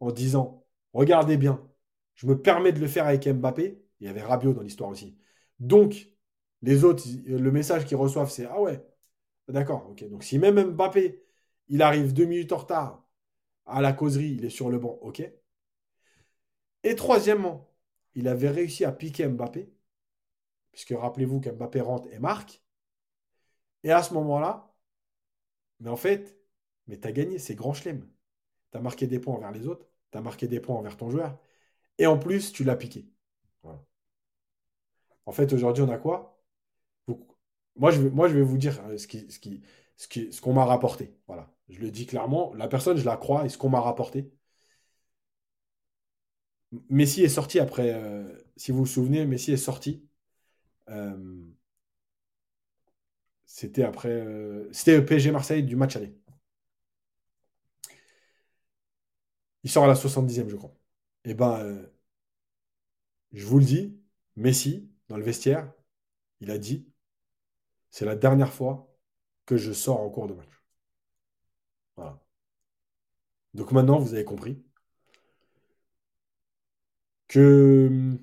[0.00, 1.67] en disant Regardez bien,
[2.18, 3.80] je me permets de le faire avec Mbappé.
[4.00, 5.16] Il y avait Rabiot dans l'histoire aussi.
[5.60, 6.08] Donc,
[6.62, 8.84] les autres, le message qu'ils reçoivent, c'est Ah ouais,
[9.48, 10.08] d'accord, ok.
[10.10, 11.22] Donc, si même Mbappé,
[11.68, 13.08] il arrive deux minutes en retard
[13.66, 15.22] à la causerie, il est sur le banc, ok.
[16.82, 17.70] Et troisièmement,
[18.14, 19.70] il avait réussi à piquer Mbappé,
[20.72, 22.62] puisque rappelez-vous qu'Mbappé rentre et marque.
[23.82, 24.72] Et à ce moment-là,
[25.80, 26.36] mais en fait,
[26.86, 28.08] mais tu as gagné, c'est grand chelem.
[28.72, 31.10] Tu as marqué des points envers les autres, tu as marqué des points envers ton
[31.10, 31.38] joueur,
[31.98, 33.06] et en plus, tu l'as piqué.
[35.26, 36.40] En fait, aujourd'hui, on a quoi?
[37.76, 39.62] Moi je, vais, moi, je vais vous dire euh, ce qu'on ce qui,
[39.96, 41.16] ce qui, ce m'a rapporté.
[41.28, 41.50] Voilà.
[41.68, 42.52] Je le dis clairement.
[42.54, 44.30] La personne, je la crois, et ce qu'on m'a rapporté.
[46.90, 48.24] Messi est sorti après, euh,
[48.56, 50.06] si vous vous souvenez, Messi est sorti.
[50.90, 51.16] Euh,
[53.46, 54.10] c'était après.
[54.10, 56.14] Euh, c'était PSG Marseille du match aller.
[59.62, 60.74] Il sort à la 70e, je crois.
[61.28, 61.88] Eh ben,
[63.32, 63.98] je vous le dis,
[64.36, 65.72] Messi, dans le vestiaire,
[66.40, 66.86] il a dit
[67.90, 68.96] c'est la dernière fois
[69.44, 70.62] que je sors en cours de match.
[71.96, 72.18] Voilà.
[73.52, 74.64] Donc maintenant, vous avez compris
[77.28, 78.18] que,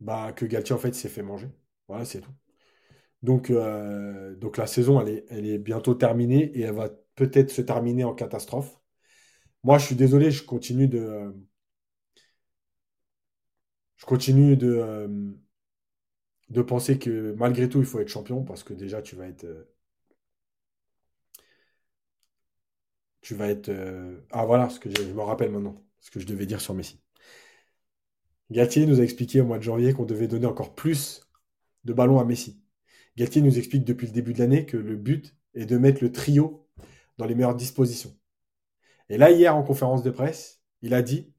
[0.00, 1.48] bah, que Galtier, en fait, s'est fait manger.
[1.88, 2.32] Voilà, c'est tout.
[3.22, 8.14] Donc, euh, la saison, elle est bientôt terminée et elle va peut-être se terminer en
[8.14, 8.79] catastrophe.
[9.64, 11.32] Moi, je suis désolé, je continue de.
[13.96, 15.06] je continue de, euh,
[16.50, 19.44] de penser que malgré tout, il faut être champion parce que déjà, tu vas être.
[19.44, 19.64] Euh,
[23.22, 23.70] tu vas être.
[24.30, 27.00] ah, voilà, ce que je me rappelle maintenant, ce que je devais dire sur Messi.
[28.50, 31.22] Galtier nous a expliqué au mois de janvier qu'on devait donner encore plus
[31.84, 32.62] de ballons à Messi.
[33.16, 36.12] Galtier nous explique depuis le début de l'année que le but est de mettre le
[36.12, 36.68] trio
[37.18, 38.18] dans les meilleures dispositions.
[39.10, 41.30] Et là, hier, en conférence de presse, il a dit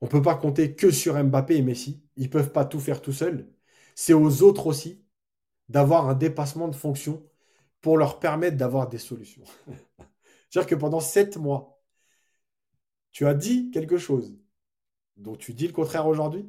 [0.00, 2.02] on ne peut pas compter que sur Mbappé et Messi.
[2.16, 3.50] Ils ne peuvent pas tout faire tout seuls.
[3.94, 5.04] C'est aux autres aussi
[5.68, 7.28] d'avoir un dépassement de fonction
[7.80, 9.44] pour leur permettre d'avoir des solutions.
[10.50, 11.82] C'est-à-dire que pendant sept mois,
[13.12, 14.38] tu as dit quelque chose
[15.16, 16.48] dont tu dis le contraire aujourd'hui.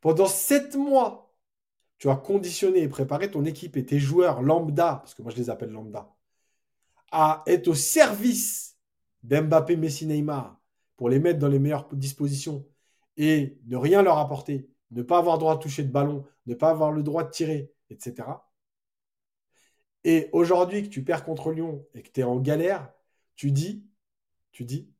[0.00, 1.34] Pendant sept mois,
[1.98, 5.36] tu as conditionné et préparé ton équipe et tes joueurs lambda, parce que moi je
[5.38, 6.14] les appelle lambda,
[7.10, 8.75] à être au service
[9.26, 10.60] d'Mbappé, Messi, Neymar
[10.96, 12.66] pour les mettre dans les meilleures dispositions
[13.16, 16.70] et ne rien leur apporter, ne pas avoir droit de toucher de ballon, ne pas
[16.70, 18.46] avoir le droit de tirer, etc.
[20.04, 22.92] Et aujourd'hui que tu perds contre Lyon et que tu es en galère,
[23.34, 23.86] tu dis,
[24.52, 24.90] tu dis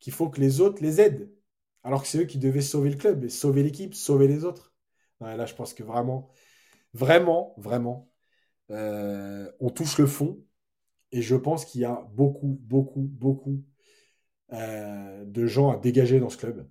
[0.00, 1.30] qu'il faut que les autres les aident.
[1.84, 4.74] Alors que c'est eux qui devaient sauver le club et sauver l'équipe, sauver les autres.
[5.20, 6.32] là, je pense que vraiment,
[6.94, 8.10] vraiment, vraiment,
[8.70, 10.42] euh, on touche le fond.
[11.12, 13.64] Et je pense qu'il y a beaucoup, beaucoup, beaucoup
[14.52, 16.68] euh, de gens à dégager dans ce club.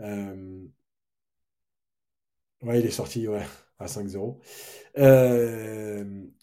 [0.00, 0.64] Euh,
[2.62, 3.44] ouais, il est sorti ouais,
[3.78, 4.40] à 5-0.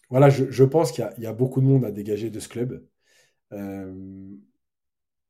[0.10, 2.86] voilà, je, pense qu'il y, a beaucoup de monde à dégager de ce club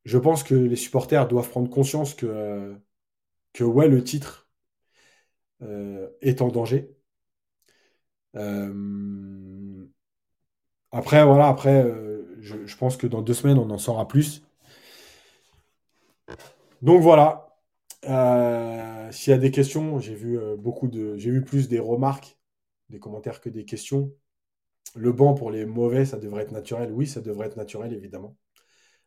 [0.06, 2.76] je pense que les supporters doivent prendre conscience que,
[3.54, 4.50] que ouais, le titre
[5.62, 6.96] euh, est en danger.
[8.36, 9.75] Euh,
[10.96, 14.44] après, voilà, après, euh, je, pense que dans deux semaines, on en saura plus.
[16.82, 17.58] Donc voilà.
[18.06, 21.18] Euh, s'il y a des questions, j'ai vu euh, beaucoup de.
[21.18, 22.38] J'ai vu plus des remarques,
[22.90, 24.14] des commentaires que des questions.
[24.96, 26.92] Le banc pour les mauvais, ça devrait être naturel.
[26.94, 28.38] Oui, ça devrait être naturel, évidemment.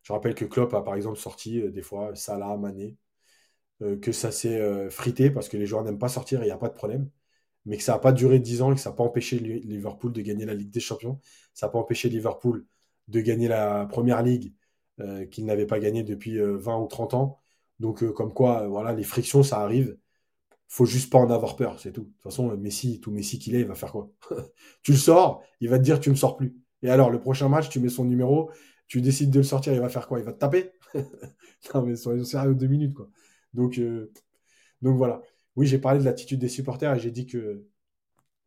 [0.02, 2.96] Je rappelle que Klopp a par exemple sorti des fois Salah, Mané,
[3.80, 6.58] que ça s'est frité parce que les joueurs n'aiment pas sortir et il n'y a
[6.58, 7.10] pas de problème
[7.66, 10.12] mais que ça n'a pas duré 10 ans et que ça n'a pas empêché Liverpool
[10.12, 11.20] de gagner la Ligue des Champions.
[11.54, 12.64] Ça n'a pas empêché Liverpool
[13.08, 14.54] de gagner la Première Ligue
[15.00, 17.38] euh, qu'il n'avait pas gagné depuis 20 euh, ou 30 ans.
[17.78, 19.96] Donc, euh, comme quoi, voilà, les frictions, ça arrive.
[20.68, 22.02] faut juste pas en avoir peur, c'est tout.
[22.02, 24.10] De toute façon, Messi, tout Messi qu'il est, il va faire quoi?
[24.82, 26.56] Tu le sors, il va te dire tu me sors plus.
[26.82, 28.50] Et alors, le prochain match, tu mets son numéro,
[28.86, 30.18] tu décides de le sortir, il va faire quoi?
[30.20, 30.72] Il va te taper?
[31.74, 33.08] Non, mais soyons sérieux deux minutes, quoi.
[33.52, 33.80] Donc,
[34.80, 35.22] donc voilà
[35.58, 37.66] oui, j'ai parlé de l'attitude des supporters et j'ai dit que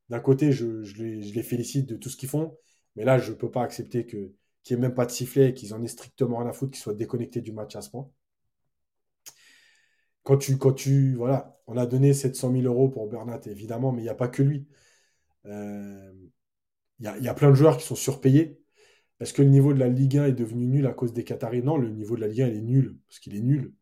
[0.10, 0.66] d'un côté, je,
[1.04, 2.58] les, félicite de tout ce qu'ils font,
[2.96, 4.32] mais là, je ne peux pas accepter qu'il
[4.70, 6.94] n'y ait même pas de sifflet, qu'ils en aient strictement rien à foutre, qu'ils soient
[6.94, 8.10] déconnectés du match à ce point.
[10.24, 14.02] Quand tu, quand tu, voilà, on a donné 700 000 euros pour Bernat, évidemment, mais
[14.02, 14.70] il n'y a pas que lui.
[15.48, 16.14] Euh,
[17.00, 18.62] il y, a, plein de joueurs qui sont surpayés.
[19.20, 21.62] Est-ce que le niveau de la Ligue 1 est devenu nul à cause des Qataris?
[21.62, 23.74] Non, le niveau de la Ligue 1, il est nul, parce qu'il est nul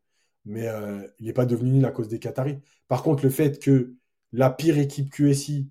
[0.50, 2.60] mais euh, il n'est pas devenu nul à cause des Qataris.
[2.88, 3.94] Par contre, le fait que
[4.34, 5.70] la pire équipe QSI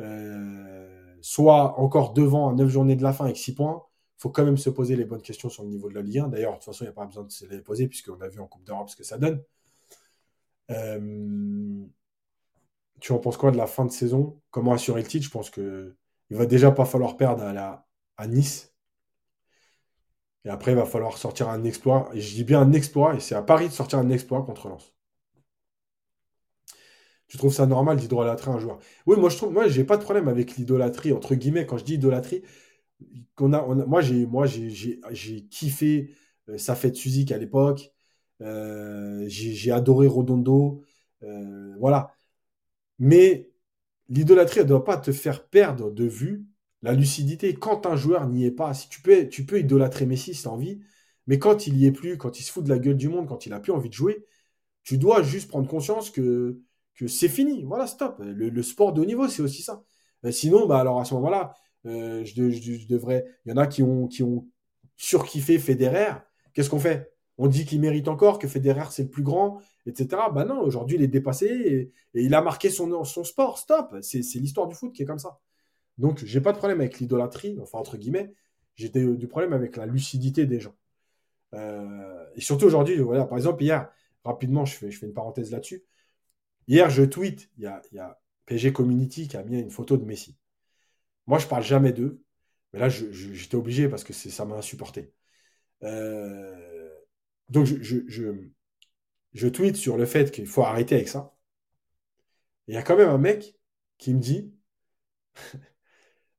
[0.00, 3.82] euh, soit encore devant à 9 journées de la fin avec 6 points,
[4.18, 6.20] il faut quand même se poser les bonnes questions sur le niveau de la Ligue
[6.20, 6.28] 1.
[6.28, 8.28] D'ailleurs, de toute façon, il n'y a pas besoin de se les poser puisqu'on a
[8.28, 9.42] vu en Coupe d'Europe ce que ça donne.
[10.70, 11.84] Euh,
[13.00, 14.40] tu en penses quoi de la fin de saison?
[14.50, 15.26] Comment assurer le titre?
[15.26, 15.94] Je pense qu'il
[16.30, 17.86] ne va déjà pas falloir perdre à,
[18.16, 18.73] à Nice
[20.44, 22.10] et après, il va falloir sortir un exploit.
[22.14, 24.68] Et je dis bien un exploit, et c'est à Paris de sortir un exploit contre
[24.68, 24.94] Lens.
[27.28, 28.78] Tu trouves ça normal d'idolâtrer un joueur?
[29.06, 31.66] Oui, moi je trouve, moi j'ai pas de problème avec l'idolâtrie entre guillemets.
[31.66, 32.42] Quand je dis idolâtrie,
[33.38, 33.42] a,
[33.86, 36.14] moi j'ai, moi j'ai, kiffé
[36.48, 37.92] euh, sa fête Suzik à l'époque.
[38.42, 40.82] Euh, j'ai, adoré Rodondo,
[41.22, 42.14] euh, voilà.
[42.98, 43.50] Mais
[44.08, 46.46] l'idolâtrie, elle ne doit pas te faire perdre de vue
[46.84, 50.34] la lucidité, quand un joueur n'y est pas, si tu peux, tu peux idolâtrer Messi
[50.34, 50.80] si as envie,
[51.26, 53.26] mais quand il n'y est plus, quand il se fout de la gueule du monde,
[53.26, 54.26] quand il n'a plus envie de jouer,
[54.82, 56.60] tu dois juste prendre conscience que,
[57.08, 57.64] c'est fini.
[57.64, 58.20] Voilà, stop.
[58.20, 59.82] Le, sport de haut niveau, c'est aussi ça.
[60.26, 61.54] Euh, sinon, bah, alors à ce moment-là,
[61.86, 62.34] euh, je.
[62.42, 64.46] Il y en a qui ont, qui ont
[64.96, 66.12] surkiffé Federer.
[66.52, 67.10] Qu'est-ce qu'on fait?
[67.38, 70.22] On dit qu'il mérite encore, que Federer c'est le plus grand, etc.
[70.32, 73.58] Bah non, aujourd'hui il est dépassé et, il a marqué son sport.
[73.58, 73.96] Stop.
[74.02, 75.40] C'est l'histoire du foot qui est comme ça.
[75.98, 78.34] Donc, j'ai pas de problème avec l'idolâtrie, enfin, entre guillemets.
[78.74, 80.74] J'ai du problème avec la lucidité des gens.
[81.54, 83.90] Euh, et surtout aujourd'hui, voilà, par exemple, hier,
[84.24, 85.84] rapidement, je fais, une parenthèse là-dessus.
[86.66, 87.66] Hier, je tweet, il y
[87.98, 90.36] a, PG Community qui a mis une photo de Messi.
[91.26, 92.22] Moi, je parle jamais d'eux,
[92.72, 95.12] mais là, j'étais obligé parce que ça m'a insupporté.
[95.82, 96.90] Euh,
[97.48, 97.76] donc, je,
[98.06, 98.32] je,
[99.32, 101.34] je, tweet sur le fait qu'il faut arrêter avec ça.
[102.66, 103.56] Il y a quand même un mec
[103.98, 104.54] qui me dit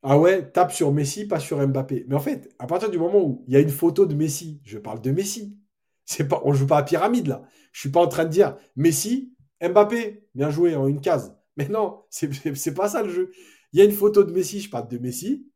[0.07, 2.05] Ah ouais, tape sur Messi, pas sur Mbappé.
[2.07, 4.61] Mais en fait, à partir du moment où il y a une photo de Messi,
[4.63, 5.57] je parle de Messi.
[6.05, 7.41] C'est pas, on joue pas à pyramide là.
[7.71, 11.35] Je suis pas en train de dire Messi, Mbappé, bien joué en une case.
[11.57, 13.31] Mais non, c'est pas ça le jeu.
[13.73, 15.49] Il y a une photo de Messi, je parle de Messi.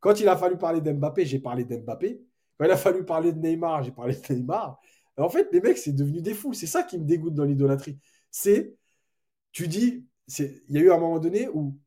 [0.00, 2.22] Quand il a fallu parler d'Mbappé, j'ai parlé d'Mbappé.
[2.58, 4.80] Quand il a fallu parler de Neymar, j'ai parlé de Neymar.
[5.18, 6.54] En fait, les mecs, c'est devenu des fous.
[6.54, 7.98] C'est ça qui me dégoûte dans l'idolâtrie.
[8.30, 8.74] C'est,
[9.52, 10.06] tu dis,
[10.38, 11.78] il y a eu un moment donné où,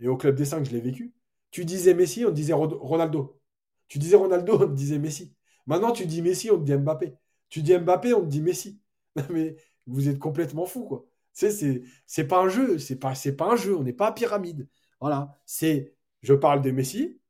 [0.00, 1.14] et au Club des 5, je l'ai vécu,
[1.52, 3.40] tu disais Messi, on disait Ronaldo.
[3.88, 5.36] Tu disais Ronaldo, on disait Messi.
[5.66, 7.14] Maintenant, tu dis Messi, on te dit Mbappé.
[7.48, 8.80] Tu dis Mbappé, on te dit Messi.
[9.30, 9.56] Mais
[9.86, 11.06] vous êtes complètement fou, quoi.
[11.32, 14.12] C'est, c'est, pas un jeu, c'est pas, c'est pas un jeu, on n'est pas à
[14.12, 14.68] pyramide.
[15.00, 15.38] Voilà.
[15.46, 17.20] C'est, je parle de Messi,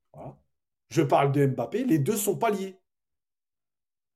[0.89, 2.79] je parle de Mbappé, les deux sont pas liés.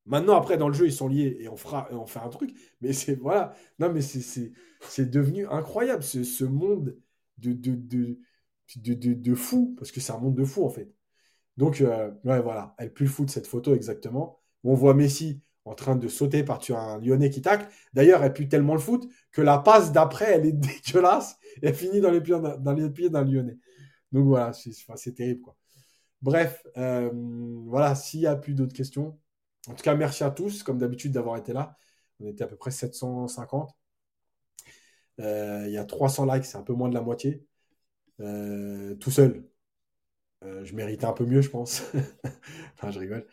[0.07, 2.55] Maintenant, après, dans le jeu, ils sont liés et on fera, on fait un truc.
[2.81, 3.55] Mais c'est, voilà.
[3.81, 6.97] Non, mais c'est, c'est, devenu incroyable, ce, monde
[7.39, 8.19] de, de, de,
[8.77, 10.93] de, fou, parce que c'est un monde de fou en fait.
[11.57, 14.41] Donc, euh, ouais, voilà, elle pue le foot cette photo exactement.
[14.65, 17.67] on voit Messi en train de sauter par-dessus un Lyonnais qui tacle.
[17.93, 22.01] D'ailleurs, elle pue tellement le foot que la passe d'après, elle est dégueulasse elle finit
[22.01, 23.59] dans les pieds, dans d'un Lyonnais.
[24.13, 25.57] Donc voilà, c'est terrible quoi.
[26.23, 27.11] Bref, euh,
[27.67, 29.19] voilà, s'il n'y a plus d'autres questions.
[29.69, 31.77] En tout cas, merci à tous, comme d'habitude, d'avoir été là.
[32.21, 33.77] On était à peu près 750.
[35.21, 37.45] Euh, il y a 300 likes, c'est un peu moins de la moitié.
[38.21, 39.45] Euh, tout seul.
[40.45, 41.83] Euh, je méritais un peu mieux, je pense.
[42.75, 43.27] enfin, je rigole.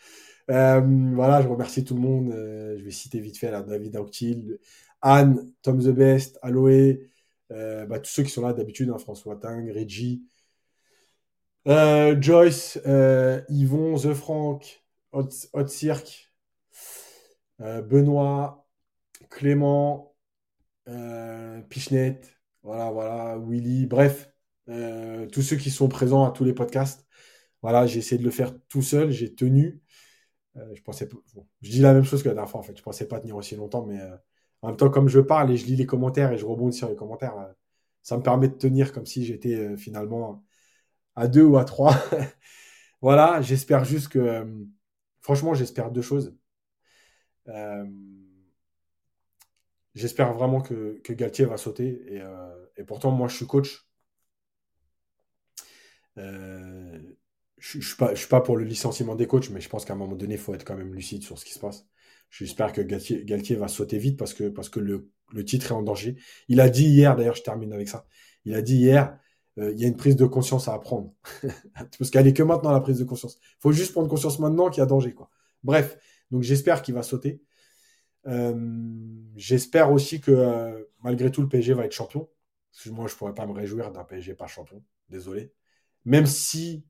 [0.52, 0.82] Euh,
[1.14, 2.32] voilà, je remercie tout le monde.
[2.32, 4.60] je vais citer vite fait là, David Auctil,
[5.02, 7.10] Anne, Tom the Best, Aloé,
[7.50, 10.24] bah, tous ceux qui sont là d'habitude, hein, François Ting, Reggie,
[11.66, 12.80] Joyce,
[13.50, 16.34] Yvon, The Frank, Hot, Cirque,
[17.60, 18.68] Benoît,
[19.30, 20.16] Clément,
[21.70, 22.22] Pichnet,
[22.64, 24.33] voilà, voilà, Willy, bref,
[24.70, 27.08] euh, tous ceux qui sont présents à tous les podcasts.
[27.62, 29.82] Voilà, j'ai essayé de le faire tout seul, j'ai tenu.
[30.56, 31.10] je pensais,
[31.62, 32.78] je dis la même chose que la dernière fois en fait.
[32.78, 34.00] Je pensais pas tenir aussi longtemps, mais
[34.62, 36.90] en même temps, comme je parle et je lis les commentaires et je rebondis sur
[36.90, 37.36] les commentaires,
[38.02, 40.44] ça me permet de tenir comme si j'étais finalement
[41.16, 41.96] à deux ou à trois.
[43.02, 44.46] voilà, j'espère juste que,
[45.22, 46.36] franchement, j'espère deux choses.
[47.48, 47.86] Euh,
[49.96, 52.02] j'espère vraiment que, Galtier va sauter.
[52.12, 53.88] Euh, et, pourtant, moi, je suis coach.
[56.18, 57.00] Euh,
[57.58, 60.16] je ne suis, pas, pour le licenciement des coachs, mais je pense qu'à un moment
[60.16, 61.86] donné, il faut être quand même lucide sur ce qui se passe.
[62.30, 65.10] J'espère que Galtier, va sauter vite parce que, parce que le,
[65.46, 66.18] titre est en danger.
[66.48, 68.06] Il a dit hier, d'ailleurs, je termine avec ça.
[68.46, 69.18] Il a dit hier,
[69.58, 71.14] il y a une prise de conscience à apprendre.
[71.98, 73.38] parce qu'elle est que maintenant la prise de conscience.
[73.42, 75.14] Il faut juste prendre conscience maintenant qu'il y a danger.
[75.14, 75.30] Quoi.
[75.64, 75.98] Bref,
[76.32, 77.42] donc j'espère qu'il va sauter.
[78.28, 78.54] Euh,
[79.36, 82.30] j'espère aussi que euh, malgré tout, le PSG va être champion.
[82.88, 84.84] Moi, je ne pourrais pas me réjouir d'un PSG pas champion.
[85.10, 85.54] Désolé.
[86.06, 86.86] Même si,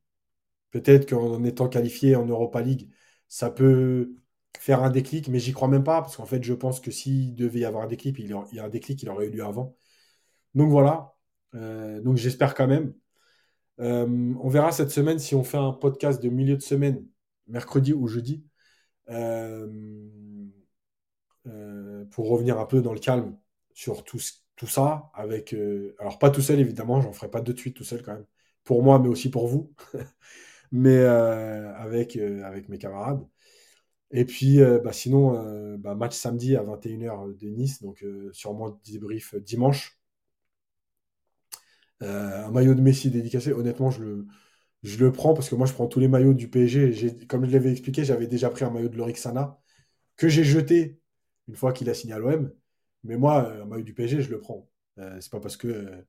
[0.71, 2.89] peut-être qu'en étant qualifié en Europa League,
[3.27, 4.15] ça peut
[4.59, 7.35] faire un déclic, mais j'y crois même pas, parce qu'en fait, je pense que s'il
[7.35, 9.75] devait y avoir un déclic, il y a un déclic, il aurait eu lieu avant.
[10.55, 11.15] Donc voilà.
[11.55, 12.93] Euh, donc j'espère quand même.
[13.79, 17.05] on verra cette semaine si on fait un podcast de milieu de semaine,
[17.47, 18.45] mercredi ou jeudi.
[19.09, 19.67] Euh,
[21.47, 23.37] euh, pour revenir un peu dans le calme
[23.73, 24.19] sur tout,
[24.65, 28.01] ça, avec, euh, alors pas tout seul évidemment, j'en ferai pas de suite tout seul
[28.01, 28.25] quand même,
[28.63, 29.73] pour moi mais aussi pour vous,
[30.71, 33.25] mais avec, avec mes camarades.
[34.11, 39.99] Et puis bah, sinon, bah, match samedi à 21h de Nice, donc sûrement débrief dimanche.
[42.01, 44.03] un maillot de Messi dédicacé, honnêtement, je
[44.99, 47.25] le, prends parce que moi, je prends tous les maillots du PSG.
[47.27, 49.59] Comme je l'avais expliqué, j'avais déjà pris un maillot de Lorixana
[50.17, 50.99] que j'ai jeté
[51.47, 52.51] une fois qu'il a signé à l'OM.
[53.03, 54.69] Mais moi, un maillot du PSG, je le prends.
[54.99, 56.01] Euh, c'est pas parce que euh,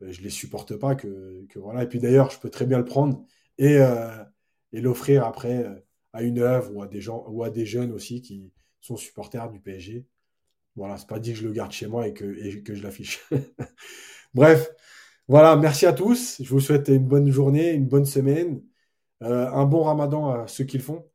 [0.00, 1.84] je les supporte pas que, voilà.
[1.84, 3.24] Et puis d'ailleurs, je peux très bien le prendre
[3.58, 4.08] et, euh,
[4.72, 5.74] l'offrir après euh,
[6.12, 9.50] à une œuvre ou à des gens ou à des jeunes aussi qui sont supporters
[9.50, 10.06] du PSG.
[10.76, 13.26] Voilà, c'est pas dit que je le garde chez moi et que, je l'affiche.
[14.34, 14.70] Bref,
[15.28, 16.42] voilà, merci à tous.
[16.42, 18.62] Je vous souhaite une bonne journée, une bonne semaine,
[19.22, 21.06] euh, un bon ramadan à ceux qui le font.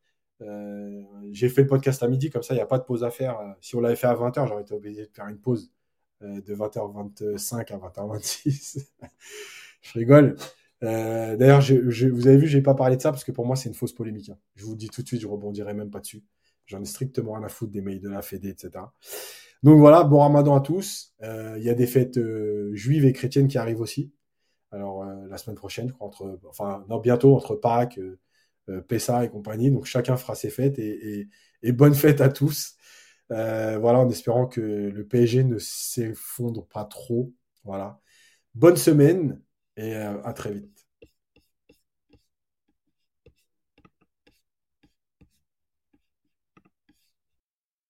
[0.42, 1.02] Euh,
[1.32, 3.10] j'ai fait le podcast à midi, comme ça, il n'y a pas de pause à
[3.10, 3.38] faire.
[3.60, 5.81] Si on l'avait fait à 20h, j'aurais été obligé de faire une pause euh,
[6.22, 8.86] de 20h25 à 20h26.
[9.82, 10.36] je rigole.
[10.80, 13.68] D'ailleurs, vous avez vu, je n'ai pas parlé de ça parce que pour moi, c'est
[13.68, 14.30] une fausse polémique.
[14.30, 14.38] Hein.
[14.56, 16.24] Je vous le dis tout de suite, je rebondirai même pas dessus.
[16.66, 18.84] J'en ai strictement rien à foutre des mails de la Fédé, etc.
[19.62, 21.14] Donc voilà, bon ramadan à tous.
[21.22, 24.12] Euh, il y a des fêtes euh, juives et chrétiennes qui arrivent aussi.
[24.70, 28.00] Alors euh, la semaine prochaine, je crois, entre, enfin non, bientôt entre Pâques,
[28.88, 29.70] Pessa et compagnie.
[29.70, 31.28] Donc chacun fera ses fêtes et,
[31.62, 32.76] et, bonne fête à tous.
[33.78, 37.32] Voilà, en espérant que le PSG ne s'effondre pas trop.
[37.64, 38.00] Voilà.
[38.54, 39.40] Bonne semaine
[39.76, 40.81] et à très vite.